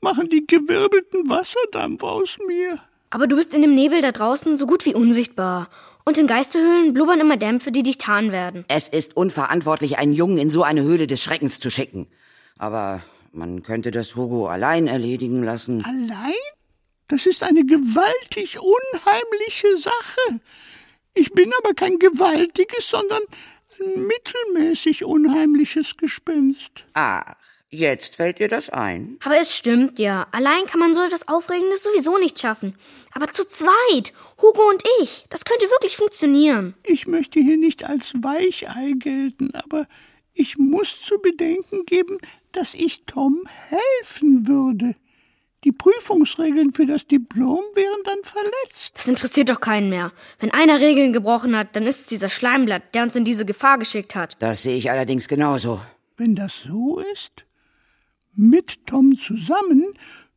machen 0.00 0.30
die 0.30 0.46
gewirbelten 0.46 1.28
Wasserdampf 1.28 2.02
aus 2.02 2.38
mir. 2.46 2.78
Aber 3.10 3.26
du 3.26 3.36
bist 3.36 3.54
in 3.54 3.62
dem 3.62 3.74
Nebel 3.74 4.00
da 4.00 4.10
draußen 4.10 4.56
so 4.56 4.66
gut 4.66 4.86
wie 4.86 4.94
unsichtbar. 4.94 5.68
Und 6.04 6.18
in 6.18 6.26
Geisterhöhlen 6.26 6.92
blubbern 6.92 7.20
immer 7.20 7.36
Dämpfe, 7.36 7.70
die 7.70 7.82
dich 7.82 7.98
tarnen 7.98 8.32
werden. 8.32 8.64
Es 8.68 8.88
ist 8.88 9.16
unverantwortlich, 9.16 9.98
einen 9.98 10.12
Jungen 10.12 10.38
in 10.38 10.50
so 10.50 10.62
eine 10.62 10.82
Höhle 10.82 11.06
des 11.06 11.22
Schreckens 11.22 11.60
zu 11.60 11.70
schicken. 11.70 12.08
Aber 12.58 13.02
man 13.32 13.62
könnte 13.62 13.90
das 13.90 14.16
Hugo 14.16 14.46
allein 14.48 14.86
erledigen 14.86 15.42
lassen. 15.42 15.84
Allein? 15.84 16.34
Das 17.08 17.26
ist 17.26 17.42
eine 17.42 17.64
gewaltig 17.64 18.58
unheimliche 18.58 19.76
Sache. 19.76 20.40
Ich 21.14 21.32
bin 21.32 21.52
aber 21.62 21.74
kein 21.74 21.98
gewaltiges, 21.98 22.88
sondern 22.88 23.22
ein 23.80 24.06
mittelmäßig 24.06 25.04
unheimliches 25.04 25.96
Gespenst. 25.96 26.84
Ach, 26.94 27.34
jetzt 27.72 28.16
fällt 28.16 28.38
dir 28.38 28.48
das 28.48 28.70
ein. 28.70 29.16
Aber 29.24 29.38
es 29.38 29.56
stimmt 29.56 29.98
ja. 29.98 30.26
Allein 30.30 30.66
kann 30.66 30.78
man 30.78 30.94
so 30.94 31.00
etwas 31.02 31.26
Aufregendes 31.26 31.82
sowieso 31.82 32.18
nicht 32.18 32.38
schaffen. 32.38 32.76
Aber 33.12 33.28
zu 33.30 33.46
zweit, 33.46 34.12
Hugo 34.40 34.68
und 34.68 34.82
ich, 35.00 35.24
das 35.30 35.44
könnte 35.44 35.66
wirklich 35.66 35.96
funktionieren. 35.96 36.74
Ich 36.84 37.06
möchte 37.06 37.40
hier 37.40 37.56
nicht 37.56 37.84
als 37.84 38.14
Weichei 38.14 38.92
gelten, 38.98 39.54
aber 39.54 39.86
ich 40.34 40.58
muss 40.58 41.00
zu 41.00 41.18
bedenken 41.18 41.84
geben, 41.86 42.18
dass 42.52 42.74
ich 42.74 43.04
Tom 43.06 43.42
helfen 43.68 44.46
würde. 44.46 44.94
Die 45.64 45.72
Prüfungsregeln 45.72 46.72
für 46.72 46.86
das 46.86 47.06
Diplom 47.06 47.62
wären 47.74 48.02
dann 48.04 48.18
verletzt. 48.24 48.92
Das 48.94 49.06
interessiert 49.06 49.48
doch 49.48 49.60
keinen 49.60 49.90
mehr. 49.90 50.12
Wenn 50.40 50.50
einer 50.50 50.80
Regeln 50.80 51.12
gebrochen 51.12 51.56
hat, 51.56 51.76
dann 51.76 51.86
ist 51.86 52.00
es 52.00 52.06
dieser 52.06 52.28
Schleimblatt, 52.28 52.94
der 52.94 53.04
uns 53.04 53.14
in 53.14 53.24
diese 53.24 53.46
Gefahr 53.46 53.78
geschickt 53.78 54.16
hat. 54.16 54.36
Das 54.40 54.62
sehe 54.62 54.76
ich 54.76 54.90
allerdings 54.90 55.28
genauso. 55.28 55.80
Wenn 56.16 56.34
das 56.34 56.62
so 56.66 56.98
ist, 57.12 57.44
mit 58.34 58.86
Tom 58.86 59.16
zusammen 59.16 59.84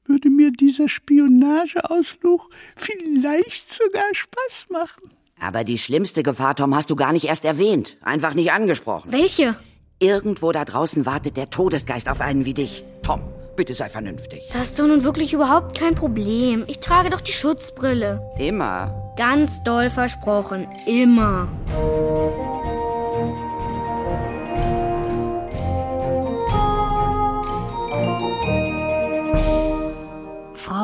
würde 0.06 0.30
mir 0.30 0.52
dieser 0.52 0.88
Spionageausflug 0.88 2.50
vielleicht 2.76 3.74
sogar 3.74 4.04
Spaß 4.14 4.68
machen. 4.70 5.10
Aber 5.40 5.64
die 5.64 5.78
schlimmste 5.78 6.24
Gefahr, 6.24 6.56
Tom, 6.56 6.76
hast 6.76 6.90
du 6.90 6.96
gar 6.96 7.12
nicht 7.12 7.26
erst 7.26 7.46
erwähnt. 7.46 7.98
Einfach 8.02 8.34
nicht 8.34 8.52
angesprochen. 8.52 9.12
Welche? 9.12 9.58
Irgendwo 10.00 10.52
da 10.52 10.66
draußen 10.66 11.06
wartet 11.06 11.38
der 11.38 11.50
Todesgeist 11.50 12.10
auf 12.10 12.22
einen 12.22 12.46
wie 12.46 12.54
dich. 12.54 12.84
Tom, 13.02 13.22
bitte 13.56 13.74
sei 13.74 13.90
vernünftig. 13.90 14.42
Das 14.52 14.70
ist 14.70 14.80
doch 14.80 14.88
nun 14.88 15.04
wirklich 15.04 15.34
überhaupt 15.34 15.78
kein 15.78 15.96
Problem. 15.96 16.64
Ich 16.68 16.80
trage 16.80 17.10
doch 17.10 17.22
die 17.22 17.34
Schutzbrille. 17.34 18.22
Immer. 18.38 19.14
Ganz 19.18 19.64
doll 19.64 19.90
versprochen. 19.90 20.68
Immer. 20.86 21.48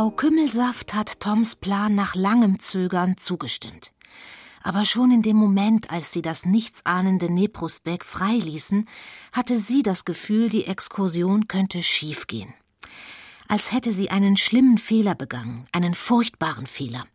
Frau 0.02 0.10
Kümmelsaft 0.10 0.96
hat 0.96 1.20
Toms 1.20 1.56
Plan 1.56 1.94
nach 1.94 2.16
langem 2.16 2.58
Zögern 2.58 3.18
zugestimmt. 3.18 3.92
Aber 4.64 4.84
schon 4.84 5.12
in 5.12 5.22
dem 5.22 5.38
Moment, 5.38 5.92
als 5.92 6.12
sie 6.12 6.24
das 6.24 6.44
nichtsahnende 6.44 7.32
Neprusbeck 7.32 8.04
freiließen, 8.04 8.88
hatte 9.32 9.58
sie 9.58 9.84
das 9.84 10.04
Gefühl, 10.04 10.50
die 10.50 10.66
Exkursion 10.66 11.48
könnte 11.48 11.84
schiefgehen. 11.84 12.52
Als 13.48 13.72
hätte 13.72 13.94
sie 13.94 14.10
einen 14.10 14.38
schlimmen 14.38 14.80
Fehler 14.80 15.14
begangen, 15.14 15.68
einen 15.72 15.94
furchtbaren 15.94 16.66
Fehler. 16.66 17.06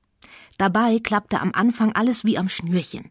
Dabei 0.57 1.01
klappte 1.01 1.41
am 1.41 1.51
Anfang 1.55 1.93
alles 1.93 2.25
wie 2.25 2.39
am 2.39 2.49
Schnürchen. 2.49 3.11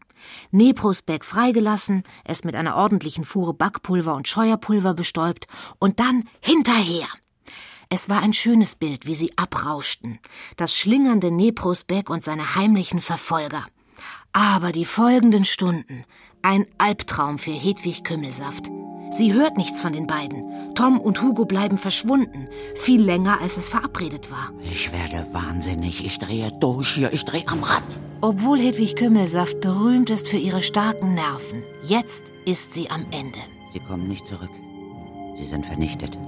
Neprusbeck 0.52 1.22
freigelassen, 1.22 2.04
es 2.24 2.44
mit 2.44 2.56
einer 2.56 2.76
ordentlichen 2.76 3.26
Fuhre 3.26 3.52
Backpulver 3.52 4.14
und 4.14 4.26
Scheuerpulver 4.26 4.94
bestäubt 4.94 5.46
und 5.78 6.00
dann 6.00 6.24
hinterher. 6.40 7.08
Es 7.88 8.08
war 8.08 8.20
ein 8.20 8.32
schönes 8.32 8.74
Bild, 8.74 9.06
wie 9.06 9.14
sie 9.14 9.32
abrauschten. 9.36 10.18
Das 10.56 10.74
schlingernde 10.74 11.30
Neprusbeck 11.30 12.10
und 12.10 12.24
seine 12.24 12.56
heimlichen 12.56 13.00
Verfolger. 13.00 13.64
Aber 14.32 14.72
die 14.72 14.84
folgenden 14.84 15.44
Stunden, 15.44 16.04
ein 16.42 16.66
Albtraum 16.78 17.38
für 17.38 17.52
Hedwig 17.52 18.02
Kümmelsaft. 18.02 18.70
Sie 19.10 19.32
hört 19.32 19.56
nichts 19.56 19.80
von 19.80 19.92
den 19.92 20.08
beiden. 20.08 20.74
Tom 20.74 20.98
und 20.98 21.22
Hugo 21.22 21.44
bleiben 21.44 21.78
verschwunden. 21.78 22.48
Viel 22.74 23.00
länger, 23.00 23.40
als 23.40 23.56
es 23.56 23.68
verabredet 23.68 24.32
war. 24.32 24.50
Ich 24.64 24.90
werde 24.92 25.24
wahnsinnig. 25.32 26.04
Ich 26.04 26.18
drehe 26.18 26.50
durch 26.58 26.88
hier. 26.88 27.12
Ich 27.12 27.24
drehe 27.24 27.46
am 27.46 27.62
Rad. 27.62 27.84
Obwohl 28.20 28.58
Hedwig 28.58 28.96
Kümmelsaft 28.96 29.60
berühmt 29.60 30.10
ist 30.10 30.26
für 30.28 30.38
ihre 30.38 30.60
starken 30.60 31.14
Nerven, 31.14 31.62
jetzt 31.84 32.32
ist 32.44 32.74
sie 32.74 32.90
am 32.90 33.06
Ende. 33.12 33.38
Sie 33.72 33.80
kommen 33.80 34.08
nicht 34.08 34.26
zurück. 34.26 34.50
Sie 35.36 35.44
sind 35.44 35.64
vernichtet. 35.64 36.18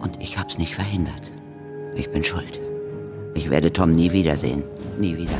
Und 0.00 0.20
ich 0.20 0.38
hab's 0.38 0.58
nicht 0.58 0.74
verhindert. 0.74 1.30
Ich 1.94 2.10
bin 2.10 2.22
schuld. 2.22 2.60
Ich 3.34 3.50
werde 3.50 3.72
Tom 3.72 3.92
nie 3.92 4.12
wiedersehen. 4.12 4.64
Nie 4.98 5.16
wieder. 5.16 5.36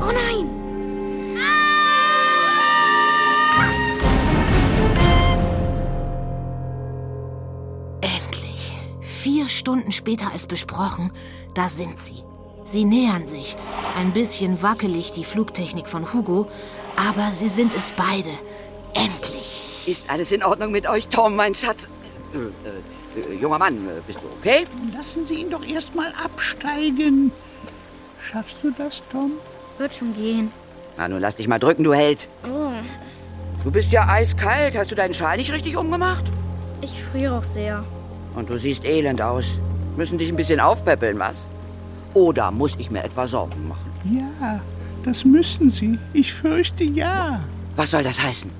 Oh 0.00 0.12
nein! 0.12 0.48
Endlich. 8.00 8.76
Vier 9.00 9.48
Stunden 9.48 9.92
später 9.92 10.30
als 10.32 10.46
besprochen, 10.46 11.10
da 11.54 11.68
sind 11.68 11.98
sie. 11.98 12.22
Sie 12.64 12.84
nähern 12.84 13.26
sich. 13.26 13.56
Ein 13.98 14.12
bisschen 14.12 14.62
wackelig 14.62 15.12
die 15.12 15.24
Flugtechnik 15.24 15.88
von 15.88 16.12
Hugo, 16.12 16.48
aber 17.08 17.32
sie 17.32 17.48
sind 17.48 17.74
es 17.74 17.90
beide. 17.90 18.30
Endlich. 18.94 19.88
Ist 19.88 20.10
alles 20.10 20.30
in 20.32 20.42
Ordnung 20.42 20.70
mit 20.70 20.88
euch, 20.88 21.08
Tom, 21.08 21.34
mein 21.36 21.54
Schatz? 21.54 21.88
Äh, 22.34 23.20
äh, 23.20 23.34
junger 23.40 23.58
Mann, 23.58 23.74
äh, 23.88 24.00
bist 24.06 24.18
du 24.22 24.26
okay? 24.38 24.64
Lassen 24.96 25.26
Sie 25.26 25.34
ihn 25.34 25.50
doch 25.50 25.64
erst 25.66 25.94
mal 25.94 26.12
absteigen. 26.22 27.32
Schaffst 28.30 28.58
du 28.62 28.70
das, 28.76 29.02
Tom? 29.10 29.32
Wird 29.78 29.94
schon 29.94 30.14
gehen. 30.14 30.52
Na, 30.96 31.08
nun 31.08 31.20
lass 31.20 31.36
dich 31.36 31.48
mal 31.48 31.58
drücken, 31.58 31.84
du 31.84 31.92
Held. 31.92 32.28
Oh, 32.44 32.70
Du 33.64 33.70
bist 33.70 33.92
ja 33.92 34.08
eiskalt. 34.08 34.76
Hast 34.76 34.90
du 34.90 34.94
deinen 34.94 35.14
Schal 35.14 35.36
nicht 35.36 35.52
richtig 35.52 35.76
umgemacht? 35.76 36.24
ich 36.80 37.00
friere 37.04 37.38
auch 37.38 37.44
sehr. 37.44 37.84
Und 38.34 38.50
du 38.50 38.58
siehst 38.58 38.84
elend 38.84 39.22
aus. 39.22 39.60
Müssen 39.96 40.18
dich 40.18 40.28
ein 40.28 40.34
bisschen 40.36 40.58
aufpäppeln, 40.58 41.18
was? 41.20 41.48
Oder 42.12 42.50
muss 42.50 42.74
ich 42.78 42.90
mir 42.90 43.04
etwa 43.04 43.26
Sorgen 43.28 43.68
machen? 43.68 43.92
Ja, 44.04 44.60
das 45.04 45.24
müssen 45.24 45.70
Sie. 45.70 45.98
Ich 46.12 46.32
fürchte 46.32 46.84
ja. 46.84 47.40
Was 47.76 47.90
soll 47.90 48.02
das 48.02 48.22
heißen? 48.22 48.50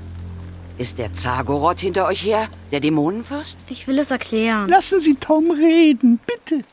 Ist 0.79 0.99
der 0.99 1.13
Zagoroth 1.13 1.81
hinter 1.81 2.07
euch 2.07 2.25
her? 2.25 2.49
Der 2.71 2.81
Dämonenfürst? 2.81 3.59
Ich 3.69 3.87
will 3.87 3.99
es 3.99 4.11
erklären. 4.11 4.69
Lassen 4.69 5.01
Sie 5.01 5.15
Tom 5.17 5.51
reden, 5.51 6.19
bitte. 6.27 6.65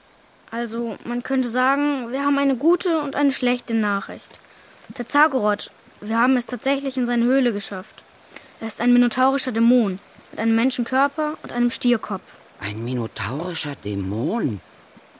Also, 0.51 0.97
man 1.05 1.21
könnte 1.21 1.49
sagen, 1.49 2.11
wir 2.11 2.25
haben 2.25 2.37
eine 2.37 2.55
gute 2.55 3.01
und 3.01 3.15
eine 3.15 3.31
schlechte 3.31 3.75
Nachricht. 3.75 4.39
Der 4.97 5.05
Zagoroth, 5.05 5.69
wir 6.01 6.19
haben 6.19 6.37
es 6.37 6.47
tatsächlich 6.47 6.97
in 6.97 7.05
seine 7.05 7.25
Höhle 7.25 7.53
geschafft. 7.53 8.03
Er 8.61 8.67
ist 8.67 8.81
ein 8.81 8.93
minotaurischer 8.93 9.51
Dämon 9.51 9.99
mit 10.31 10.39
einem 10.39 10.55
Menschenkörper 10.55 11.37
und 11.43 11.51
einem 11.51 11.69
Stierkopf. 11.69 12.37
Ein 12.59 12.83
minotaurischer 12.83 13.75
Dämon? 13.75 14.61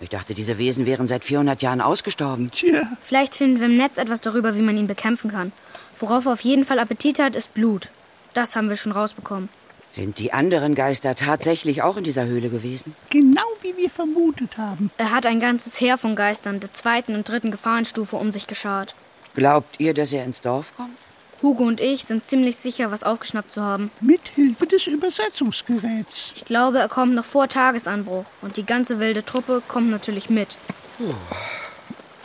Ich 0.02 0.10
dachte, 0.10 0.34
diese 0.34 0.58
Wesen 0.58 0.86
wären 0.86 1.08
seit 1.08 1.26
400 1.26 1.62
Jahren 1.62 1.82
ausgestorben. 1.82 2.52
Tja, 2.52 2.84
Vielleicht 3.02 3.36
finden 3.36 3.60
wir 3.60 3.66
im 3.68 3.76
Netz 3.78 3.98
etwas 3.98 4.22
darüber, 4.22 4.56
wie 4.56 4.62
man 4.62 4.78
ihn 4.78 4.88
bekämpfen 4.88 5.30
kann. 5.32 5.52
Worauf 5.98 6.26
er 6.26 6.34
auf 6.34 6.42
jeden 6.42 6.64
Fall 6.64 6.80
Appetit 6.80 7.20
hat, 7.20 7.36
ist 7.36 7.54
Blut. 7.54 7.90
Das 8.34 8.56
haben 8.56 8.70
wir 8.70 8.78
schon 8.78 8.94
rausbekommen. 8.94 9.50
Sind 9.92 10.20
die 10.20 10.32
anderen 10.32 10.76
Geister 10.76 11.16
tatsächlich 11.16 11.82
auch 11.82 11.98
in 11.98 12.04
dieser 12.04 12.26
Höhle 12.26 12.50
gewesen? 12.50 12.96
genau 13.10 13.42
wie 13.62 13.76
wir 13.76 13.90
vermutet 13.90 14.58
haben. 14.58 14.90
Er 14.98 15.12
hat 15.12 15.26
ein 15.26 15.40
ganzes 15.42 15.82
Heer 15.82 15.98
von 15.98 16.16
Geistern 16.16 16.60
der 16.62 16.74
zweiten 16.74 17.16
und 17.16 17.28
dritten 17.28 17.52
Gefahrenstufe 17.52 18.16
um 18.16 18.32
sich 18.32 18.48
geschart. 18.48 18.96
Glaubt 19.36 19.80
ihr, 19.80 19.94
dass 19.94 20.14
er 20.14 20.24
ins 20.24 20.42
Dorf 20.42 20.74
kommt? 20.78 20.98
Hugo 21.42 21.64
und 21.64 21.80
ich 21.80 22.06
sind 22.06 22.26
ziemlich 22.26 22.58
sicher, 22.58 22.92
was 22.92 23.04
aufgeschnappt 23.04 23.52
zu 23.52 23.62
haben. 23.62 23.92
Mithilfe 24.02 24.68
des 24.68 24.88
Übersetzungsgeräts. 24.88 26.34
Ich 26.36 26.46
glaube, 26.46 26.80
er 26.80 26.90
kommt 26.90 27.16
noch 27.16 27.26
vor 27.26 27.48
Tagesanbruch. 27.48 28.26
Und 28.42 28.58
die 28.58 28.66
ganze 28.66 29.00
wilde 29.00 29.24
Truppe 29.24 29.62
kommt 29.68 29.90
natürlich 29.90 30.30
mit. 30.30 30.58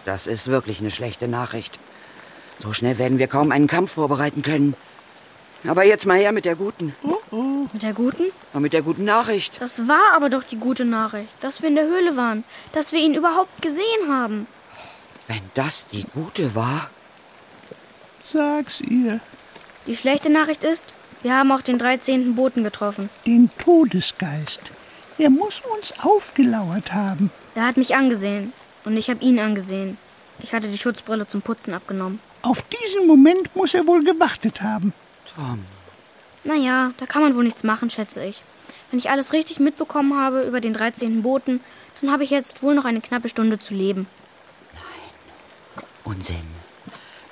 Das 0.04 0.26
ist 0.26 0.48
wirklich 0.48 0.80
eine 0.80 0.90
schlechte 0.90 1.28
Nachricht. 1.28 1.78
So 2.58 2.72
schnell 2.72 2.98
werden 2.98 3.18
wir 3.18 3.28
kaum 3.28 3.52
einen 3.52 3.66
Kampf 3.66 3.92
vorbereiten 3.92 4.42
können. 4.42 4.74
Aber 5.66 5.84
jetzt 5.84 6.06
mal 6.06 6.18
her 6.18 6.32
mit 6.32 6.44
der 6.44 6.56
guten. 6.56 6.94
Mit 7.72 7.82
der 7.82 7.94
guten? 7.94 8.24
Und 8.52 8.62
mit 8.62 8.72
der 8.72 8.82
guten 8.82 9.04
Nachricht. 9.04 9.60
Das 9.60 9.88
war 9.88 10.14
aber 10.14 10.28
doch 10.28 10.44
die 10.44 10.58
gute 10.58 10.84
Nachricht, 10.84 11.32
dass 11.40 11.62
wir 11.62 11.68
in 11.68 11.74
der 11.74 11.86
Höhle 11.86 12.16
waren, 12.16 12.44
dass 12.72 12.92
wir 12.92 13.00
ihn 13.00 13.14
überhaupt 13.14 13.62
gesehen 13.62 14.08
haben. 14.08 14.46
Wenn 15.26 15.40
das 15.54 15.86
die 15.86 16.04
gute 16.12 16.54
war. 16.54 16.90
Sag's 18.34 18.80
ihr. 18.80 19.20
Die 19.86 19.94
schlechte 19.94 20.28
Nachricht 20.28 20.64
ist, 20.64 20.92
wir 21.22 21.36
haben 21.36 21.52
auch 21.52 21.62
den 21.62 21.78
13. 21.78 22.34
Boten 22.34 22.64
getroffen. 22.64 23.08
Den 23.24 23.48
Todesgeist. 23.58 24.60
Er 25.18 25.30
muss 25.30 25.62
uns 25.72 25.94
aufgelauert 26.00 26.92
haben. 26.92 27.30
Er 27.54 27.64
hat 27.64 27.76
mich 27.76 27.94
angesehen 27.94 28.52
und 28.84 28.96
ich 28.96 29.08
habe 29.08 29.22
ihn 29.22 29.38
angesehen. 29.38 29.98
Ich 30.40 30.52
hatte 30.52 30.66
die 30.66 30.78
Schutzbrille 30.78 31.28
zum 31.28 31.42
Putzen 31.42 31.74
abgenommen. 31.74 32.18
Auf 32.42 32.60
diesen 32.62 33.06
Moment 33.06 33.54
muss 33.54 33.72
er 33.72 33.86
wohl 33.86 34.02
gewartet 34.02 34.62
haben. 34.62 34.92
Tom. 35.36 35.64
Naja, 36.42 36.90
da 36.96 37.06
kann 37.06 37.22
man 37.22 37.36
wohl 37.36 37.44
nichts 37.44 37.62
machen, 37.62 37.88
schätze 37.88 38.24
ich. 38.24 38.42
Wenn 38.90 38.98
ich 38.98 39.10
alles 39.10 39.32
richtig 39.32 39.60
mitbekommen 39.60 40.20
habe 40.20 40.42
über 40.42 40.60
den 40.60 40.72
13. 40.72 41.22
Boten, 41.22 41.60
dann 42.00 42.10
habe 42.10 42.24
ich 42.24 42.30
jetzt 42.30 42.64
wohl 42.64 42.74
noch 42.74 42.84
eine 42.84 43.00
knappe 43.00 43.28
Stunde 43.28 43.60
zu 43.60 43.74
leben. 43.74 44.08
Unsinn. 46.02 46.53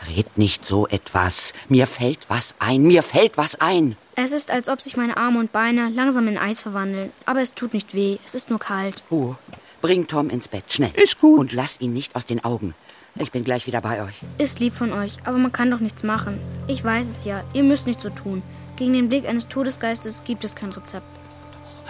Red 0.09 0.38
nicht 0.38 0.65
so 0.65 0.87
etwas. 0.87 1.53
Mir 1.69 1.87
fällt 1.87 2.21
was 2.29 2.55
ein. 2.59 2.83
Mir 2.83 3.03
fällt 3.03 3.37
was 3.37 3.61
ein. 3.61 3.97
Es 4.15 4.33
ist, 4.33 4.51
als 4.51 4.69
ob 4.69 4.81
sich 4.81 4.97
meine 4.97 5.17
Arme 5.17 5.38
und 5.38 5.53
Beine 5.53 5.88
langsam 5.88 6.29
in 6.29 6.38
Eis 6.38 6.61
verwandeln. 6.61 7.12
Aber 7.25 7.41
es 7.41 7.55
tut 7.55 7.73
nicht 7.73 7.95
weh, 7.95 8.19
es 8.25 8.35
ist 8.35 8.51
nur 8.51 8.59
kalt. 8.59 9.03
Ruhe. 9.11 9.37
Bring 9.81 10.07
Tom 10.07 10.31
ins 10.31 10.49
Bett, 10.49 10.73
schnell. 10.73 10.93
Ist 10.95 11.19
gut. 11.19 11.38
Und 11.41 11.53
lass 11.53 11.81
ihn 11.81 11.93
nicht 11.93 12.15
aus 12.15 12.27
den 12.27 12.45
Augen. 12.45 12.75
Ich 13.17 13.31
bin 13.31 13.45
gleich 13.45 13.67
wieder 13.67 13.81
bei 13.81 14.03
euch. 14.03 14.15
Ist 14.38 14.61
lieb 14.61 14.75
von 14.75 14.93
euch, 14.93 15.19
aber 15.25 15.38
man 15.38 15.53
kann 15.53 15.71
doch 15.71 15.81
nichts 15.81 16.03
machen. 16.03 16.41
Ich 16.67 16.83
weiß 16.83 17.07
es 17.07 17.25
ja, 17.25 17.45
ihr 17.53 17.62
müsst 17.62 17.87
nicht 17.87 18.01
so 18.01 18.11
tun. 18.11 18.43
Gegen 18.77 18.95
den 18.95 19.09
Blick 19.09 19.29
eines 19.29 19.49
Todesgeistes 19.49 20.25
gibt 20.25 20.45
es 20.45 20.55
kein 20.55 20.73
Rezept. 20.73 21.07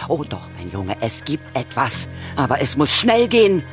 Oh 0.09 0.23
doch, 0.27 0.49
mein 0.57 0.69
Junge, 0.71 0.97
es 1.01 1.23
gibt 1.23 1.55
etwas. 1.55 2.09
Aber 2.35 2.59
es 2.59 2.75
muss 2.75 2.91
schnell 2.91 3.27
gehen. 3.27 3.63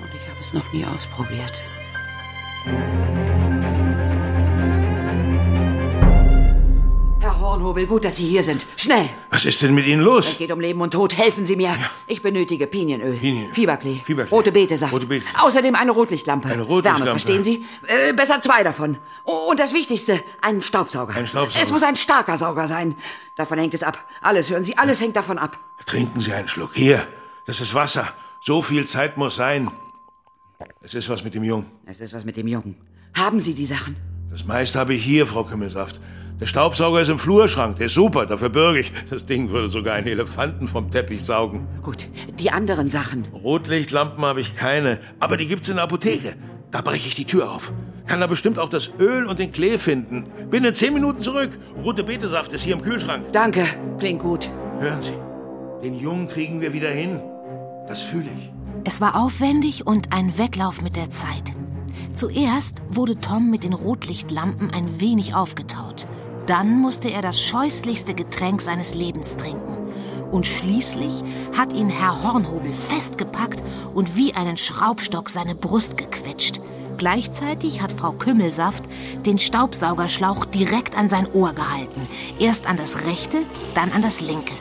Und 0.00 0.10
ich 0.14 0.28
habe 0.28 0.40
es 0.40 0.52
noch 0.52 0.72
nie 0.72 0.84
ausprobiert. 0.84 1.62
Herr 7.58 7.64
Hornhobel, 7.64 7.86
gut, 7.88 8.04
dass 8.04 8.16
Sie 8.16 8.26
hier 8.28 8.44
sind. 8.44 8.66
Schnell! 8.76 9.08
Was 9.30 9.44
ist 9.44 9.60
denn 9.62 9.74
mit 9.74 9.84
Ihnen 9.86 9.98
Es 10.00 10.04
los? 10.04 10.38
geht 10.38 10.52
um 10.52 10.60
Leben 10.60 10.80
und 10.80 10.92
Tod. 10.92 11.16
Helfen 11.16 11.44
Sie 11.44 11.56
mir. 11.56 11.74
Ich 12.06 12.22
benötige 12.22 12.68
Pinienöl, 12.68 13.16
Pinien- 13.16 13.52
Fieberklee, 13.52 14.00
Fieberklee. 14.04 14.30
rote 14.36 14.52
Betesaft. 14.52 14.92
Rote 14.92 15.06
Beete. 15.06 15.26
Außerdem 15.42 15.74
eine 15.74 15.90
Rotlichtlampe. 15.90 16.48
Eine 16.48 16.62
Rotlichtlampe. 16.62 17.00
Wärme, 17.06 17.10
verstehen 17.10 17.42
Sie? 17.42 17.64
Äh, 17.88 18.12
besser 18.12 18.40
zwei 18.40 18.62
davon. 18.62 18.98
Und 19.24 19.58
das 19.58 19.74
Wichtigste, 19.74 20.22
einen 20.40 20.62
Staubsauger. 20.62 21.16
Ein 21.16 21.26
Staubsauger. 21.26 21.64
Es 21.64 21.72
muss 21.72 21.82
ein 21.82 21.96
starker 21.96 22.36
Sauger 22.38 22.68
sein. 22.68 22.94
Davon 23.36 23.58
hängt 23.58 23.74
es 23.74 23.82
ab. 23.82 24.06
Alles, 24.22 24.48
hören 24.50 24.62
Sie, 24.62 24.78
alles 24.78 25.00
hängt 25.00 25.16
davon 25.16 25.36
ab. 25.38 25.58
Trinken 25.84 26.20
Sie 26.20 26.32
einen 26.32 26.46
Schluck. 26.46 26.70
Hier, 26.74 27.04
das 27.46 27.60
ist 27.60 27.74
Wasser. 27.74 28.06
So 28.40 28.62
viel 28.62 28.86
Zeit 28.86 29.16
muss 29.16 29.34
sein. 29.34 29.68
Es 30.80 30.94
ist 30.94 31.08
was 31.08 31.24
mit 31.24 31.34
dem 31.34 31.42
Jungen. 31.42 31.66
Es 31.86 31.98
ist 31.98 32.12
was 32.12 32.24
mit 32.24 32.36
dem 32.36 32.46
Jungen. 32.46 32.76
Haben 33.16 33.40
Sie 33.40 33.54
die 33.54 33.66
Sachen? 33.66 33.96
Das 34.30 34.44
meiste 34.44 34.78
habe 34.78 34.94
ich 34.94 35.02
hier, 35.04 35.26
Frau 35.26 35.42
Kümmelsaft. 35.42 35.98
Der 36.40 36.46
Staubsauger 36.46 37.00
ist 37.00 37.08
im 37.08 37.18
Flurschrank. 37.18 37.78
Der 37.78 37.86
ist 37.86 37.94
super, 37.94 38.24
dafür 38.24 38.48
bürge 38.48 38.80
ich. 38.80 38.92
Das 39.10 39.26
Ding 39.26 39.50
würde 39.50 39.68
sogar 39.68 39.94
einen 39.94 40.06
Elefanten 40.06 40.68
vom 40.68 40.90
Teppich 40.90 41.24
saugen. 41.24 41.66
Gut. 41.82 42.08
Die 42.38 42.50
anderen 42.50 42.88
Sachen. 42.88 43.26
Rotlichtlampen 43.32 44.24
habe 44.24 44.40
ich 44.40 44.56
keine, 44.56 45.00
aber 45.18 45.36
die 45.36 45.48
gibt's 45.48 45.68
in 45.68 45.76
der 45.76 45.84
Apotheke. 45.84 46.36
Da 46.70 46.80
breche 46.80 47.08
ich 47.08 47.14
die 47.14 47.24
Tür 47.24 47.50
auf. 47.50 47.72
Kann 48.06 48.20
da 48.20 48.26
bestimmt 48.26 48.58
auch 48.58 48.68
das 48.68 48.90
Öl 49.00 49.26
und 49.26 49.38
den 49.38 49.52
Klee 49.52 49.78
finden. 49.78 50.26
Bin 50.48 50.64
in 50.64 50.74
zehn 50.74 50.94
Minuten 50.94 51.22
zurück. 51.22 51.50
Rote 51.84 52.04
Betesaft 52.04 52.52
ist 52.52 52.62
hier 52.62 52.74
im 52.74 52.82
Kühlschrank. 52.82 53.24
Danke, 53.32 53.66
klingt 53.98 54.22
gut. 54.22 54.48
Hören 54.78 55.02
Sie, 55.02 55.12
den 55.82 55.98
Jungen 55.98 56.28
kriegen 56.28 56.60
wir 56.60 56.72
wieder 56.72 56.90
hin. 56.90 57.20
Das 57.88 58.00
fühle 58.00 58.28
ich. 58.38 58.50
Es 58.84 59.00
war 59.00 59.16
aufwendig 59.16 59.86
und 59.86 60.12
ein 60.12 60.38
Wettlauf 60.38 60.82
mit 60.82 60.94
der 60.96 61.10
Zeit. 61.10 61.52
Zuerst 62.14 62.82
wurde 62.88 63.18
Tom 63.18 63.50
mit 63.50 63.62
den 63.64 63.72
Rotlichtlampen 63.72 64.70
ein 64.70 65.00
wenig 65.00 65.34
aufgetaut. 65.34 66.06
Dann 66.48 66.80
musste 66.80 67.10
er 67.10 67.20
das 67.20 67.42
scheußlichste 67.42 68.14
Getränk 68.14 68.62
seines 68.62 68.94
Lebens 68.94 69.36
trinken. 69.36 69.76
Und 70.32 70.46
schließlich 70.46 71.22
hat 71.54 71.74
ihn 71.74 71.90
Herr 71.90 72.22
Hornhobel 72.22 72.72
festgepackt 72.72 73.62
und 73.94 74.16
wie 74.16 74.32
einen 74.32 74.56
Schraubstock 74.56 75.28
seine 75.28 75.54
Brust 75.54 75.98
gequetscht. 75.98 76.58
Gleichzeitig 76.96 77.82
hat 77.82 77.92
Frau 77.92 78.12
Kümmelsaft 78.12 78.82
den 79.26 79.38
Staubsaugerschlauch 79.38 80.46
direkt 80.46 80.96
an 80.96 81.10
sein 81.10 81.30
Ohr 81.32 81.52
gehalten. 81.52 82.08
Erst 82.38 82.66
an 82.66 82.78
das 82.78 83.04
rechte, 83.04 83.42
dann 83.74 83.92
an 83.92 84.00
das 84.00 84.22
linke. 84.22 84.54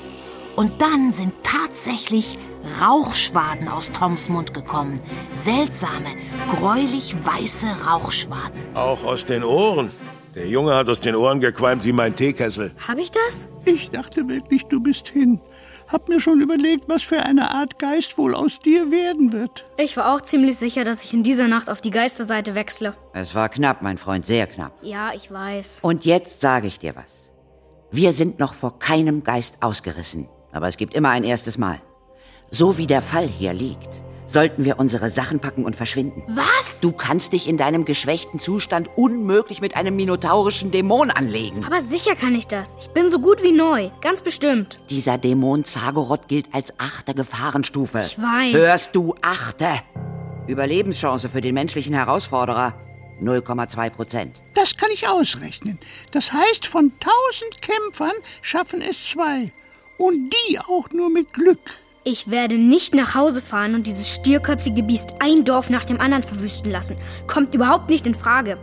Und 0.58 0.82
dann 0.82 1.13
sind 1.13 1.34
tatsächlich 1.43 2.38
Rauchschwaden 2.82 3.69
aus 3.69 3.93
Toms 3.93 4.28
Mund 4.28 4.54
gekommen. 4.54 5.00
Seltsame, 5.32 6.10
gräulich 6.54 7.15
weiße 7.26 7.67
Rauchschwaden. 7.88 8.60
Auch 8.73 9.06
aus 9.06 9.23
den 9.23 9.45
Ohren. 9.45 9.91
Der 10.38 10.47
Junge 10.47 10.76
hat 10.76 10.88
aus 10.88 11.00
den 11.00 11.15
Ohren 11.15 11.39
gequalmt 11.39 11.84
wie 11.84 11.91
mein 11.91 12.15
Teekessel. 12.15 12.69
Hab 12.88 13.00
ich 13.00 13.10
das? 13.10 13.47
Ich 13.65 13.89
dachte 13.89 14.28
wirklich, 14.28 14.65
du 14.67 14.80
bist 14.80 15.08
hin. 15.08 15.41
Hab 15.88 16.10
mir 16.10 16.19
schon 16.19 16.41
überlegt, 16.41 16.88
was 16.88 17.02
für 17.02 17.23
eine 17.23 17.50
Art 17.50 17.80
Geist 17.80 18.19
wohl 18.19 18.36
aus 18.36 18.60
dir 18.60 18.91
werden 18.91 19.34
wird. 19.34 19.65
Ich 19.78 19.97
war 19.97 20.13
auch 20.13 20.21
ziemlich 20.21 20.58
sicher, 20.58 20.84
dass 20.84 21.04
ich 21.04 21.12
in 21.12 21.23
dieser 21.23 21.47
Nacht 21.47 21.71
auf 21.71 21.82
die 21.82 21.89
Geisterseite 21.89 22.54
wechsle. 22.54 22.95
Es 23.13 23.34
war 23.34 23.50
knapp, 23.50 23.82
mein 23.82 23.97
Freund, 23.97 24.28
sehr 24.28 24.45
knapp. 24.45 24.73
Ja, 24.84 25.10
ich 25.15 25.32
weiß. 25.32 25.80
Und 25.82 26.06
jetzt 26.06 26.39
sage 26.39 26.67
ich 26.67 26.78
dir 26.78 26.95
was. 26.95 27.32
Wir 27.89 28.13
sind 28.13 28.38
noch 28.38 28.54
vor 28.54 28.78
keinem 28.78 29.23
Geist 29.23 29.63
ausgerissen. 29.63 30.30
Aber 30.52 30.67
es 30.67 30.78
gibt 30.78 30.93
immer 30.93 31.10
ein 31.10 31.23
erstes 31.23 31.58
Mal. 31.58 31.82
So 32.52 32.78
wie 32.78 32.86
der 32.86 33.02
Fall 33.02 33.26
hier 33.26 33.54
liegt, 33.54 34.04
sollten 34.28 34.66
wir 34.66 34.78
unsere 34.78 35.10
Sachen 35.10 35.40
packen 35.40 35.66
und 35.66 35.76
verschwinden. 35.76 36.22
Was? 36.28 36.82
Du 36.82 36.92
kannst 36.92 37.34
dich 37.34 37.48
in 37.48 37.58
deinem 37.58 37.86
geschwächten 37.86 38.40
Zustand 38.40 38.90
unmöglich 38.96 39.62
mit 39.62 39.76
einem 39.76 39.96
minotaurischen 39.96 40.70
Dämon 40.72 41.10
anlegen. 41.10 41.66
Aber 41.66 41.80
sicher 41.80 42.16
kann 42.16 42.36
ich 42.36 42.48
das. 42.48 42.76
Ich 42.80 42.90
bin 42.90 43.10
so 43.10 43.20
gut 43.20 43.42
wie 43.42 43.52
neu. 43.52 43.90
Ganz 44.02 44.22
bestimmt. 44.22 44.80
Dieser 44.90 45.18
Dämon 45.18 45.63
Zagoroth 45.63 46.28
gilt 46.28 46.54
als 46.54 46.74
achte 46.78 47.13
Gefahrenstufe. 47.16 48.02
Ich 48.06 48.18
weiß. 48.20 48.54
Hörst 48.54 48.96
du, 48.96 49.16
achte? 49.22 49.70
Überlebenschance 50.48 51.30
für 51.30 51.42
den 51.42 51.54
menschlichen 51.54 51.94
Herausforderer 51.94 52.74
0,2 53.22 53.90
Prozent. 53.90 54.42
Das 54.54 54.78
kann 54.78 54.90
ich 54.94 55.08
ausrechnen. 55.08 55.80
Das 56.12 56.32
heißt, 56.32 56.68
von 56.68 56.92
tausend 57.00 57.62
Kämpfern 57.62 58.13
schaffen 58.42 58.82
es 58.82 59.10
zwei. 59.10 59.52
Und 59.98 60.34
die 60.50 60.60
auch 60.60 60.92
nur 60.92 61.10
mit 61.10 61.34
Glück. 61.34 61.60
Ich 62.10 62.32
werde 62.32 62.58
nicht 62.58 62.96
nach 62.96 63.15
Hause 63.15 63.41
fahren 63.41 63.76
und 63.76 63.86
dieses 63.86 64.10
stierköpfige 64.10 64.82
Biest 64.82 65.15
ein 65.20 65.43
Dorf 65.43 65.70
nach 65.70 65.84
dem 65.84 66.00
anderen 66.00 66.24
verwüsten 66.24 66.72
lassen. 66.72 66.96
Kommt 67.28 67.54
überhaupt 67.54 67.89
nicht 67.89 68.08
in 68.08 68.15
Frage. 68.15 68.58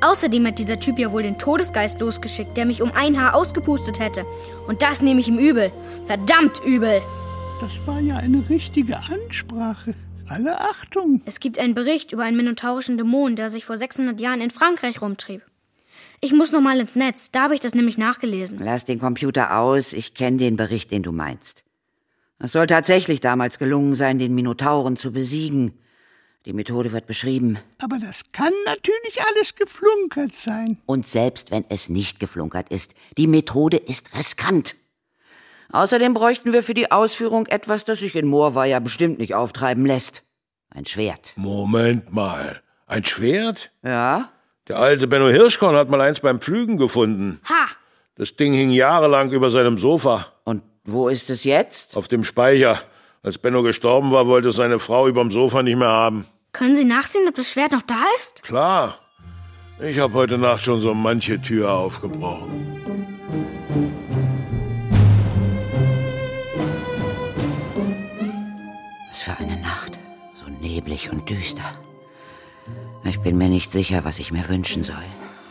Außerdem 0.00 0.44
hat 0.48 0.58
dieser 0.58 0.80
Typ 0.80 0.98
ja 0.98 1.12
wohl 1.12 1.22
den 1.22 1.38
Todesgeist 1.38 2.00
losgeschickt, 2.00 2.56
der 2.56 2.66
mich 2.66 2.82
um 2.82 2.90
ein 2.92 3.16
Haar 3.16 3.36
ausgepustet 3.36 4.00
hätte. 4.00 4.24
Und 4.66 4.82
das 4.82 5.02
nehme 5.02 5.20
ich 5.20 5.28
ihm 5.28 5.38
übel. 5.38 5.70
Verdammt 6.06 6.62
übel. 6.66 7.00
Das 7.60 7.70
war 7.86 8.00
ja 8.00 8.16
eine 8.16 8.42
richtige 8.50 8.98
Ansprache. 8.98 9.94
Alle 10.26 10.60
Achtung. 10.60 11.22
Es 11.26 11.38
gibt 11.38 11.60
einen 11.60 11.74
Bericht 11.76 12.10
über 12.10 12.24
einen 12.24 12.36
minotaurischen 12.36 12.98
Dämon, 12.98 13.36
der 13.36 13.50
sich 13.50 13.64
vor 13.64 13.78
600 13.78 14.20
Jahren 14.20 14.40
in 14.40 14.50
Frankreich 14.50 15.00
rumtrieb. 15.00 15.42
Ich 16.20 16.32
muss 16.32 16.50
noch 16.50 16.60
mal 16.60 16.80
ins 16.80 16.96
Netz, 16.96 17.30
da 17.30 17.42
habe 17.42 17.54
ich 17.54 17.60
das 17.60 17.76
nämlich 17.76 17.98
nachgelesen. 17.98 18.58
Lass 18.60 18.84
den 18.84 18.98
Computer 18.98 19.56
aus, 19.56 19.92
ich 19.92 20.14
kenne 20.14 20.38
den 20.38 20.56
Bericht, 20.56 20.90
den 20.90 21.04
du 21.04 21.12
meinst. 21.12 21.62
Es 22.42 22.52
soll 22.52 22.66
tatsächlich 22.66 23.20
damals 23.20 23.58
gelungen 23.58 23.94
sein, 23.94 24.18
den 24.18 24.34
Minotauren 24.34 24.96
zu 24.96 25.12
besiegen. 25.12 25.78
Die 26.46 26.54
Methode 26.54 26.90
wird 26.90 27.06
beschrieben. 27.06 27.58
Aber 27.78 27.98
das 27.98 28.22
kann 28.32 28.54
natürlich 28.64 29.20
alles 29.28 29.54
geflunkert 29.56 30.34
sein. 30.34 30.78
Und 30.86 31.06
selbst 31.06 31.50
wenn 31.50 31.66
es 31.68 31.90
nicht 31.90 32.18
geflunkert 32.18 32.70
ist, 32.70 32.94
die 33.18 33.26
Methode 33.26 33.76
ist 33.76 34.14
riskant. 34.16 34.76
Außerdem 35.70 36.14
bräuchten 36.14 36.54
wir 36.54 36.62
für 36.62 36.72
die 36.72 36.90
Ausführung 36.90 37.46
etwas, 37.46 37.84
das 37.84 37.98
sich 37.98 38.16
in 38.16 38.26
Moorweiher 38.26 38.80
bestimmt 38.80 39.18
nicht 39.18 39.34
auftreiben 39.34 39.84
lässt. 39.84 40.22
Ein 40.70 40.86
Schwert. 40.86 41.34
Moment 41.36 42.10
mal. 42.12 42.62
Ein 42.86 43.04
Schwert? 43.04 43.70
Ja? 43.84 44.30
Der 44.66 44.78
alte 44.78 45.06
Benno 45.08 45.28
Hirschkorn 45.28 45.76
hat 45.76 45.90
mal 45.90 46.00
eins 46.00 46.20
beim 46.20 46.40
Pflügen 46.40 46.78
gefunden. 46.78 47.40
Ha! 47.50 47.66
Das 48.14 48.34
Ding 48.36 48.52
hing 48.54 48.70
jahrelang 48.70 49.30
über 49.30 49.50
seinem 49.50 49.78
Sofa. 49.78 50.32
Wo 50.84 51.08
ist 51.08 51.28
es 51.30 51.44
jetzt? 51.44 51.96
Auf 51.96 52.08
dem 52.08 52.24
Speicher. 52.24 52.80
Als 53.22 53.36
Benno 53.36 53.62
gestorben 53.62 54.12
war, 54.12 54.26
wollte 54.26 54.48
es 54.48 54.56
seine 54.56 54.78
Frau 54.78 55.06
überm 55.06 55.30
Sofa 55.30 55.62
nicht 55.62 55.76
mehr 55.76 55.88
haben. 55.88 56.26
Können 56.52 56.74
Sie 56.74 56.86
nachsehen, 56.86 57.28
ob 57.28 57.34
das 57.34 57.50
Schwert 57.50 57.72
noch 57.72 57.82
da 57.82 58.02
ist? 58.18 58.42
Klar. 58.42 58.98
Ich 59.78 59.98
habe 59.98 60.14
heute 60.14 60.38
Nacht 60.38 60.64
schon 60.64 60.80
so 60.80 60.94
manche 60.94 61.40
Tür 61.40 61.70
aufgebrochen. 61.72 62.82
Was 69.08 69.22
für 69.22 69.36
eine 69.36 69.60
Nacht. 69.60 69.98
So 70.34 70.46
neblig 70.60 71.10
und 71.10 71.28
düster. 71.28 71.78
Ich 73.04 73.20
bin 73.20 73.36
mir 73.36 73.48
nicht 73.48 73.70
sicher, 73.70 74.04
was 74.04 74.18
ich 74.18 74.32
mir 74.32 74.48
wünschen 74.48 74.82
soll. 74.82 74.96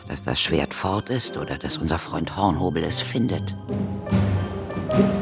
Dass 0.08 0.24
das 0.24 0.40
Schwert 0.40 0.74
fort 0.74 1.08
ist 1.08 1.36
oder 1.36 1.56
dass 1.56 1.78
unser 1.78 1.98
Freund 1.98 2.36
Hornhobel 2.36 2.82
es 2.82 3.00
findet. 3.00 3.54
Ui, 4.92 5.20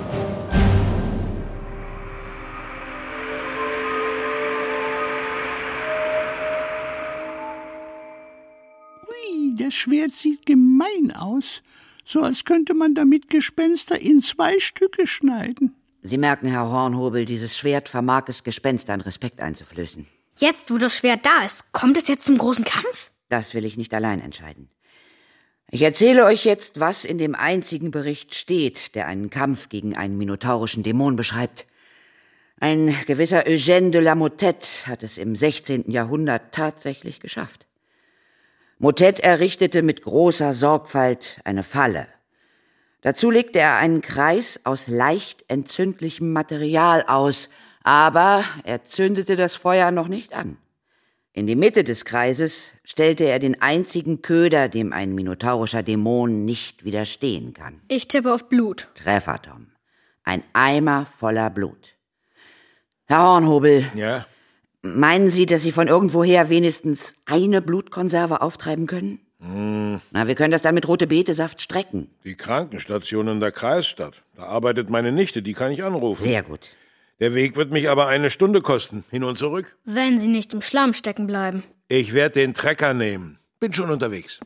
das 9.59 9.75
Schwert 9.75 10.13
sieht 10.13 10.47
gemein 10.47 11.13
aus. 11.15 11.63
So 12.05 12.23
als 12.23 12.45
könnte 12.45 12.73
man 12.73 12.95
damit 12.95 13.29
Gespenster 13.29 14.01
in 14.01 14.21
zwei 14.21 14.59
Stücke 14.61 15.07
schneiden. 15.07 15.75
Sie 16.01 16.17
merken, 16.17 16.47
Herr 16.47 16.71
Hornhobel, 16.71 17.27
dieses 17.27 17.59
Schwert 17.59 17.91
vermag 17.91 18.25
es 18.29 18.45
Gespenstern 18.45 19.03
Respekt 19.03 19.41
einzuflößen. 19.41 20.07
Jetzt, 20.39 20.73
wo 20.73 20.79
das 20.79 20.97
Schwert 20.97 21.27
da 21.27 21.45
ist, 21.45 21.71
kommt 21.73 21.99
es 21.99 22.09
jetzt 22.09 22.25
zum 22.25 22.39
großen 22.39 22.65
Kampf? 22.65 23.11
Das 23.29 23.53
will 23.53 23.67
ich 23.67 23.77
nicht 23.77 23.93
allein 23.93 24.21
entscheiden. 24.21 24.71
Ich 25.71 25.83
erzähle 25.83 26.25
euch 26.25 26.47
jetzt, 26.47 26.81
was 26.81 27.05
in 27.05 27.19
dem 27.19 27.35
einzigen 27.35 27.91
Bericht 27.91 28.35
steht, 28.35 28.95
der 28.95 29.07
einen 29.07 29.29
Kampf 29.29 29.69
gegen 29.69 29.95
einen 29.95 30.17
minotaurischen 30.17 30.83
Dämon 30.83 31.15
beschreibt. 31.15 31.67
Ein 32.59 32.97
gewisser 33.07 33.47
Eugène 33.47 33.91
de 33.91 34.01
la 34.01 34.15
Motette 34.15 34.87
hat 34.87 35.03
es 35.03 35.19
im 35.19 35.37
16. 35.37 35.91
Jahrhundert 35.91 36.55
tatsächlich 36.55 37.21
geschafft. 37.21 37.67
Motette 38.79 39.23
errichtete 39.23 39.83
mit 39.83 40.01
großer 40.01 40.55
Sorgfalt 40.55 41.39
eine 41.45 41.63
Falle. 41.63 42.09
Dazu 43.03 43.31
legte 43.31 43.59
er 43.59 43.77
einen 43.77 44.01
Kreis 44.01 44.61
aus 44.65 44.89
leicht 44.89 45.45
entzündlichem 45.49 46.33
Material 46.33 47.05
aus, 47.07 47.51
aber 47.83 48.43
er 48.65 48.85
zündete 48.85 49.37
das 49.37 49.55
Feuer 49.55 49.91
noch 49.91 50.09
nicht 50.09 50.33
an. 50.33 50.57
In 51.39 51.47
die 51.47 51.55
Mitte 51.55 51.85
des 51.85 52.05
Kreises 52.05 52.73
stellte 52.83 53.23
er 53.23 53.39
den 53.39 53.63
einzigen 53.63 54.23
Köder, 54.23 54.69
dem 54.69 54.93
ein 54.93 55.15
minotaurischer 55.15 55.85
Dämon 55.85 56.45
nicht 56.45 56.85
widerstehen 56.85 57.55
kann. 57.55 57.81
Ich 57.87 58.09
tippe 58.09 58.35
auf 58.35 58.49
Blut. 58.49 58.89
Treffer, 58.97 59.41
Tom. 59.41 59.69
Ein 60.25 60.43
Eimer 60.53 61.07
voller 61.07 61.49
Blut. 61.51 61.95
Herr 63.07 63.23
Hornhobel, 63.23 63.87
Ja? 63.95 64.27
meinen 64.83 65.31
Sie, 65.31 65.47
dass 65.47 65.63
Sie 65.63 65.71
von 65.71 65.87
irgendwoher 65.87 66.49
wenigstens 66.49 67.15
eine 67.25 67.63
Blutkonserve 67.63 68.41
auftreiben 68.43 68.89
können? 68.89 69.21
Na, 70.11 70.27
wir 70.27 70.35
können 70.35 70.51
das 70.51 70.63
dann 70.63 70.75
mit 70.75 70.89
rote 70.89 71.07
Betesaft 71.07 71.63
strecken. 71.63 72.11
Die 72.25 72.35
Krankenstation 72.35 73.29
in 73.29 73.39
der 73.39 73.53
Kreisstadt. 73.53 74.25
Da 74.35 74.43
arbeitet 74.43 74.91
meine 74.91 75.13
Nichte, 75.13 75.41
die 75.43 75.53
kann 75.53 75.71
ich 75.71 75.85
anrufen. 75.85 76.21
Sehr 76.21 76.43
gut. 76.43 76.75
Der 77.21 77.35
Weg 77.35 77.57
wird 77.57 77.73
mich 77.73 77.89
aber 77.89 78.07
eine 78.07 78.31
Stunde 78.31 78.61
kosten, 78.61 79.05
hin 79.11 79.25
und 79.25 79.37
zurück. 79.37 79.77
Wenn 79.85 80.21
Sie 80.21 80.29
nicht 80.29 80.53
im 80.55 80.63
Schlamm 80.63 80.93
stecken 80.93 81.27
bleiben. 81.27 81.65
Ich 81.89 82.15
werde 82.15 82.41
den 82.41 82.55
Trecker 82.55 82.95
nehmen. 82.95 83.39
Bin 83.59 83.73
schon 83.73 83.91
unterwegs. 83.91 84.39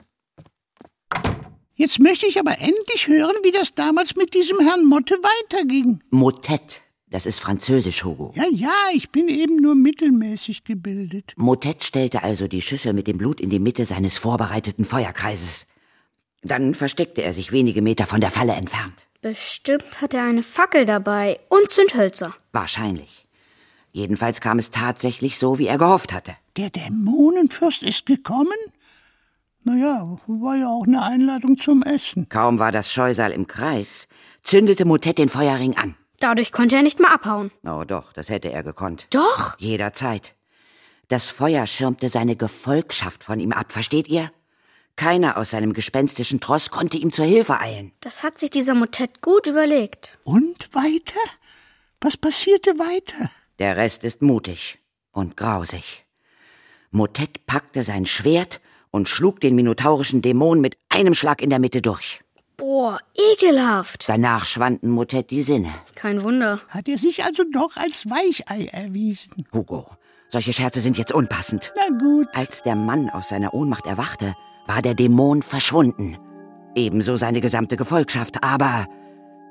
Jetzt 1.74 1.98
möchte 1.98 2.26
ich 2.26 2.38
aber 2.38 2.58
endlich 2.58 3.08
hören, 3.08 3.34
wie 3.42 3.50
das 3.50 3.74
damals 3.74 4.16
mit 4.16 4.32
diesem 4.34 4.60
Herrn 4.60 4.84
Motte 4.84 5.16
weiterging. 5.16 6.00
Motette, 6.10 6.80
das 7.10 7.26
ist 7.26 7.40
französisch, 7.40 8.04
Hugo. 8.04 8.32
Ja, 8.36 8.44
ja, 8.50 8.72
ich 8.94 9.10
bin 9.10 9.28
eben 9.28 9.56
nur 9.56 9.74
mittelmäßig 9.74 10.64
gebildet. 10.64 11.34
Motette 11.36 11.84
stellte 11.84 12.22
also 12.22 12.48
die 12.48 12.62
Schüssel 12.62 12.94
mit 12.94 13.06
dem 13.06 13.18
Blut 13.18 13.40
in 13.40 13.50
die 13.50 13.58
Mitte 13.58 13.84
seines 13.84 14.16
vorbereiteten 14.16 14.84
Feuerkreises. 14.84 15.66
Dann 16.42 16.74
versteckte 16.74 17.22
er 17.22 17.34
sich 17.34 17.52
wenige 17.52 17.82
Meter 17.82 18.06
von 18.06 18.20
der 18.20 18.30
Falle 18.30 18.52
entfernt. 18.52 19.08
Bestimmt 19.22 20.00
hat 20.00 20.14
er 20.14 20.24
eine 20.24 20.42
Fackel 20.42 20.84
dabei 20.84 21.38
und 21.48 21.70
Zündhölzer. 21.70 22.34
Wahrscheinlich. 22.50 23.28
Jedenfalls 23.92 24.40
kam 24.40 24.58
es 24.58 24.72
tatsächlich 24.72 25.38
so, 25.38 25.60
wie 25.60 25.68
er 25.68 25.78
gehofft 25.78 26.12
hatte. 26.12 26.36
Der 26.56 26.70
Dämonenfürst 26.70 27.84
ist 27.84 28.04
gekommen? 28.04 28.58
Naja, 29.62 30.18
war 30.26 30.56
ja 30.56 30.66
auch 30.66 30.86
eine 30.88 31.02
Einladung 31.02 31.56
zum 31.56 31.84
Essen. 31.84 32.28
Kaum 32.28 32.58
war 32.58 32.72
das 32.72 32.92
Scheusal 32.92 33.30
im 33.30 33.46
Kreis, 33.46 34.08
zündete 34.42 34.84
Motet 34.84 35.18
den 35.18 35.28
Feuerring 35.28 35.76
an. 35.76 35.94
Dadurch 36.18 36.50
konnte 36.50 36.74
er 36.74 36.82
nicht 36.82 36.98
mehr 36.98 37.12
abhauen. 37.12 37.52
Oh 37.64 37.84
doch, 37.86 38.12
das 38.12 38.28
hätte 38.28 38.50
er 38.50 38.64
gekonnt. 38.64 39.06
Doch? 39.10 39.56
Jederzeit. 39.58 40.34
Das 41.06 41.30
Feuer 41.30 41.68
schirmte 41.68 42.08
seine 42.08 42.34
Gefolgschaft 42.34 43.22
von 43.22 43.38
ihm 43.38 43.52
ab, 43.52 43.70
versteht 43.70 44.08
ihr? 44.08 44.32
Keiner 44.96 45.36
aus 45.36 45.50
seinem 45.50 45.72
gespenstischen 45.72 46.40
Tross 46.40 46.70
konnte 46.70 46.96
ihm 46.98 47.12
zur 47.12 47.24
Hilfe 47.24 47.58
eilen. 47.60 47.92
Das 48.00 48.22
hat 48.22 48.38
sich 48.38 48.50
dieser 48.50 48.74
Motet 48.74 49.22
gut 49.22 49.46
überlegt. 49.46 50.18
Und 50.24 50.68
weiter? 50.74 51.20
Was 52.00 52.16
passierte 52.16 52.78
weiter? 52.78 53.30
Der 53.58 53.76
Rest 53.76 54.04
ist 54.04 54.22
mutig 54.22 54.78
und 55.12 55.36
grausig. 55.36 56.04
Motet 56.90 57.46
packte 57.46 57.82
sein 57.82 58.06
Schwert 58.06 58.60
und 58.90 59.08
schlug 59.08 59.40
den 59.40 59.54
minotaurischen 59.54 60.20
Dämon 60.20 60.60
mit 60.60 60.76
einem 60.88 61.14
Schlag 61.14 61.40
in 61.40 61.50
der 61.50 61.58
Mitte 61.58 61.80
durch. 61.80 62.20
Boah, 62.56 62.98
ekelhaft. 63.14 64.08
Danach 64.08 64.44
schwanden 64.44 64.90
Motet 64.90 65.30
die 65.30 65.42
Sinne. 65.42 65.72
Kein 65.94 66.22
Wunder. 66.22 66.60
Hat 66.68 66.86
er 66.86 66.98
sich 66.98 67.24
also 67.24 67.44
doch 67.50 67.76
als 67.76 68.08
Weichei 68.08 68.66
erwiesen? 68.66 69.46
Hugo, 69.52 69.88
solche 70.28 70.52
Scherze 70.52 70.80
sind 70.80 70.98
jetzt 70.98 71.12
unpassend. 71.12 71.72
Na 71.76 71.98
gut. 71.98 72.28
Als 72.34 72.62
der 72.62 72.76
Mann 72.76 73.10
aus 73.10 73.30
seiner 73.30 73.54
Ohnmacht 73.54 73.86
erwachte, 73.86 74.34
war 74.66 74.82
der 74.82 74.94
Dämon 74.94 75.42
verschwunden. 75.42 76.18
Ebenso 76.74 77.16
seine 77.16 77.40
gesamte 77.40 77.76
Gefolgschaft, 77.76 78.42
aber 78.42 78.86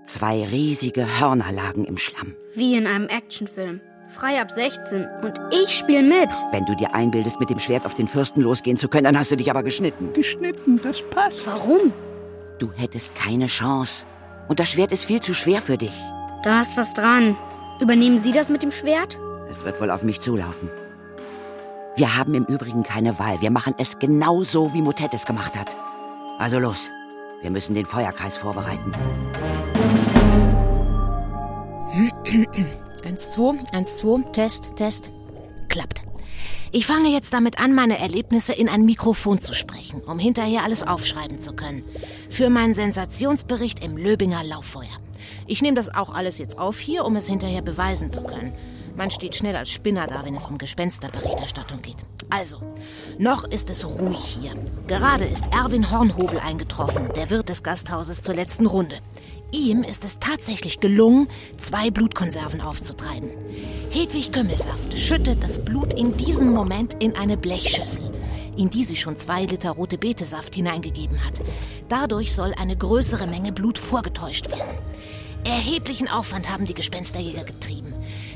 zwei 0.04 0.44
riesige 0.46 1.20
Hörner 1.20 1.52
lagen 1.52 1.86
im 1.86 1.98
Schlamm. 1.98 2.36
Wie 2.56 2.76
in 2.76 2.88
einem 2.88 3.08
Actionfilm. 3.08 3.82
Frei 4.08 4.42
ab 4.42 4.52
16 4.52 5.08
und 5.24 5.40
ich 5.52 5.70
spiel 5.70 6.04
mit. 6.04 6.30
Wenn 6.52 6.66
du 6.66 6.76
dir 6.76 6.94
einbildest, 6.94 7.40
mit 7.40 7.50
dem 7.50 7.60
Schwert 7.60 7.86
auf 7.86 7.94
den 7.94 8.08
Fürsten 8.08 8.42
losgehen 8.42 8.78
zu 8.78 8.90
können, 8.90 9.06
dann 9.06 9.18
hast 9.18 9.32
du 9.32 9.38
dich 9.38 9.50
aber 9.50 9.64
geschnitten. 9.64 10.12
Geschnitten, 10.14 10.82
das 10.84 11.02
passt. 11.02 11.48
Warum? 11.48 11.94
Du 12.60 12.74
hättest 12.74 13.16
keine 13.16 13.48
Chance. 13.48 14.06
Und 14.50 14.60
das 14.60 14.70
Schwert 14.70 14.92
ist 14.92 15.06
viel 15.06 15.22
zu 15.22 15.34
schwer 15.34 15.62
für 15.62 15.78
dich. 15.78 15.94
Da 16.44 16.60
ist 16.60 16.76
was 16.76 16.94
dran. 16.94 17.38
Übernehmen 17.80 18.18
Sie 18.18 18.32
das 18.32 18.50
mit 18.50 18.64
dem 18.64 18.72
Schwert? 18.72 19.18
Es 19.50 19.64
wird 19.64 19.80
wohl 19.80 19.92
auf 19.92 20.04
mich 20.04 20.20
zulaufen. 20.20 20.70
Wir 22.02 22.18
haben 22.18 22.34
im 22.34 22.46
Übrigen 22.46 22.82
keine 22.82 23.20
Wahl. 23.20 23.42
Wir 23.42 23.52
machen 23.52 23.76
es 23.78 24.00
genau 24.00 24.42
so, 24.42 24.74
wie 24.74 24.82
Motet 24.82 25.14
es 25.14 25.28
gemacht 25.28 25.56
hat. 25.56 25.68
Also 26.40 26.58
los. 26.58 26.90
Wir 27.44 27.52
müssen 27.52 27.76
den 27.76 27.86
Feuerkreis 27.86 28.38
vorbereiten. 28.38 28.92
Eins, 33.06 33.30
zwei, 33.30 33.54
eins, 33.72 33.98
zwei, 33.98 34.24
Test, 34.32 34.76
Test. 34.78 35.12
Klappt. 35.70 36.02
Ich 36.72 36.88
fange 36.88 37.10
jetzt 37.10 37.34
damit 37.34 37.60
an, 37.60 37.76
meine 37.76 38.00
Erlebnisse 38.00 38.54
in 38.54 38.68
ein 38.68 38.84
Mikrofon 38.84 39.38
zu 39.38 39.54
sprechen, 39.54 40.02
um 40.02 40.18
hinterher 40.18 40.64
alles 40.64 40.82
aufschreiben 40.82 41.40
zu 41.40 41.54
können. 41.54 41.84
Für 42.32 42.50
meinen 42.50 42.74
Sensationsbericht 42.74 43.86
im 43.86 43.96
Löbinger 43.96 44.44
Lauffeuer. 44.44 44.98
Ich 45.46 45.62
nehme 45.62 45.76
das 45.76 45.94
auch 45.94 46.16
alles 46.16 46.40
jetzt 46.40 46.58
auf 46.58 46.80
hier, 46.80 47.06
um 47.06 47.16
es 47.16 47.28
hinterher 47.28 47.62
beweisen 47.62 48.12
zu 48.12 48.24
können. 48.24 48.56
Man 48.96 49.12
steht 49.12 49.36
schnell 49.36 49.56
als 49.56 49.70
Spinner 49.70 50.08
da, 50.08 50.26
wenn 50.26 50.36
es 50.36 50.48
um 50.48 50.58
Gespensterberichterstattung 50.58 51.82
geht. 51.82 52.04
Also, 52.30 52.62
noch 53.18 53.44
ist 53.44 53.70
es 53.70 53.86
ruhig 53.86 54.20
hier. 54.20 54.54
Gerade 54.88 55.26
ist 55.26 55.44
Erwin 55.52 55.92
Hornhobel 55.92 56.40
eingetroffen, 56.40 57.10
der 57.16 57.30
Wirt 57.30 57.50
des 57.50 57.64
Gasthauses 57.64 58.24
zur 58.24 58.36
letzten 58.36 58.66
Runde. 58.66 59.00
Ihm 59.52 59.84
ist 59.84 60.06
es 60.06 60.18
tatsächlich 60.18 60.80
gelungen, 60.80 61.28
zwei 61.58 61.92
Blutkonserven 61.92 62.62
aufzutreiben. 62.62 63.32
Hedwig 63.90 64.32
Kümmelsaft 64.32 64.98
schüttet 64.98 65.44
das 65.44 65.60
Blut 65.60 65.94
in 65.94 66.16
diesem 66.16 66.52
Moment 66.54 66.96
in 67.04 67.18
eine 67.18 67.36
Blechschüssel, 67.36 68.12
in 68.56 68.70
die 68.70 68.86
sie 68.86 68.96
schon 68.96 69.18
zwei 69.18 69.44
Liter 69.44 69.72
rote 69.72 69.98
Betesaft 69.98 70.56
hineingegeben 70.56 71.26
hat. 71.26 71.42
Dadurch 71.90 72.34
soll 72.34 72.54
eine 72.54 72.78
größere 72.78 73.28
Menge 73.28 73.52
Blut 73.52 73.78
vorgetäuscht 73.78 74.50
werden. 74.50 74.78
Erheblichen 75.44 76.08
Aufwand 76.08 76.50
haben 76.50 76.66
die 76.66 76.74
Gespensterjäger 76.74 77.44
getrieben. 77.44 77.91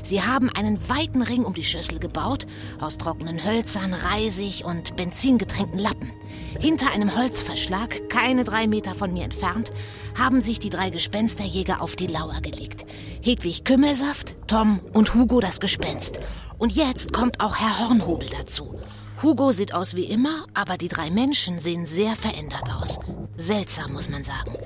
Sie 0.06 0.22
haben 0.22 0.50
einen 0.50 0.88
weiten 0.88 1.20
Ring 1.20 1.44
um 1.44 1.52
die 1.52 1.64
Schüssel 1.64 1.98
gebaut, 1.98 2.46
aus 2.80 2.96
trockenen 2.96 3.44
Hölzern, 3.44 3.92
Reisig 3.92 4.64
und 4.64 4.94
benzingetränkten 4.94 5.80
Lappen. 5.80 6.12
Hinter 6.60 6.92
einem 6.92 7.16
Holzverschlag, 7.16 8.08
keine 8.08 8.44
drei 8.44 8.68
Meter 8.68 8.94
von 8.94 9.12
mir 9.12 9.24
entfernt, 9.24 9.72
haben 10.16 10.40
sich 10.40 10.60
die 10.60 10.70
drei 10.70 10.90
Gespensterjäger 10.90 11.82
auf 11.82 11.96
die 11.96 12.06
Lauer 12.06 12.40
gelegt. 12.40 12.86
Hedwig 13.20 13.64
Kümmelsaft, 13.64 14.36
Tom 14.46 14.78
und 14.92 15.12
Hugo 15.12 15.40
das 15.40 15.58
Gespenst. 15.58 16.20
Und 16.56 16.76
jetzt 16.76 17.12
kommt 17.12 17.40
auch 17.40 17.56
Herr 17.56 17.80
Hornhobel 17.80 18.28
dazu. 18.28 18.78
Hugo 19.24 19.50
sieht 19.50 19.74
aus 19.74 19.96
wie 19.96 20.04
immer, 20.04 20.46
aber 20.54 20.78
die 20.78 20.88
drei 20.88 21.10
Menschen 21.10 21.58
sehen 21.58 21.84
sehr 21.84 22.14
verändert 22.14 22.70
aus. 22.80 23.00
Seltsam, 23.36 23.92
muss 23.92 24.08
man 24.08 24.24
sagen. 24.24 24.56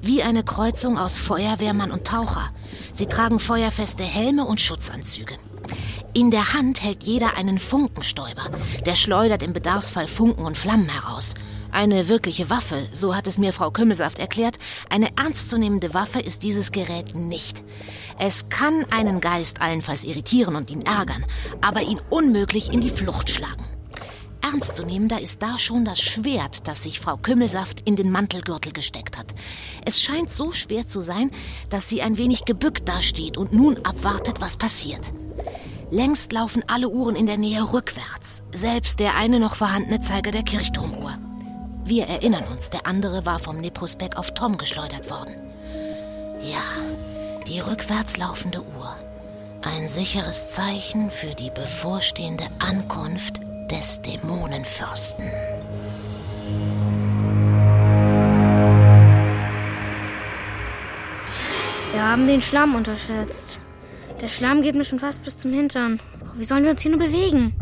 Wie 0.00 0.22
eine 0.22 0.44
Kreuzung 0.44 0.98
aus 0.98 1.18
Feuerwehrmann 1.18 1.90
und 1.90 2.06
Taucher. 2.06 2.50
Sie 2.92 3.06
tragen 3.06 3.40
feuerfeste 3.40 4.04
Helme 4.04 4.44
und 4.44 4.60
Schutzanzüge. 4.60 5.36
In 6.12 6.30
der 6.30 6.52
Hand 6.52 6.82
hält 6.82 7.04
jeder 7.04 7.36
einen 7.36 7.58
Funkenstäuber. 7.58 8.50
Der 8.86 8.94
schleudert 8.94 9.42
im 9.42 9.52
Bedarfsfall 9.52 10.06
Funken 10.06 10.44
und 10.44 10.58
Flammen 10.58 10.88
heraus. 10.88 11.34
Eine 11.72 12.08
wirkliche 12.08 12.50
Waffe, 12.50 12.88
so 12.92 13.14
hat 13.14 13.28
es 13.28 13.38
mir 13.38 13.52
Frau 13.52 13.70
Kümmelsaft 13.70 14.18
erklärt, 14.18 14.58
eine 14.88 15.16
ernstzunehmende 15.16 15.94
Waffe 15.94 16.20
ist 16.20 16.42
dieses 16.42 16.72
Gerät 16.72 17.14
nicht. 17.14 17.62
Es 18.18 18.48
kann 18.48 18.84
einen 18.90 19.20
Geist 19.20 19.62
allenfalls 19.62 20.04
irritieren 20.04 20.56
und 20.56 20.70
ihn 20.70 20.82
ärgern, 20.82 21.24
aber 21.60 21.82
ihn 21.82 22.00
unmöglich 22.10 22.72
in 22.72 22.80
die 22.80 22.90
Flucht 22.90 23.30
schlagen. 23.30 23.66
Ernstzunehmender 24.42 25.20
ist 25.20 25.42
da 25.42 25.58
schon 25.58 25.84
das 25.84 26.00
Schwert, 26.00 26.66
das 26.66 26.82
sich 26.82 27.00
Frau 27.00 27.16
Kümmelsaft 27.16 27.82
in 27.84 27.96
den 27.96 28.10
Mantelgürtel 28.10 28.72
gesteckt 28.72 29.18
hat. 29.18 29.34
Es 29.84 30.00
scheint 30.00 30.32
so 30.32 30.52
schwer 30.52 30.88
zu 30.88 31.00
sein, 31.00 31.30
dass 31.68 31.88
sie 31.88 32.02
ein 32.02 32.18
wenig 32.18 32.44
gebückt 32.44 32.88
dasteht 32.88 33.36
und 33.36 33.52
nun 33.52 33.84
abwartet, 33.84 34.40
was 34.40 34.56
passiert. 34.56 35.12
Längst 35.90 36.32
laufen 36.32 36.62
alle 36.68 36.88
Uhren 36.88 37.16
in 37.16 37.26
der 37.26 37.36
Nähe 37.36 37.72
rückwärts, 37.72 38.42
selbst 38.52 39.00
der 39.00 39.16
eine 39.16 39.40
noch 39.40 39.56
vorhandene 39.56 40.00
Zeiger 40.00 40.30
der 40.30 40.44
Kirchturmuhr. 40.44 41.18
Wir 41.84 42.06
erinnern 42.06 42.44
uns, 42.44 42.70
der 42.70 42.86
andere 42.86 43.26
war 43.26 43.40
vom 43.40 43.60
Neprosbeck 43.60 44.16
auf 44.16 44.32
Tom 44.34 44.56
geschleudert 44.56 45.10
worden. 45.10 45.34
Ja, 46.42 46.62
die 47.46 47.58
rückwärts 47.60 48.16
laufende 48.16 48.60
Uhr. 48.60 48.94
Ein 49.62 49.88
sicheres 49.88 50.50
Zeichen 50.50 51.10
für 51.10 51.34
die 51.34 51.50
bevorstehende 51.50 52.46
Ankunft 52.60 53.40
des 53.70 54.02
Dämonenfürsten. 54.02 55.24
Wir 61.92 62.08
haben 62.08 62.26
den 62.26 62.40
Schlamm 62.40 62.74
unterschätzt. 62.74 63.60
Der 64.20 64.28
Schlamm 64.28 64.62
geht 64.62 64.74
mir 64.74 64.84
schon 64.84 64.98
fast 64.98 65.22
bis 65.22 65.38
zum 65.38 65.52
Hintern. 65.52 66.00
Wie 66.34 66.44
sollen 66.44 66.64
wir 66.64 66.72
uns 66.72 66.82
hier 66.82 66.90
nur 66.90 67.00
bewegen? 67.00 67.54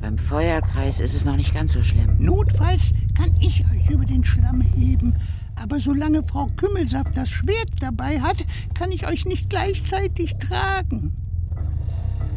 Beim 0.00 0.18
Feuerkreis 0.18 1.00
ist 1.00 1.14
es 1.14 1.24
noch 1.24 1.36
nicht 1.36 1.54
ganz 1.54 1.72
so 1.72 1.82
schlimm. 1.82 2.16
Notfalls 2.18 2.92
kann 3.16 3.34
ich 3.40 3.64
euch 3.72 3.88
über 3.90 4.04
den 4.04 4.24
Schlamm 4.24 4.60
heben. 4.60 5.14
Aber 5.54 5.78
solange 5.78 6.24
Frau 6.24 6.48
Kümmelsaft 6.56 7.16
das 7.16 7.30
Schwert 7.30 7.70
dabei 7.80 8.20
hat, 8.20 8.38
kann 8.74 8.90
ich 8.90 9.06
euch 9.06 9.26
nicht 9.26 9.48
gleichzeitig 9.48 10.38
tragen. 10.38 11.14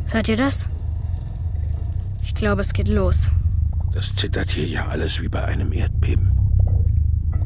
Hört 0.10 0.30
ihr 0.30 0.38
das? 0.38 0.68
Ich 2.36 2.40
glaube, 2.40 2.60
es 2.64 2.74
geht 2.74 2.90
los. 2.90 3.32
Das 3.94 4.14
zittert 4.14 4.52
hier 4.52 4.68
ja 4.68 4.88
alles 4.88 5.22
wie 5.22 5.30
bei 5.30 5.46
einem 5.46 5.72
Erdbeben. 5.72 6.34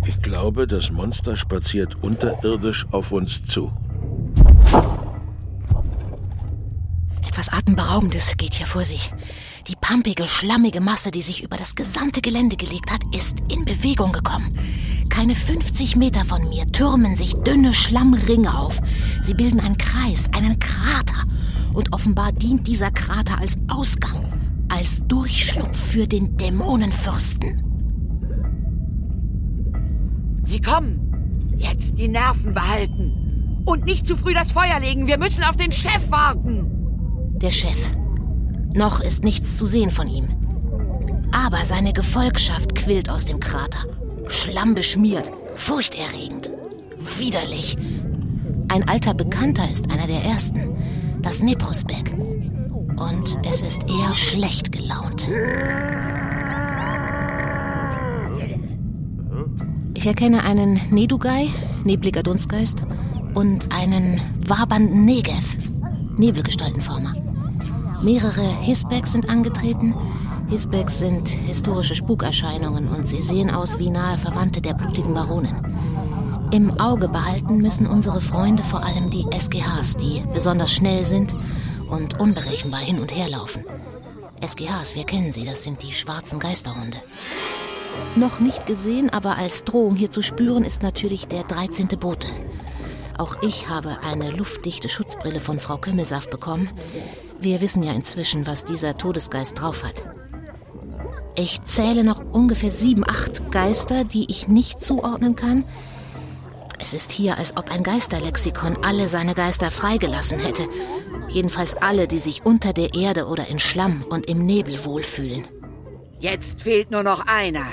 Ich 0.07 0.19
glaube, 0.23 0.65
das 0.65 0.89
Monster 0.89 1.37
spaziert 1.37 2.01
unterirdisch 2.01 2.87
auf 2.89 3.11
uns 3.11 3.43
zu. 3.45 3.71
Etwas 7.21 7.49
Atemberaubendes 7.49 8.35
geht 8.37 8.55
hier 8.55 8.65
vor 8.65 8.83
sich. 8.83 9.13
Die 9.67 9.75
pampige, 9.75 10.25
schlammige 10.25 10.81
Masse, 10.81 11.11
die 11.11 11.21
sich 11.21 11.43
über 11.43 11.55
das 11.57 11.75
gesamte 11.75 12.21
Gelände 12.21 12.57
gelegt 12.57 12.91
hat, 12.91 13.01
ist 13.15 13.37
in 13.47 13.65
Bewegung 13.65 14.11
gekommen. 14.11 14.57
Keine 15.09 15.35
50 15.35 15.97
Meter 15.97 16.25
von 16.25 16.49
mir 16.49 16.65
türmen 16.65 17.15
sich 17.15 17.35
dünne 17.35 17.75
Schlammringe 17.75 18.57
auf. 18.57 18.79
Sie 19.21 19.35
bilden 19.35 19.59
einen 19.59 19.77
Kreis, 19.77 20.25
einen 20.31 20.57
Krater. 20.57 21.25
Und 21.75 21.93
offenbar 21.93 22.31
dient 22.31 22.65
dieser 22.65 22.89
Krater 22.89 23.37
als 23.39 23.59
Ausgang, 23.67 24.38
als 24.69 25.05
Durchschlupf 25.07 25.77
für 25.77 26.07
den 26.07 26.37
Dämonenfürsten. 26.37 27.63
Sie 30.43 30.61
kommen. 30.61 31.53
Jetzt 31.57 31.97
die 31.97 32.07
Nerven 32.07 32.53
behalten. 32.53 33.63
Und 33.65 33.85
nicht 33.85 34.07
zu 34.07 34.15
früh 34.15 34.33
das 34.33 34.51
Feuer 34.51 34.79
legen. 34.79 35.07
Wir 35.07 35.19
müssen 35.19 35.43
auf 35.43 35.57
den 35.57 35.71
Chef 35.71 36.09
warten. 36.09 37.35
Der 37.41 37.51
Chef. 37.51 37.91
Noch 38.73 39.01
ist 39.01 39.23
nichts 39.23 39.57
zu 39.57 39.65
sehen 39.65 39.91
von 39.91 40.07
ihm. 40.07 40.27
Aber 41.31 41.65
seine 41.65 41.93
Gefolgschaft 41.93 42.75
quillt 42.75 43.09
aus 43.09 43.25
dem 43.25 43.39
Krater. 43.39 43.85
Schlammbeschmiert, 44.27 45.31
furchterregend, 45.55 46.51
widerlich. 47.19 47.77
Ein 48.69 48.87
alter 48.87 49.13
Bekannter 49.13 49.69
ist 49.69 49.91
einer 49.91 50.07
der 50.07 50.23
ersten. 50.23 50.75
Das 51.21 51.41
Neprosbeck. 51.41 52.13
Und 52.99 53.37
es 53.43 53.61
ist 53.61 53.83
eher 53.89 54.13
schlecht 54.13 54.71
gelaunt. 54.71 55.27
Ich 59.93 60.05
erkenne 60.05 60.43
einen 60.43 60.79
Nedugai, 60.91 61.47
nebliger 61.83 62.23
Dunstgeist, 62.23 62.83
und 63.33 63.71
einen 63.71 64.21
wabernden 64.45 65.05
Negev, 65.05 65.57
Nebelgestaltenformer. 66.17 67.13
Mehrere 68.01 68.61
Hisbecks 68.61 69.13
sind 69.13 69.29
angetreten. 69.29 69.93
Hisbecks 70.47 70.99
sind 70.99 71.29
historische 71.29 71.95
Spukerscheinungen 71.95 72.87
und 72.87 73.07
sie 73.07 73.19
sehen 73.19 73.49
aus 73.49 73.77
wie 73.77 73.89
nahe 73.89 74.17
Verwandte 74.17 74.61
der 74.61 74.73
blutigen 74.73 75.13
Baronin. 75.13 75.57
Im 76.51 76.79
Auge 76.79 77.07
behalten 77.07 77.57
müssen 77.57 77.85
unsere 77.85 78.21
Freunde 78.21 78.63
vor 78.63 78.83
allem 78.83 79.09
die 79.09 79.25
SGHs, 79.37 79.97
die 79.97 80.23
besonders 80.33 80.71
schnell 80.71 81.05
sind 81.05 81.35
und 81.89 82.19
unberechenbar 82.19 82.81
hin 82.81 82.99
und 82.99 83.15
her 83.15 83.29
laufen. 83.29 83.65
SGHs, 84.45 84.95
wir 84.95 85.05
kennen 85.05 85.31
sie, 85.31 85.45
das 85.45 85.63
sind 85.63 85.83
die 85.83 85.93
schwarzen 85.93 86.39
Geisterhunde. 86.39 86.97
Noch 88.15 88.39
nicht 88.39 88.65
gesehen, 88.65 89.09
aber 89.09 89.37
als 89.37 89.63
Drohung 89.63 89.95
hier 89.95 90.11
zu 90.11 90.21
spüren 90.21 90.63
ist 90.63 90.81
natürlich 90.81 91.27
der 91.27 91.43
13. 91.43 91.87
Bote. 91.99 92.27
Auch 93.17 93.41
ich 93.41 93.67
habe 93.67 93.97
eine 94.01 94.31
luftdichte 94.31 94.87
Schutzbrille 94.87 95.41
von 95.41 95.59
Frau 95.59 95.77
Kümmelsaft 95.77 96.29
bekommen. 96.29 96.69
Wir 97.41 97.59
wissen 97.59 97.83
ja 97.83 97.91
inzwischen, 97.91 98.47
was 98.47 98.63
dieser 98.63 98.97
Todesgeist 98.97 99.59
drauf 99.59 99.83
hat. 99.83 100.03
Ich 101.35 101.61
zähle 101.63 102.03
noch 102.03 102.21
ungefähr 102.31 102.71
sieben, 102.71 103.03
acht 103.07 103.51
Geister, 103.51 104.03
die 104.03 104.25
ich 104.29 104.47
nicht 104.47 104.83
zuordnen 104.83 105.35
kann. 105.35 105.65
Es 106.81 106.93
ist 106.93 107.11
hier, 107.11 107.37
als 107.37 107.57
ob 107.57 107.71
ein 107.71 107.83
Geisterlexikon 107.83 108.77
alle 108.83 109.07
seine 109.09 109.35
Geister 109.35 109.69
freigelassen 109.69 110.39
hätte. 110.39 110.63
Jedenfalls 111.29 111.75
alle, 111.75 112.07
die 112.07 112.19
sich 112.19 112.45
unter 112.45 112.73
der 112.73 112.93
Erde 112.93 113.27
oder 113.27 113.47
in 113.47 113.59
Schlamm 113.59 114.03
und 114.09 114.25
im 114.25 114.45
Nebel 114.45 114.83
wohlfühlen. 114.83 115.47
Jetzt 116.19 116.63
fehlt 116.63 116.91
nur 116.91 117.03
noch 117.03 117.25
einer. 117.27 117.67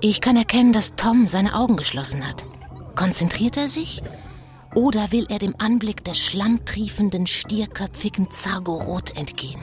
Ich 0.00 0.20
kann 0.20 0.36
erkennen, 0.36 0.72
dass 0.72 0.96
Tom 0.96 1.28
seine 1.28 1.54
Augen 1.54 1.76
geschlossen 1.76 2.26
hat. 2.26 2.44
Konzentriert 2.96 3.56
er 3.56 3.68
sich? 3.68 4.02
Oder 4.74 5.12
will 5.12 5.26
er 5.28 5.38
dem 5.38 5.54
Anblick 5.58 6.02
des 6.04 6.18
schlammtriefenden, 6.18 7.26
stierköpfigen 7.26 8.30
Zargorot 8.30 9.16
entgehen? 9.16 9.60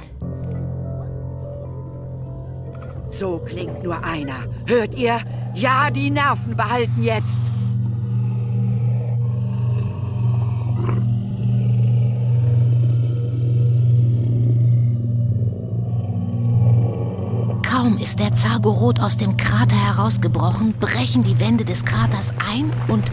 So 3.09 3.39
klingt 3.39 3.83
nur 3.83 4.03
einer. 4.03 4.45
Hört 4.67 4.93
ihr? 4.95 5.19
Ja, 5.55 5.89
die 5.89 6.11
Nerven 6.11 6.55
behalten 6.55 7.03
jetzt. 7.03 7.41
Kaum 17.63 17.97
ist 18.09 18.19
der 18.19 18.33
Zargorot 18.33 18.99
aus 18.99 19.17
dem 19.17 19.37
Krater 19.37 19.75
herausgebrochen, 19.75 20.73
brechen 20.79 21.21
die 21.21 21.39
Wände 21.39 21.63
des 21.63 21.85
Kraters 21.85 22.33
ein 22.51 22.73
und 22.87 23.03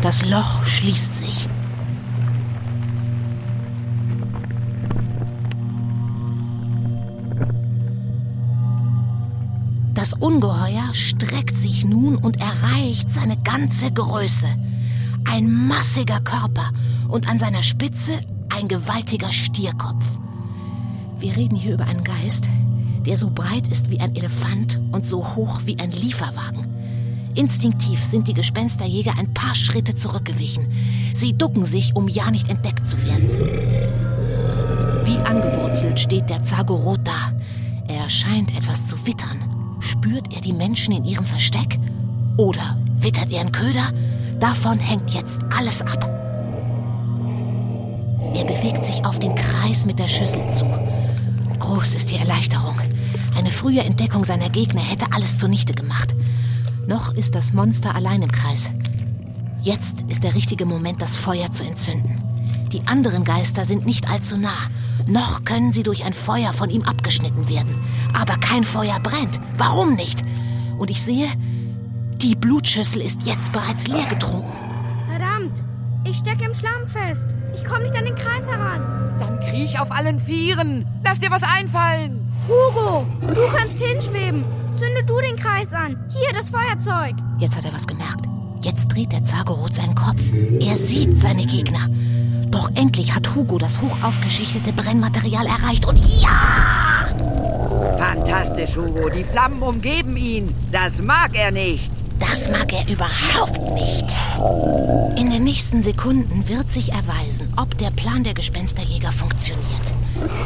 das 0.00 0.24
Loch 0.24 0.64
schließt 0.64 1.18
sich. 1.18 1.48
Das 9.92 10.14
Ungeheuer 10.14 10.94
streckt 10.94 11.58
sich 11.58 11.84
nun 11.84 12.16
und 12.16 12.40
erreicht 12.40 13.12
seine 13.12 13.36
ganze 13.36 13.92
Größe. 13.92 14.48
Ein 15.26 15.66
massiger 15.66 16.20
Körper 16.20 16.70
und 17.08 17.28
an 17.28 17.38
seiner 17.38 17.62
Spitze 17.62 18.18
ein 18.48 18.66
gewaltiger 18.66 19.30
Stierkopf. 19.30 20.06
Wir 21.18 21.36
reden 21.36 21.54
hier 21.54 21.74
über 21.74 21.84
einen 21.84 22.02
Geist, 22.02 22.48
der 23.06 23.16
so 23.16 23.30
breit 23.30 23.68
ist 23.68 23.90
wie 23.90 24.00
ein 24.00 24.14
Elefant 24.16 24.80
und 24.92 25.06
so 25.06 25.34
hoch 25.36 25.60
wie 25.64 25.78
ein 25.78 25.90
Lieferwagen. 25.90 26.66
Instinktiv 27.34 28.04
sind 28.04 28.28
die 28.28 28.34
Gespensterjäger 28.34 29.14
ein 29.18 29.32
paar 29.32 29.54
Schritte 29.54 29.94
zurückgewichen. 29.94 30.70
Sie 31.14 31.32
ducken 31.32 31.64
sich, 31.64 31.96
um 31.96 32.08
ja 32.08 32.30
nicht 32.30 32.50
entdeckt 32.50 32.86
zu 32.88 33.02
werden. 33.02 33.30
Wie 35.04 35.16
angewurzelt 35.16 35.98
steht 35.98 36.28
der 36.28 36.44
Zagorot 36.44 37.00
da. 37.04 37.32
Er 37.88 38.08
scheint 38.08 38.54
etwas 38.54 38.86
zu 38.86 39.06
wittern. 39.06 39.76
Spürt 39.80 40.32
er 40.32 40.40
die 40.42 40.52
Menschen 40.52 40.94
in 40.94 41.04
ihrem 41.04 41.24
Versteck? 41.24 41.78
Oder 42.36 42.76
wittert 42.98 43.30
er 43.30 43.40
einen 43.40 43.52
Köder? 43.52 43.92
Davon 44.38 44.78
hängt 44.78 45.10
jetzt 45.10 45.40
alles 45.56 45.82
ab. 45.82 46.04
Er 48.34 48.44
bewegt 48.44 48.84
sich 48.84 49.04
auf 49.04 49.18
den 49.18 49.34
Kreis 49.34 49.84
mit 49.84 49.98
der 49.98 50.08
Schüssel 50.08 50.48
zu. 50.50 50.66
Groß 51.58 51.94
ist 51.94 52.10
die 52.10 52.16
Erleichterung. 52.16 52.81
Eine 53.34 53.50
frühe 53.50 53.82
Entdeckung 53.82 54.24
seiner 54.24 54.50
Gegner 54.50 54.82
hätte 54.82 55.06
alles 55.12 55.38
zunichte 55.38 55.74
gemacht. 55.74 56.14
Noch 56.86 57.14
ist 57.14 57.34
das 57.34 57.52
Monster 57.52 57.94
allein 57.94 58.22
im 58.22 58.32
Kreis. 58.32 58.70
Jetzt 59.62 60.02
ist 60.08 60.24
der 60.24 60.34
richtige 60.34 60.66
Moment, 60.66 61.00
das 61.00 61.14
Feuer 61.14 61.52
zu 61.52 61.64
entzünden. 61.64 62.20
Die 62.72 62.86
anderen 62.86 63.24
Geister 63.24 63.64
sind 63.64 63.86
nicht 63.86 64.10
allzu 64.10 64.36
nah. 64.36 64.56
Noch 65.06 65.44
können 65.44 65.72
sie 65.72 65.82
durch 65.82 66.04
ein 66.04 66.14
Feuer 66.14 66.52
von 66.52 66.70
ihm 66.70 66.82
abgeschnitten 66.82 67.48
werden. 67.48 67.78
Aber 68.12 68.36
kein 68.38 68.64
Feuer 68.64 68.98
brennt. 69.00 69.40
Warum 69.56 69.94
nicht? 69.94 70.22
Und 70.78 70.90
ich 70.90 71.02
sehe, 71.02 71.28
die 72.16 72.34
Blutschüssel 72.34 73.02
ist 73.02 73.22
jetzt 73.24 73.52
bereits 73.52 73.88
leer 73.88 74.06
getrunken. 74.08 74.52
Verdammt! 75.08 75.64
Ich 76.04 76.16
stecke 76.16 76.44
im 76.44 76.54
Schlamm 76.54 76.88
fest. 76.88 77.28
Ich 77.54 77.64
komme 77.64 77.82
nicht 77.82 77.96
an 77.96 78.04
den 78.04 78.14
Kreis 78.14 78.48
heran. 78.48 79.16
Dann 79.20 79.38
kriech 79.40 79.78
auf 79.78 79.92
allen 79.92 80.18
Vieren. 80.18 80.86
Lass 81.04 81.20
dir 81.20 81.30
was 81.30 81.42
einfallen. 81.42 82.21
Hugo, 82.48 83.06
du 83.34 83.46
kannst 83.56 83.78
hinschweben. 83.78 84.44
Zünde 84.72 85.04
du 85.04 85.20
den 85.20 85.36
Kreis 85.36 85.72
an. 85.72 85.96
Hier, 86.10 86.32
das 86.32 86.50
Feuerzeug. 86.50 87.14
Jetzt 87.38 87.56
hat 87.56 87.64
er 87.64 87.72
was 87.72 87.86
gemerkt. 87.86 88.26
Jetzt 88.62 88.88
dreht 88.88 89.12
der 89.12 89.22
Zagorot 89.22 89.74
seinen 89.74 89.94
Kopf. 89.94 90.32
Er 90.60 90.76
sieht 90.76 91.18
seine 91.18 91.46
Gegner. 91.46 91.88
Doch 92.50 92.70
endlich 92.74 93.14
hat 93.14 93.34
Hugo 93.34 93.58
das 93.58 93.80
hoch 93.80 93.96
aufgeschichtete 94.02 94.72
Brennmaterial 94.72 95.46
erreicht 95.46 95.86
und 95.86 95.98
ja! 96.20 97.08
Fantastisch, 97.96 98.76
Hugo. 98.76 99.08
Die 99.08 99.24
Flammen 99.24 99.62
umgeben 99.62 100.16
ihn. 100.16 100.54
Das 100.70 101.00
mag 101.00 101.30
er 101.34 101.50
nicht. 101.52 101.90
Das 102.30 102.48
mag 102.48 102.72
er 102.72 102.86
überhaupt 102.88 103.72
nicht. 103.72 104.06
In 105.18 105.30
den 105.30 105.42
nächsten 105.42 105.82
Sekunden 105.82 106.48
wird 106.48 106.70
sich 106.70 106.92
erweisen, 106.92 107.52
ob 107.56 107.76
der 107.78 107.90
Plan 107.90 108.22
der 108.22 108.34
Gespensterjäger 108.34 109.10
funktioniert. 109.10 109.92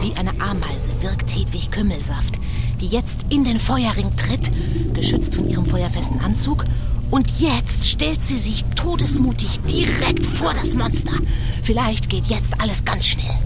Wie 0.01 0.15
eine 0.17 0.31
Ameise 0.41 0.91
wirkt 1.03 1.35
Hedwig 1.35 1.71
Kümmelsaft, 1.71 2.35
die 2.81 2.87
jetzt 2.87 3.27
in 3.29 3.45
den 3.45 3.61
Feuerring 3.61 4.17
tritt, 4.17 4.51
geschützt 4.95 5.35
von 5.35 5.51
ihrem 5.51 5.67
feuerfesten 5.67 6.21
Anzug. 6.21 6.65
Und 7.11 7.29
jetzt 7.41 7.85
stellt 7.85 8.23
sie 8.23 8.39
sich 8.39 8.65
todesmutig 8.75 9.61
direkt 9.69 10.25
vor 10.25 10.55
das 10.55 10.75
Monster. 10.75 11.13
Vielleicht 11.63 12.09
geht 12.09 12.27
jetzt 12.27 12.59
alles 12.59 12.85
ganz 12.87 13.05
schnell. 13.07 13.37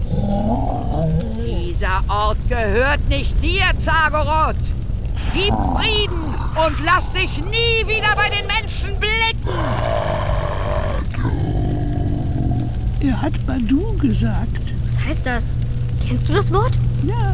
Dieser 1.45 2.01
Ort 2.07 2.37
gehört 2.47 3.07
nicht 3.09 3.43
dir, 3.43 3.65
Zagorot. 3.77 4.55
Gib 5.33 5.53
Frieden 5.53 6.30
und 6.55 6.79
lass 6.83 7.09
dich 7.11 7.37
nie 7.37 7.87
wieder 7.87 8.15
bei 8.15 8.29
den 8.29 8.45
Menschen 8.47 8.99
blicken. 8.99 9.49
Er 12.99 13.21
hat 13.21 13.45
Badu 13.45 13.97
gesagt. 13.97 14.59
Was 14.85 15.05
heißt 15.05 15.25
das? 15.25 15.53
Kennst 16.05 16.29
du 16.29 16.33
das 16.33 16.53
Wort? 16.53 16.73
Ja, 17.03 17.33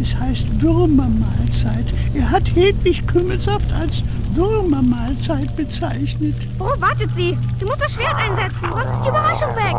es 0.00 0.14
heißt 0.18 0.60
Würmermahlzeit. 0.60 1.86
Er 2.14 2.30
hat 2.30 2.44
Hedwig 2.54 3.06
Kümmelsaft 3.06 3.72
als 3.72 4.02
Würmermahlzeit 4.34 5.56
bezeichnet. 5.56 6.36
Oh, 6.58 6.70
wartet 6.78 7.14
sie. 7.14 7.36
Sie 7.58 7.64
muss 7.64 7.78
das 7.78 7.94
Schwert 7.94 8.14
einsetzen, 8.16 8.68
sonst 8.70 8.94
ist 8.94 9.04
die 9.04 9.08
Überraschung 9.08 9.56
weg. 9.56 9.76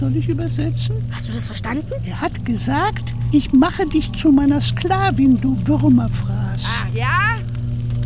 Soll 0.00 0.16
ich 0.16 0.30
übersetzen? 0.30 0.96
Hast 1.12 1.28
du 1.28 1.32
das 1.34 1.44
verstanden? 1.44 1.92
Er 2.06 2.18
hat 2.22 2.46
gesagt, 2.46 3.04
ich 3.32 3.52
mache 3.52 3.84
dich 3.84 4.10
zu 4.12 4.32
meiner 4.32 4.62
Sklavin, 4.62 5.38
du 5.38 5.54
Würmerfraß. 5.66 6.62
Ach 6.64 6.86
ja? 6.94 7.36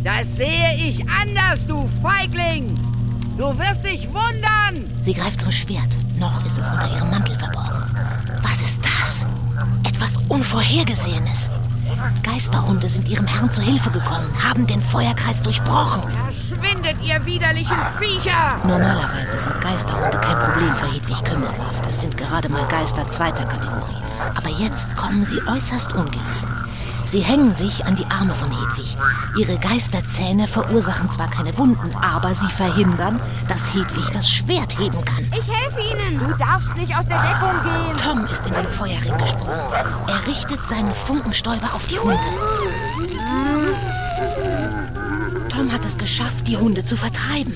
Das 0.03 0.35
sehe 0.35 0.75
ich 0.75 1.09
anders, 1.09 1.65
du 1.65 1.89
Feigling. 2.01 2.77
Du 3.37 3.45
wirst 3.57 3.85
dich 3.85 4.09
wundern. 4.09 4.83
Sie 5.03 5.13
greift 5.13 5.39
zum 5.39 5.51
Schwert. 5.51 5.87
Noch 6.19 6.45
ist 6.45 6.57
es 6.57 6.67
unter 6.67 6.93
ihrem 6.93 7.09
Mantel 7.11 7.37
verborgen. 7.37 7.81
Was 8.41 8.59
ist 8.59 8.81
das? 8.83 9.25
Etwas 9.85 10.17
Unvorhergesehenes. 10.27 11.49
Geisterhunde 12.23 12.89
sind 12.89 13.07
ihrem 13.09 13.27
Herrn 13.27 13.51
zu 13.51 13.61
Hilfe 13.61 13.89
gekommen, 13.89 14.31
haben 14.43 14.67
den 14.67 14.81
Feuerkreis 14.81 15.41
durchbrochen. 15.41 16.03
Verschwindet, 16.25 16.97
ihr 17.03 17.25
widerlichen 17.25 17.77
Viecher! 17.99 18.59
Normalerweise 18.63 19.37
sind 19.37 19.61
Geisterhunde 19.61 20.17
kein 20.17 20.37
Problem 20.37 20.75
für 20.75 20.87
Hedwig 20.87 21.23
Kümmelsaft. 21.23 21.85
Das 21.85 22.01
sind 22.01 22.17
gerade 22.17 22.49
mal 22.49 22.65
Geister 22.67 23.09
zweiter 23.09 23.45
Kategorie. 23.45 23.95
Aber 24.35 24.49
jetzt 24.49 24.95
kommen 24.95 25.25
sie 25.25 25.41
äußerst 25.47 25.93
ungelegen. 25.93 26.54
Sie 27.05 27.21
hängen 27.21 27.53
sich 27.53 27.85
an 27.85 27.95
die 27.95 28.05
Arme 28.07 28.33
von 28.33 28.49
Hedwig. 28.49 28.97
Ihre 29.37 29.57
Geisterzähne 29.59 30.47
verursachen 30.47 31.09
zwar 31.11 31.29
keine 31.29 31.55
Wunden, 31.57 31.95
aber 31.97 32.33
sie 32.33 32.47
verhindern, 32.47 33.19
dass 33.47 33.73
Hedwig 33.73 34.09
das 34.11 34.29
Schwert 34.29 34.77
heben 34.79 35.05
kann. 35.05 35.23
Ich 35.31 35.47
helfe 35.47 35.79
Ihnen. 35.79 36.19
Du 36.19 36.35
darfst 36.37 36.75
nicht 36.75 36.95
aus 36.95 37.05
der 37.07 37.21
Deckung 37.21 37.63
gehen. 37.63 37.97
Tom 37.97 38.25
ist 38.25 38.45
in 38.45 38.53
den 38.53 38.67
Feuerring 38.67 39.17
gesprungen. 39.19 39.71
Er 40.07 40.27
richtet 40.27 40.59
seinen 40.67 40.93
Funkenstäuber 40.93 41.65
auf 41.73 41.87
die 41.87 41.99
Hunde. 41.99 42.17
Tom 45.49 45.71
hat 45.71 45.85
es 45.85 45.97
geschafft, 45.97 46.47
die 46.47 46.57
Hunde 46.57 46.83
zu 46.83 46.97
vertreiben. 46.97 47.53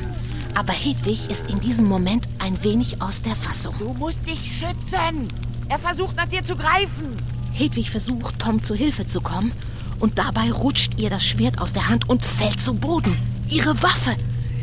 Aber 0.53 0.73
Hedwig 0.73 1.29
ist 1.29 1.49
in 1.49 1.59
diesem 1.59 1.87
Moment 1.87 2.27
ein 2.37 2.63
wenig 2.63 3.01
aus 3.01 3.23
der 3.23 3.35
Fassung. 3.35 3.73
Du 3.79 3.93
musst 3.93 4.25
dich 4.27 4.59
schützen. 4.59 5.27
Er 5.69 5.79
versucht 5.79 6.15
nach 6.15 6.27
dir 6.27 6.45
zu 6.45 6.55
greifen. 6.55 7.15
Hedwig 7.59 7.89
versucht, 7.91 8.39
Tom 8.39 8.63
zu 8.63 8.73
Hilfe 8.73 9.05
zu 9.05 9.19
kommen. 9.19 9.51
Und 9.99 10.17
dabei 10.17 10.49
rutscht 10.49 10.97
ihr 10.97 11.09
das 11.09 11.25
Schwert 11.25 11.59
aus 11.59 11.73
der 11.73 11.89
Hand 11.89 12.07
und 12.09 12.23
fällt 12.23 12.61
zu 12.61 12.73
Boden. 12.73 13.17
Ihre 13.49 13.83
Waffe. 13.83 14.15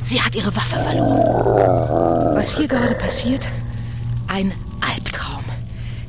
Sie 0.02 0.22
hat 0.22 0.34
ihre 0.34 0.56
Waffe 0.56 0.76
verloren. 0.76 2.34
Was 2.34 2.56
hier 2.56 2.66
gerade 2.66 2.94
passiert? 2.94 3.46
Ein 4.28 4.52
Albtraum. 4.80 5.44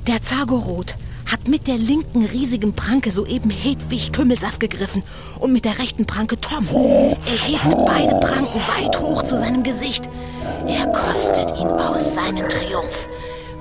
Der 0.08 0.24
Zagorot 0.24 0.96
hat 1.26 1.50
mit 1.50 1.68
der 1.68 1.78
linken 1.78 2.26
riesigen 2.26 2.72
Pranke 2.74 3.12
soeben 3.12 3.50
Hedwig 3.50 4.14
Kümmelsaft 4.14 4.62
gegriffen 4.62 5.04
und 5.40 5.52
mit 5.52 5.66
der 5.66 5.80
rechten 5.80 6.06
Pranke 6.06 6.40
Tom. 6.40 6.68
Er 6.68 7.18
hebt 7.26 7.86
beide 7.86 8.16
Pranken 8.16 8.62
weit 8.62 8.98
hoch 9.02 9.24
zu 9.24 9.38
seinem 9.38 9.64
Gesicht. 9.64 10.08
Er 10.66 10.88
kostet 10.88 11.50
ihn 11.60 11.68
aus 11.68 12.16
seinen 12.16 12.48
Triumph. 12.48 13.08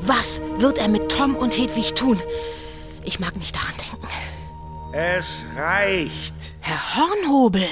Was 0.02 0.40
wird 0.58 0.78
er 0.78 0.86
mit 0.86 1.10
Tom 1.10 1.34
und 1.34 1.58
Hedwig 1.58 1.94
tun? 1.94 2.20
Ich 3.06 3.20
mag 3.20 3.36
nicht 3.36 3.54
daran 3.54 3.74
denken. 3.78 4.08
Es 4.92 5.46
reicht. 5.56 6.34
Herr 6.60 6.96
Hornhobel! 6.96 7.68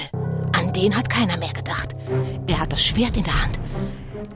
An 0.53 0.71
den 0.71 0.95
hat 0.95 1.09
keiner 1.09 1.35
mehr 1.35 1.51
gedacht. 1.51 1.93
Er 2.47 2.59
hat 2.61 2.71
das 2.71 2.83
Schwert 2.83 3.17
in 3.17 3.25
der 3.25 3.41
Hand. 3.41 3.59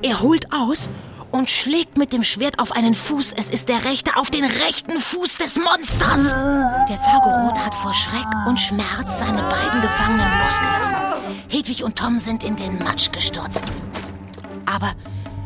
Er 0.02 0.22
holt 0.22 0.52
aus 0.52 0.90
und 1.32 1.50
schlägt 1.50 1.98
mit 1.98 2.12
dem 2.12 2.24
Schwert 2.24 2.60
auf 2.60 2.74
einen 2.74 2.96
Fuß. 2.96 3.34
Es 3.38 3.50
ist 3.50 3.70
der 3.70 3.86
rechte 3.86 4.18
auf 4.18 4.30
den 4.30 4.44
rechten 4.44 5.00
Fuß 5.00 5.38
des 5.38 5.56
Monsters. 5.56 6.34
Der 6.34 7.00
Zagorot 7.00 7.58
hat 7.58 7.76
vor 7.76 7.94
Schreck 7.94 8.28
und 8.46 8.60
Schmerz 8.60 9.20
seine 9.20 9.44
beiden 9.44 9.82
Gefangenen 9.82 10.28
losgelassen. 10.44 10.98
Hedwig 11.48 11.84
und 11.86 11.96
Tom 11.98 12.20
sind 12.20 12.44
in 12.44 12.58
den 12.58 12.78
Matsch 12.80 13.12
gestürzt. 13.14 13.64
Aber 14.66 14.92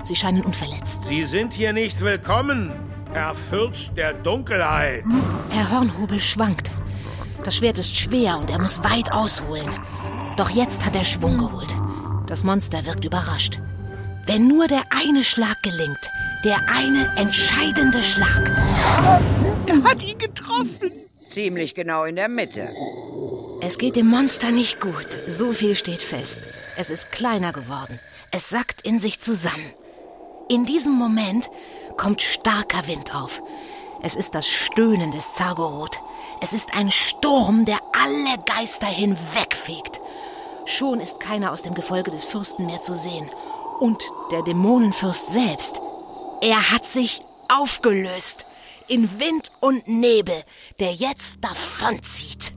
sie 0.03 0.15
scheinen 0.15 0.43
unverletzt. 0.43 1.03
Sie 1.07 1.25
sind 1.25 1.53
hier 1.53 1.73
nicht 1.73 2.01
willkommen, 2.01 2.71
Herr 3.13 3.35
Fürst 3.35 3.95
der 3.95 4.13
Dunkelheit. 4.13 5.03
Herr 5.51 5.71
Hornhobel 5.71 6.19
schwankt. 6.19 6.71
Das 7.43 7.55
Schwert 7.55 7.77
ist 7.77 7.95
schwer 7.95 8.39
und 8.39 8.49
er 8.49 8.59
muss 8.59 8.83
weit 8.83 9.11
ausholen. 9.11 9.69
Doch 10.35 10.49
jetzt 10.49 10.83
hat 10.83 10.95
er 10.95 11.03
Schwung 11.03 11.37
geholt. 11.37 11.75
Das 12.27 12.43
Monster 12.43 12.85
wirkt 12.85 13.05
überrascht. 13.05 13.59
Wenn 14.25 14.47
nur 14.47 14.67
der 14.67 14.83
eine 14.89 15.23
Schlag 15.23 15.61
gelingt, 15.61 16.09
der 16.43 16.57
eine 16.69 17.15
entscheidende 17.15 18.01
Schlag. 18.01 18.49
Er 19.67 19.83
hat 19.83 20.01
ihn 20.01 20.17
getroffen. 20.17 20.91
Ziemlich 21.29 21.75
genau 21.75 22.05
in 22.05 22.15
der 22.15 22.29
Mitte. 22.29 22.69
Es 23.61 23.77
geht 23.77 23.95
dem 23.95 24.07
Monster 24.07 24.51
nicht 24.51 24.81
gut. 24.81 25.19
So 25.27 25.53
viel 25.53 25.75
steht 25.75 26.01
fest. 26.01 26.39
Es 26.77 26.89
ist 26.89 27.11
kleiner 27.11 27.53
geworden. 27.53 27.99
Es 28.31 28.49
sackt 28.49 28.81
in 28.81 28.99
sich 28.99 29.19
zusammen. 29.19 29.71
In 30.49 30.65
diesem 30.65 30.93
Moment 30.93 31.49
kommt 31.97 32.21
starker 32.21 32.87
Wind 32.87 33.15
auf. 33.15 33.41
Es 34.01 34.15
ist 34.15 34.35
das 34.35 34.47
Stöhnen 34.47 35.11
des 35.11 35.33
Zagorot. 35.35 35.99
Es 36.41 36.53
ist 36.53 36.75
ein 36.75 36.91
Sturm, 36.91 37.65
der 37.65 37.79
alle 37.93 38.37
Geister 38.45 38.87
hinwegfegt. 38.87 40.01
Schon 40.65 40.99
ist 40.99 41.19
keiner 41.19 41.51
aus 41.51 41.61
dem 41.61 41.73
Gefolge 41.73 42.11
des 42.11 42.25
Fürsten 42.25 42.65
mehr 42.65 42.81
zu 42.81 42.95
sehen. 42.95 43.29
Und 43.79 44.03
der 44.31 44.41
Dämonenfürst 44.43 45.31
selbst. 45.31 45.81
Er 46.41 46.71
hat 46.71 46.85
sich 46.85 47.21
aufgelöst 47.49 48.45
in 48.87 49.19
Wind 49.19 49.51
und 49.59 49.87
Nebel, 49.87 50.43
der 50.79 50.91
jetzt 50.91 51.35
davonzieht. 51.41 52.53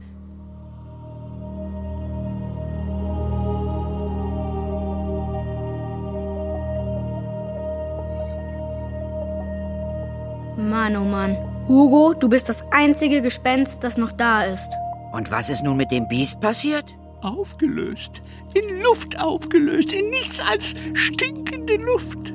Mann, 10.67 10.97
oh 10.97 11.05
Mann. 11.05 11.37
Hugo, 11.69 12.13
du 12.13 12.29
bist 12.29 12.49
das 12.49 12.65
einzige 12.73 13.23
Gespenst, 13.23 13.85
das 13.85 13.97
noch 13.97 14.13
da 14.13 14.45
ist. 14.45 14.73
Und 15.13 15.31
was 15.31 15.49
ist 15.49 15.63
nun 15.63 15.77
mit 15.77 15.91
dem 15.91 16.09
Biest 16.09 16.41
passiert? 16.41 16.85
Aufgelöst. 17.23 18.11
In 18.55 18.83
Luft 18.83 19.19
aufgelöst. 19.19 19.93
In 19.93 20.11
nichts 20.11 20.41
als 20.41 20.75
stinkende 20.95 21.77
Luft. 21.77 22.33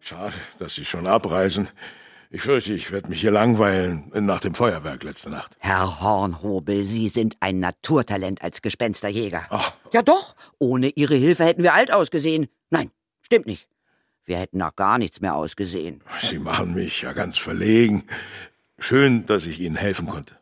Schade, 0.00 0.34
dass 0.58 0.74
Sie 0.74 0.84
schon 0.84 1.06
abreisen. 1.06 1.68
Ich 2.30 2.42
fürchte, 2.42 2.72
ich 2.72 2.90
werde 2.90 3.08
mich 3.08 3.20
hier 3.20 3.30
langweilen 3.30 4.10
nach 4.14 4.40
dem 4.40 4.54
Feuerwerk 4.54 5.02
letzte 5.04 5.30
Nacht. 5.30 5.52
Herr 5.60 6.00
Hornhobel, 6.00 6.82
Sie 6.84 7.08
sind 7.08 7.36
ein 7.40 7.60
Naturtalent 7.60 8.42
als 8.42 8.62
Gespensterjäger. 8.62 9.46
Ach. 9.50 9.72
Ja 9.92 10.02
doch, 10.02 10.34
ohne 10.58 10.88
Ihre 10.88 11.14
Hilfe 11.14 11.44
hätten 11.44 11.62
wir 11.62 11.74
alt 11.74 11.92
ausgesehen. 11.92 12.48
Nein, 12.70 12.90
stimmt 13.22 13.46
nicht. 13.46 13.68
Wir 14.24 14.38
hätten 14.38 14.58
nach 14.58 14.74
gar 14.74 14.98
nichts 14.98 15.20
mehr 15.20 15.36
ausgesehen. 15.36 16.02
Sie 16.20 16.40
machen 16.40 16.74
mich 16.74 17.02
ja 17.02 17.12
ganz 17.12 17.38
verlegen. 17.38 18.04
Schön, 18.78 19.24
dass 19.26 19.46
ich 19.46 19.60
Ihnen 19.60 19.76
helfen 19.76 20.08
konnte. 20.08 20.36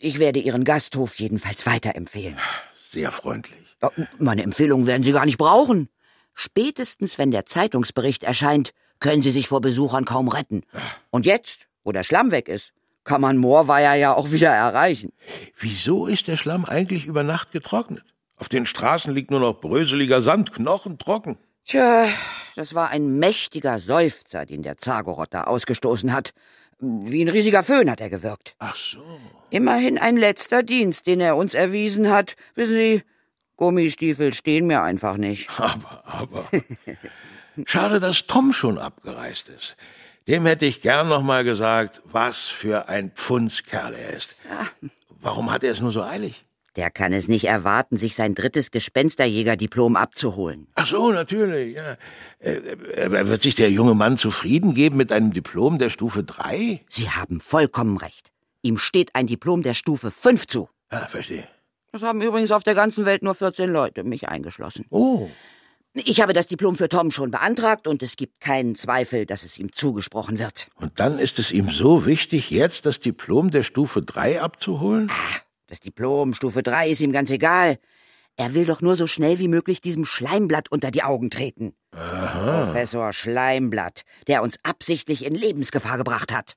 Ich 0.00 0.18
werde 0.18 0.40
Ihren 0.40 0.64
Gasthof 0.64 1.16
jedenfalls 1.16 1.66
weiterempfehlen. 1.66 2.38
Sehr 2.76 3.10
freundlich. 3.10 3.76
Ja, 3.82 3.90
Meine 4.18 4.42
Empfehlung 4.42 4.86
werden 4.86 5.02
Sie 5.04 5.12
gar 5.12 5.26
nicht 5.26 5.38
brauchen. 5.38 5.88
Spätestens, 6.34 7.18
wenn 7.18 7.30
der 7.30 7.44
Zeitungsbericht 7.44 8.22
erscheint, 8.22 8.72
können 9.02 9.22
Sie 9.22 9.30
sich 9.30 9.48
vor 9.48 9.60
Besuchern 9.60 10.06
kaum 10.06 10.28
retten. 10.28 10.62
Und 11.10 11.26
jetzt, 11.26 11.66
wo 11.84 11.92
der 11.92 12.04
Schlamm 12.04 12.30
weg 12.30 12.48
ist, 12.48 12.72
kann 13.04 13.20
man 13.20 13.36
Moorweiher 13.36 13.94
ja 13.94 14.14
auch 14.14 14.30
wieder 14.30 14.50
erreichen. 14.50 15.12
Wieso 15.58 16.06
ist 16.06 16.28
der 16.28 16.36
Schlamm 16.36 16.64
eigentlich 16.64 17.06
über 17.06 17.22
Nacht 17.22 17.52
getrocknet? 17.52 18.04
Auf 18.36 18.48
den 18.48 18.64
Straßen 18.64 19.12
liegt 19.12 19.30
nur 19.30 19.40
noch 19.40 19.60
bröseliger 19.60 20.22
Sand, 20.22 20.52
knochentrocken. 20.52 21.36
Tja, 21.64 22.06
das 22.56 22.74
war 22.74 22.90
ein 22.90 23.18
mächtiger 23.18 23.78
Seufzer, 23.78 24.46
den 24.46 24.62
der 24.62 24.78
Zagorot 24.78 25.28
da 25.30 25.44
ausgestoßen 25.44 26.12
hat. 26.12 26.32
Wie 26.80 27.22
ein 27.24 27.28
riesiger 27.28 27.62
Föhn 27.62 27.90
hat 27.90 28.00
er 28.00 28.10
gewirkt. 28.10 28.56
Ach 28.58 28.74
so. 28.74 28.98
Immerhin 29.50 29.98
ein 29.98 30.16
letzter 30.16 30.62
Dienst, 30.62 31.06
den 31.06 31.20
er 31.20 31.36
uns 31.36 31.54
erwiesen 31.54 32.10
hat. 32.10 32.34
Wissen 32.54 32.74
Sie, 32.74 33.02
Gummistiefel 33.56 34.34
stehen 34.34 34.66
mir 34.66 34.82
einfach 34.82 35.16
nicht. 35.16 35.48
Aber, 35.60 36.02
aber. 36.04 36.44
Schade, 37.66 38.00
dass 38.00 38.26
Tom 38.26 38.52
schon 38.52 38.78
abgereist 38.78 39.48
ist. 39.48 39.76
Dem 40.28 40.46
hätte 40.46 40.66
ich 40.66 40.80
gern 40.80 41.08
noch 41.08 41.22
mal 41.22 41.44
gesagt, 41.44 42.02
was 42.04 42.46
für 42.46 42.88
ein 42.88 43.10
Pfundskerl 43.10 43.94
er 43.94 44.10
ist. 44.10 44.36
Warum 45.08 45.50
hat 45.50 45.64
er 45.64 45.72
es 45.72 45.80
nur 45.80 45.92
so 45.92 46.02
eilig? 46.02 46.44
Der 46.76 46.90
kann 46.90 47.12
es 47.12 47.28
nicht 47.28 47.44
erwarten, 47.44 47.98
sich 47.98 48.14
sein 48.14 48.34
drittes 48.34 48.70
Gespensterjägerdiplom 48.70 49.94
abzuholen. 49.94 50.68
Ach 50.74 50.86
so, 50.86 51.12
natürlich, 51.12 51.76
ja. 51.76 51.96
Äh, 52.38 52.52
äh, 52.52 53.26
Wird 53.28 53.42
sich 53.42 53.54
der 53.54 53.70
junge 53.70 53.94
Mann 53.94 54.16
zufrieden 54.16 54.72
geben 54.72 54.96
mit 54.96 55.12
einem 55.12 55.32
Diplom 55.34 55.78
der 55.78 55.90
Stufe 55.90 56.22
3? 56.22 56.80
Sie 56.88 57.10
haben 57.10 57.40
vollkommen 57.40 57.98
recht. 57.98 58.32
Ihm 58.62 58.78
steht 58.78 59.14
ein 59.14 59.26
Diplom 59.26 59.62
der 59.62 59.74
Stufe 59.74 60.10
5 60.10 60.46
zu. 60.46 60.68
Ah, 60.88 61.06
verstehe. 61.08 61.46
Das 61.90 62.02
haben 62.02 62.22
übrigens 62.22 62.52
auf 62.52 62.64
der 62.64 62.74
ganzen 62.74 63.04
Welt 63.04 63.22
nur 63.22 63.34
14 63.34 63.70
Leute, 63.70 64.02
mich 64.04 64.28
eingeschlossen. 64.28 64.86
Oh, 64.88 65.28
Ich 65.94 66.22
habe 66.22 66.32
das 66.32 66.46
Diplom 66.46 66.76
für 66.76 66.88
Tom 66.88 67.10
schon 67.10 67.30
beantragt 67.30 67.86
und 67.86 68.02
es 68.02 68.16
gibt 68.16 68.40
keinen 68.40 68.74
Zweifel, 68.74 69.26
dass 69.26 69.44
es 69.44 69.58
ihm 69.58 69.72
zugesprochen 69.72 70.38
wird. 70.38 70.68
und 70.76 70.98
dann 70.98 71.18
ist 71.18 71.38
es 71.38 71.52
ihm 71.52 71.68
so 71.68 72.06
wichtig, 72.06 72.50
jetzt 72.50 72.86
das 72.86 72.98
Diplom 73.00 73.50
der 73.50 73.62
Stufe 73.62 74.00
3 74.00 74.40
abzuholen? 74.40 75.10
Das 75.66 75.80
Diplom 75.80 76.32
Stufe 76.32 76.62
3 76.62 76.88
ist 76.88 77.00
ihm 77.00 77.12
ganz 77.12 77.30
egal. 77.30 77.78
Er 78.36 78.54
will 78.54 78.64
doch 78.64 78.80
nur 78.80 78.96
so 78.96 79.06
schnell 79.06 79.38
wie 79.38 79.48
möglich 79.48 79.82
diesem 79.82 80.06
Schleimblatt 80.06 80.70
unter 80.72 80.90
die 80.90 81.02
Augen 81.02 81.28
treten. 81.28 81.74
Professor 81.90 83.12
Schleimblatt, 83.12 84.02
der 84.26 84.42
uns 84.42 84.56
absichtlich 84.62 85.24
in 85.26 85.34
Lebensgefahr 85.34 85.98
gebracht 85.98 86.32
hat. 86.32 86.54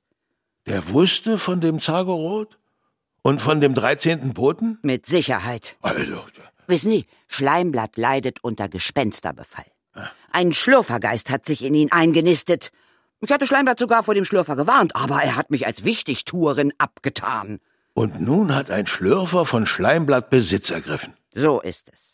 Der 0.68 0.88
wusste 0.90 1.38
von 1.38 1.60
dem 1.60 1.80
Zagorot? 1.80 2.58
Und 3.22 3.42
von 3.42 3.60
dem 3.60 3.74
13. 3.74 4.34
Boten? 4.34 4.78
Mit 4.84 5.08
Sicherheit. 5.08 5.78
Also, 5.82 6.22
Wissen 6.68 6.90
Sie, 6.90 7.06
Schleimblatt 7.28 7.98
leidet 7.98 8.44
unter 8.44 8.70
Gespensterbefall. 8.70 9.66
Ein 10.32 10.54
Schlürfergeist 10.54 11.30
hat 11.30 11.46
sich 11.46 11.64
in 11.64 11.74
ihn 11.74 11.92
eingenistet. 11.92 12.72
Ich 13.22 13.32
hatte 13.32 13.48
Schleimblatt 13.48 13.80
sogar 13.80 14.04
vor 14.04 14.14
dem 14.14 14.26
Schlürfer 14.26 14.56
gewarnt, 14.56 14.96
aber 14.96 15.24
er 15.24 15.36
hat 15.36 15.52
mich 15.52 15.66
als 15.66 15.84
Wichtigtuerin 15.84 16.74
abgetan. 16.78 17.60
und 17.94 18.20
nun 18.20 18.54
hat 18.54 18.70
ein 18.70 18.88
Schlürfer 18.88 19.46
von 19.46 19.66
Schleimblatt 19.66 20.30
Besitz 20.30 20.70
ergriffen. 20.70 21.14
So 21.34 21.62
ist 21.62 21.90
es. 21.94 22.14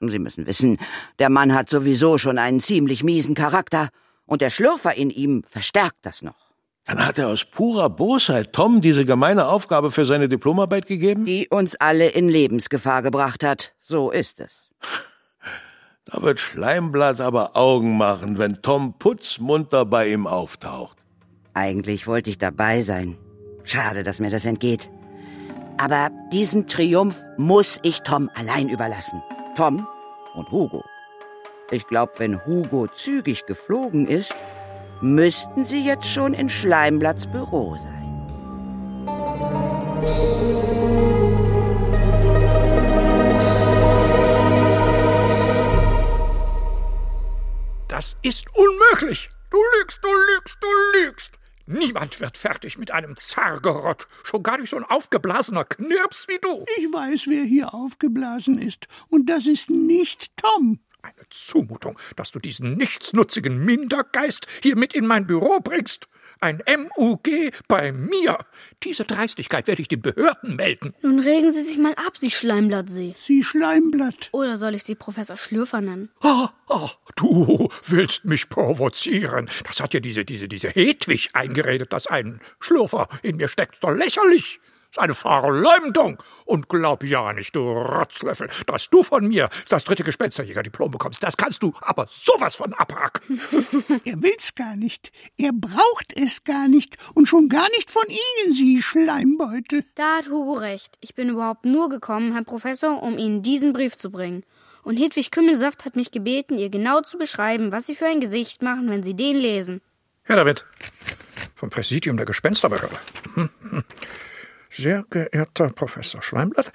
Sie 0.00 0.18
müssen 0.18 0.46
wissen, 0.46 0.78
der 1.18 1.30
Mann 1.30 1.54
hat 1.54 1.70
sowieso 1.70 2.18
schon 2.18 2.38
einen 2.38 2.60
ziemlich 2.60 3.02
miesen 3.02 3.34
Charakter, 3.34 3.88
und 4.26 4.40
der 4.40 4.50
Schlürfer 4.50 4.94
in 4.94 5.10
ihm 5.10 5.42
verstärkt 5.44 5.98
das 6.02 6.22
noch. 6.22 6.51
Dann 6.84 7.06
hat 7.06 7.18
er 7.18 7.28
aus 7.28 7.44
purer 7.44 7.88
Bosheit 7.88 8.52
Tom 8.52 8.80
diese 8.80 9.04
gemeine 9.04 9.46
Aufgabe 9.46 9.92
für 9.92 10.04
seine 10.04 10.28
Diplomarbeit 10.28 10.86
gegeben? 10.86 11.24
Die 11.24 11.48
uns 11.48 11.76
alle 11.76 12.08
in 12.08 12.28
Lebensgefahr 12.28 13.02
gebracht 13.02 13.44
hat. 13.44 13.72
So 13.80 14.10
ist 14.10 14.40
es. 14.40 14.70
Da 16.04 16.20
wird 16.22 16.40
Schleimblatt 16.40 17.20
aber 17.20 17.56
Augen 17.56 17.96
machen, 17.96 18.36
wenn 18.38 18.60
Tom 18.62 18.98
putzmunter 18.98 19.84
bei 19.86 20.08
ihm 20.08 20.26
auftaucht. 20.26 20.98
Eigentlich 21.54 22.06
wollte 22.08 22.30
ich 22.30 22.38
dabei 22.38 22.82
sein. 22.82 23.16
Schade, 23.64 24.02
dass 24.02 24.18
mir 24.18 24.30
das 24.30 24.44
entgeht. 24.44 24.90
Aber 25.78 26.10
diesen 26.32 26.66
Triumph 26.66 27.20
muss 27.36 27.78
ich 27.82 28.00
Tom 28.00 28.28
allein 28.34 28.68
überlassen. 28.68 29.22
Tom 29.56 29.86
und 30.34 30.50
Hugo. 30.50 30.84
Ich 31.70 31.86
glaube, 31.86 32.12
wenn 32.18 32.44
Hugo 32.44 32.88
zügig 32.88 33.46
geflogen 33.46 34.06
ist, 34.06 34.34
müssten 35.02 35.64
sie 35.64 35.84
jetzt 35.84 36.08
schon 36.08 36.32
in 36.32 36.48
Schleimblatts 36.48 37.26
Büro 37.26 37.76
sein. 37.76 37.88
Das 47.88 48.16
ist 48.22 48.46
unmöglich. 48.54 49.28
Du 49.50 49.58
lügst, 49.78 49.98
du 50.02 50.08
lügst, 50.08 50.56
du 50.60 50.68
lügst. 50.98 51.38
Niemand 51.66 52.20
wird 52.20 52.36
fertig 52.36 52.78
mit 52.78 52.90
einem 52.90 53.16
Zargerott, 53.16 54.08
schon 54.24 54.42
gar 54.42 54.58
nicht 54.58 54.70
so 54.70 54.76
ein 54.76 54.84
aufgeblasener 54.84 55.64
Knirps 55.64 56.26
wie 56.26 56.38
du. 56.40 56.64
Ich 56.78 56.92
weiß, 56.92 57.26
wer 57.28 57.44
hier 57.44 57.72
aufgeblasen 57.74 58.60
ist, 58.60 58.86
und 59.08 59.26
das 59.26 59.46
ist 59.46 59.70
nicht 59.70 60.36
Tom. 60.36 60.80
Eine 61.02 61.28
Zumutung, 61.30 61.98
dass 62.14 62.30
du 62.30 62.38
diesen 62.38 62.76
nichtsnutzigen 62.76 63.58
Mindergeist 63.64 64.46
hier 64.62 64.76
mit 64.76 64.94
in 64.94 65.04
mein 65.04 65.26
Büro 65.26 65.58
bringst. 65.58 66.06
Ein 66.40 66.62
MUG 66.66 67.52
bei 67.66 67.90
mir. 67.90 68.38
Diese 68.84 69.04
Dreistigkeit 69.04 69.66
werde 69.66 69.82
ich 69.82 69.88
den 69.88 70.00
Behörden 70.00 70.54
melden. 70.54 70.94
Nun 71.02 71.18
regen 71.18 71.50
Sie 71.50 71.62
sich 71.62 71.78
mal 71.78 71.94
ab, 71.94 72.16
Sie 72.16 72.30
Schleimblattsee. 72.30 73.16
Sie 73.18 73.42
Schleimblatt. 73.42 74.28
Oder 74.30 74.56
soll 74.56 74.76
ich 74.76 74.84
Sie 74.84 74.94
Professor 74.94 75.36
Schlürfer 75.36 75.80
nennen? 75.80 76.08
Ah, 76.20 76.50
ah, 76.68 76.90
du 77.16 77.68
willst 77.86 78.24
mich 78.24 78.48
provozieren. 78.48 79.48
Das 79.66 79.80
hat 79.80 79.94
ja 79.94 80.00
diese, 80.00 80.24
diese, 80.24 80.46
diese 80.46 80.68
Hedwig 80.68 81.30
eingeredet, 81.32 81.92
dass 81.92 82.06
ein 82.06 82.40
Schlürfer 82.60 83.08
in 83.22 83.36
mir 83.36 83.48
steckt. 83.48 83.82
Doch 83.82 83.90
lächerlich. 83.90 84.60
Das 84.94 84.98
ist 84.98 85.04
eine 85.04 85.14
Verleumdung. 85.14 86.18
Und 86.44 86.68
glaub 86.68 87.02
ja 87.02 87.32
nicht, 87.32 87.56
du 87.56 87.60
Rotzlöffel, 87.60 88.50
dass 88.66 88.90
du 88.90 89.02
von 89.02 89.26
mir 89.26 89.48
das 89.70 89.84
dritte 89.84 90.04
Gespensterjäger-Diplom 90.04 90.90
bekommst. 90.90 91.22
Das 91.22 91.38
kannst 91.38 91.62
du 91.62 91.72
aber 91.80 92.06
sowas 92.10 92.56
von 92.56 92.74
abhaken. 92.74 93.40
er 94.04 94.22
will's 94.22 94.54
gar 94.54 94.76
nicht. 94.76 95.10
Er 95.38 95.52
braucht 95.54 96.12
es 96.14 96.44
gar 96.44 96.68
nicht. 96.68 96.98
Und 97.14 97.26
schon 97.26 97.48
gar 97.48 97.70
nicht 97.70 97.90
von 97.90 98.04
Ihnen, 98.06 98.52
Sie 98.52 98.82
Schleimbeutel. 98.82 99.86
Da 99.94 100.18
hat 100.18 100.28
Hugo 100.28 100.52
recht. 100.52 100.98
Ich 101.00 101.14
bin 101.14 101.30
überhaupt 101.30 101.64
nur 101.64 101.88
gekommen, 101.88 102.32
Herr 102.34 102.44
Professor, 102.44 103.02
um 103.02 103.16
Ihnen 103.16 103.42
diesen 103.42 103.72
Brief 103.72 103.96
zu 103.96 104.10
bringen. 104.10 104.44
Und 104.82 104.98
Hedwig 104.98 105.30
Kümmelsaft 105.30 105.86
hat 105.86 105.96
mich 105.96 106.10
gebeten, 106.10 106.58
ihr 106.58 106.68
genau 106.68 107.00
zu 107.00 107.16
beschreiben, 107.16 107.72
was 107.72 107.86
Sie 107.86 107.94
für 107.94 108.06
ein 108.06 108.20
Gesicht 108.20 108.62
machen, 108.62 108.90
wenn 108.90 109.02
Sie 109.02 109.14
den 109.14 109.36
lesen. 109.36 109.80
Ja, 110.28 110.36
damit. 110.36 110.66
Vom 111.54 111.70
Präsidium 111.70 112.18
der 112.18 112.26
Gespensterbehörde. 112.26 112.98
Hm, 113.34 113.48
hm. 113.70 113.84
Sehr 114.72 115.04
geehrter 115.10 115.68
Professor 115.68 116.22
Schleimblatt, 116.22 116.72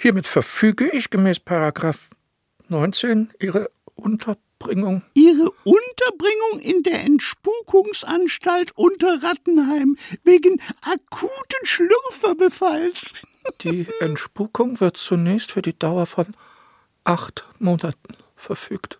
hiermit 0.00 0.26
verfüge 0.26 0.88
ich 0.88 1.10
gemäß 1.10 1.38
Paragraph 1.38 2.08
19 2.68 3.32
Ihre 3.38 3.70
Unterbringung. 3.94 5.02
Ihre 5.12 5.50
Unterbringung 5.64 6.60
in 6.60 6.82
der 6.82 7.04
Entspukungsanstalt 7.04 8.72
unter 8.76 9.22
Rattenheim 9.22 9.98
wegen 10.24 10.62
akuten 10.80 11.64
Schlürferbefalls. 11.64 13.26
Die 13.60 13.86
Entspukung 14.00 14.80
wird 14.80 14.96
zunächst 14.96 15.52
für 15.52 15.62
die 15.62 15.78
Dauer 15.78 16.06
von 16.06 16.34
acht 17.04 17.44
Monaten 17.58 18.16
verfügt. 18.34 18.98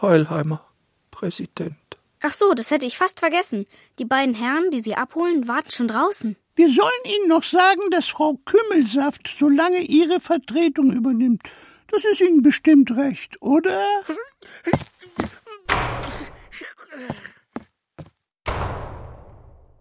Heulheimer, 0.00 0.64
Präsident. 1.10 1.81
Ach 2.24 2.32
so, 2.32 2.54
das 2.54 2.70
hätte 2.70 2.86
ich 2.86 2.96
fast 2.96 3.18
vergessen. 3.18 3.66
Die 3.98 4.04
beiden 4.04 4.34
Herren, 4.34 4.70
die 4.70 4.80
Sie 4.80 4.94
abholen, 4.94 5.48
warten 5.48 5.72
schon 5.72 5.88
draußen. 5.88 6.36
Wir 6.54 6.70
sollen 6.70 6.90
Ihnen 7.04 7.28
noch 7.28 7.42
sagen, 7.42 7.80
dass 7.90 8.06
Frau 8.06 8.38
Kümmelsaft 8.44 9.26
so 9.26 9.48
lange 9.48 9.80
Ihre 9.80 10.20
Vertretung 10.20 10.92
übernimmt. 10.92 11.42
Das 11.88 12.04
ist 12.04 12.20
Ihnen 12.20 12.42
bestimmt 12.42 12.92
recht, 12.92 13.42
oder? 13.42 13.84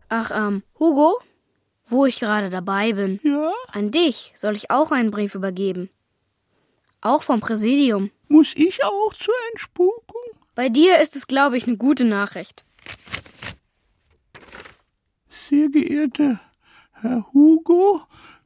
Ach, 0.10 0.32
ähm, 0.34 0.64
Hugo? 0.80 1.20
Wo 1.88 2.06
ich 2.06 2.20
gerade 2.20 2.50
dabei 2.50 2.94
bin. 2.94 3.20
Ja? 3.24 3.52
An 3.72 3.92
dich 3.92 4.34
soll 4.36 4.56
ich 4.56 4.72
auch 4.72 4.92
einen 4.92 5.12
Brief 5.12 5.36
übergeben. 5.36 5.90
Auch 7.02 7.22
vom 7.24 7.40
Präsidium. 7.40 8.12
Muss 8.30 8.54
ich 8.56 8.84
auch 8.84 9.14
zur 9.14 9.36
Entspukung? 9.52 10.22
Bei 10.62 10.70
dir 10.70 11.00
ist 11.00 11.16
es, 11.16 11.26
glaube 11.26 11.58
ich, 11.58 11.66
eine 11.66 11.76
gute 11.76 12.06
Nachricht. 12.06 12.64
Sehr 15.50 15.70
geehrter 15.70 16.40
Herr 16.92 17.26
Hugo, 17.34 18.02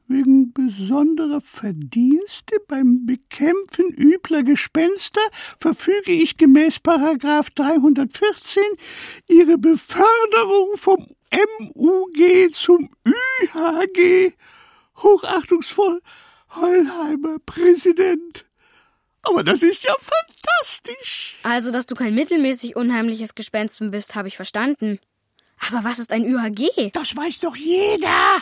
wegen 0.08 0.50
besonderer 0.50 1.42
Verdienste 1.42 2.56
beim 2.68 3.04
Bekämpfen 3.04 3.90
übler 3.90 4.44
Gespenster 4.44 5.20
verfüge 5.58 6.12
ich 6.12 6.38
gemäß 6.38 6.80
Paragraph 6.80 7.50
314 7.50 8.62
Ihre 9.28 9.58
Beförderung 9.58 10.78
vom 10.78 11.08
MUG 11.74 12.50
zum 12.52 12.88
ÜHG. 13.04 14.32
Hochachtungsvoll, 15.02 16.00
Heulheimer 16.54 17.40
Präsident. 17.44 18.46
Aber 19.28 19.42
das 19.42 19.62
ist 19.62 19.84
ja 19.84 19.94
fantastisch. 19.98 21.36
Also, 21.42 21.72
dass 21.72 21.86
du 21.86 21.94
kein 21.94 22.14
mittelmäßig 22.14 22.76
unheimliches 22.76 23.34
Gespenst 23.34 23.78
bist, 23.90 24.14
habe 24.14 24.28
ich 24.28 24.36
verstanden. 24.36 24.98
Aber 25.68 25.84
was 25.84 25.98
ist 25.98 26.12
ein 26.12 26.24
ÜHG? 26.24 26.90
Das 26.92 27.16
weiß 27.16 27.40
doch 27.40 27.56
jeder. 27.56 28.40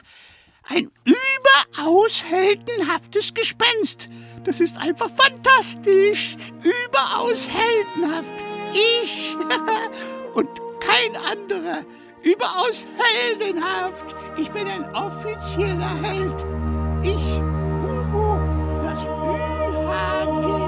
Ein 0.64 0.90
überaus 1.04 2.24
heldenhaftes 2.24 3.34
Gespenst. 3.34 4.08
Das 4.44 4.60
ist 4.60 4.76
einfach 4.76 5.10
fantastisch. 5.10 6.36
Überaus 6.62 7.48
heldenhaft. 7.48 8.32
Ich 8.72 9.36
und 10.34 10.48
kein 10.80 11.16
anderer. 11.16 11.84
Überaus 12.22 12.86
heldenhaft. 12.96 14.14
Ich 14.38 14.50
bin 14.50 14.66
ein 14.66 14.84
offizieller 14.94 15.94
Held. 16.02 16.44
Ich, 17.02 17.22
Hugo, 17.82 18.40
das 18.82 19.04
ÜHG. 19.04 20.63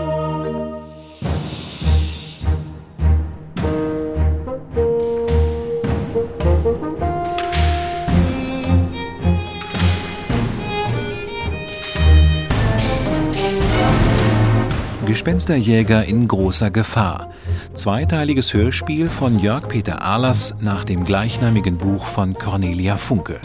Gespensterjäger 15.06 16.04
in 16.04 16.26
großer 16.26 16.70
Gefahr. 16.72 17.30
Zweiteiliges 17.74 18.52
Hörspiel 18.52 19.08
von 19.08 19.38
Jörg 19.38 19.68
Peter 19.68 20.02
Ahlers 20.02 20.56
nach 20.60 20.84
dem 20.84 21.04
gleichnamigen 21.04 21.78
Buch 21.78 22.04
von 22.06 22.34
Cornelia 22.34 22.96
Funke. 22.96 23.40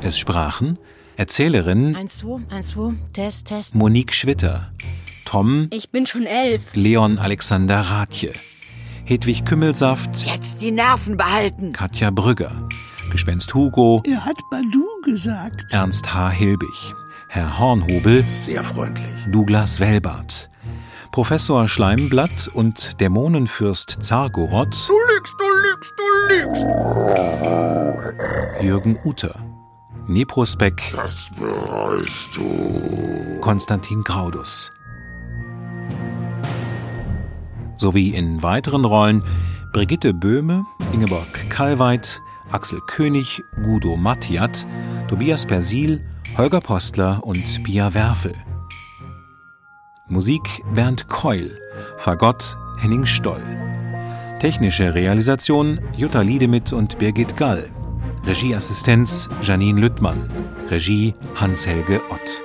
Es 0.00 0.16
sprachen 0.16 0.78
Erzählerin 1.16 1.96
1, 1.96 2.18
2, 2.18 2.40
1, 2.50 2.68
2, 2.68 2.92
Test, 3.12 3.46
Test. 3.48 3.74
Monique 3.74 4.14
Schwitter, 4.14 4.72
Tom 5.24 5.66
Ich 5.70 5.90
bin 5.90 6.06
schon 6.06 6.24
elf. 6.26 6.74
Leon 6.74 7.18
Alexander 7.18 7.80
Rathje, 7.80 8.32
Hedwig 9.04 9.44
Kümmelsaft, 9.44 10.24
Jetzt 10.24 10.60
die 10.60 10.70
Nerven 10.70 11.16
behalten. 11.16 11.72
Katja 11.72 12.10
Brügger, 12.10 12.68
Gespenst 13.10 13.52
Hugo, 13.54 14.02
Er 14.06 14.24
hat 14.24 14.36
Badu 14.52 14.84
gesagt. 15.04 15.60
Ernst 15.70 16.14
H. 16.14 16.30
Hilbig, 16.30 16.68
Herr 17.34 17.58
Hornhobel, 17.58 18.22
Sehr 18.44 18.62
freundlich. 18.62 19.04
Douglas 19.26 19.80
Welbart, 19.80 20.48
Professor 21.10 21.66
Schleimblatt 21.66 22.46
und 22.54 23.00
Dämonenfürst 23.00 23.96
Zargorod, 23.98 24.88
Du 24.88 24.94
lügst, 25.12 25.34
du 25.36 25.44
lügst, 25.64 25.92
du 25.98 26.04
lügst. 26.32 26.64
Jürgen 28.62 28.96
Uter, 29.02 29.34
Neprospeck, 30.06 30.80
Das 30.94 31.28
bereust 31.36 32.36
du. 32.36 33.40
Konstantin 33.40 34.04
Graudus. 34.04 34.70
Sowie 37.74 38.10
in 38.10 38.44
weiteren 38.44 38.84
Rollen 38.84 39.24
Brigitte 39.72 40.14
Böhme, 40.14 40.64
Ingeborg 40.92 41.50
Kallweit, 41.50 42.20
Axel 42.52 42.80
König, 42.86 43.42
Guido 43.64 43.96
Mattiat, 43.96 44.68
Tobias 45.08 45.44
Persil, 45.44 46.00
Holger 46.36 46.60
Postler 46.60 47.20
und 47.22 47.62
Pia 47.62 47.94
Werfel. 47.94 48.34
Musik 50.08 50.42
Bernd 50.74 51.08
Keul, 51.08 51.56
Fagott 51.96 52.56
Henning 52.80 53.06
Stoll. 53.06 53.40
Technische 54.40 54.96
Realisation 54.96 55.78
Jutta 55.96 56.22
Liedemith 56.22 56.72
und 56.72 56.98
Birgit 56.98 57.36
Gall. 57.36 57.70
Regieassistenz 58.26 59.28
Janine 59.42 59.80
Lüttmann. 59.80 60.28
Regie 60.68 61.14
Hans-Helge 61.36 62.00
Ott. 62.10 62.42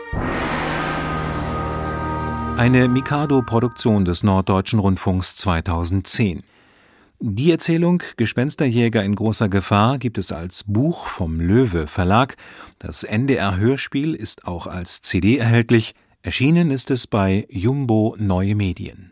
Eine 2.57 2.87
Mikado-Produktion 2.87 4.05
des 4.05 4.21
Norddeutschen 4.21 4.77
Rundfunks 4.77 5.35
2010. 5.37 6.43
Die 7.21 7.51
Erzählung 7.51 8.01
Gespensterjäger 8.15 9.03
in 9.03 9.13
großer 9.13 9.49
Gefahr 9.49 9.97
gibt 9.97 10.17
es 10.17 10.31
als 10.31 10.63
Buch 10.65 11.07
vom 11.07 11.41
Löwe 11.41 11.85
Verlag. 11.85 12.37
Das 12.79 13.03
NDR 13.03 13.57
Hörspiel 13.57 14.13
ist 14.13 14.45
auch 14.45 14.67
als 14.67 15.01
CD 15.01 15.37
erhältlich. 15.37 15.95
Erschienen 16.21 16.71
ist 16.71 16.91
es 16.91 17.07
bei 17.07 17.45
Jumbo 17.49 18.15
Neue 18.17 18.55
Medien. 18.55 19.08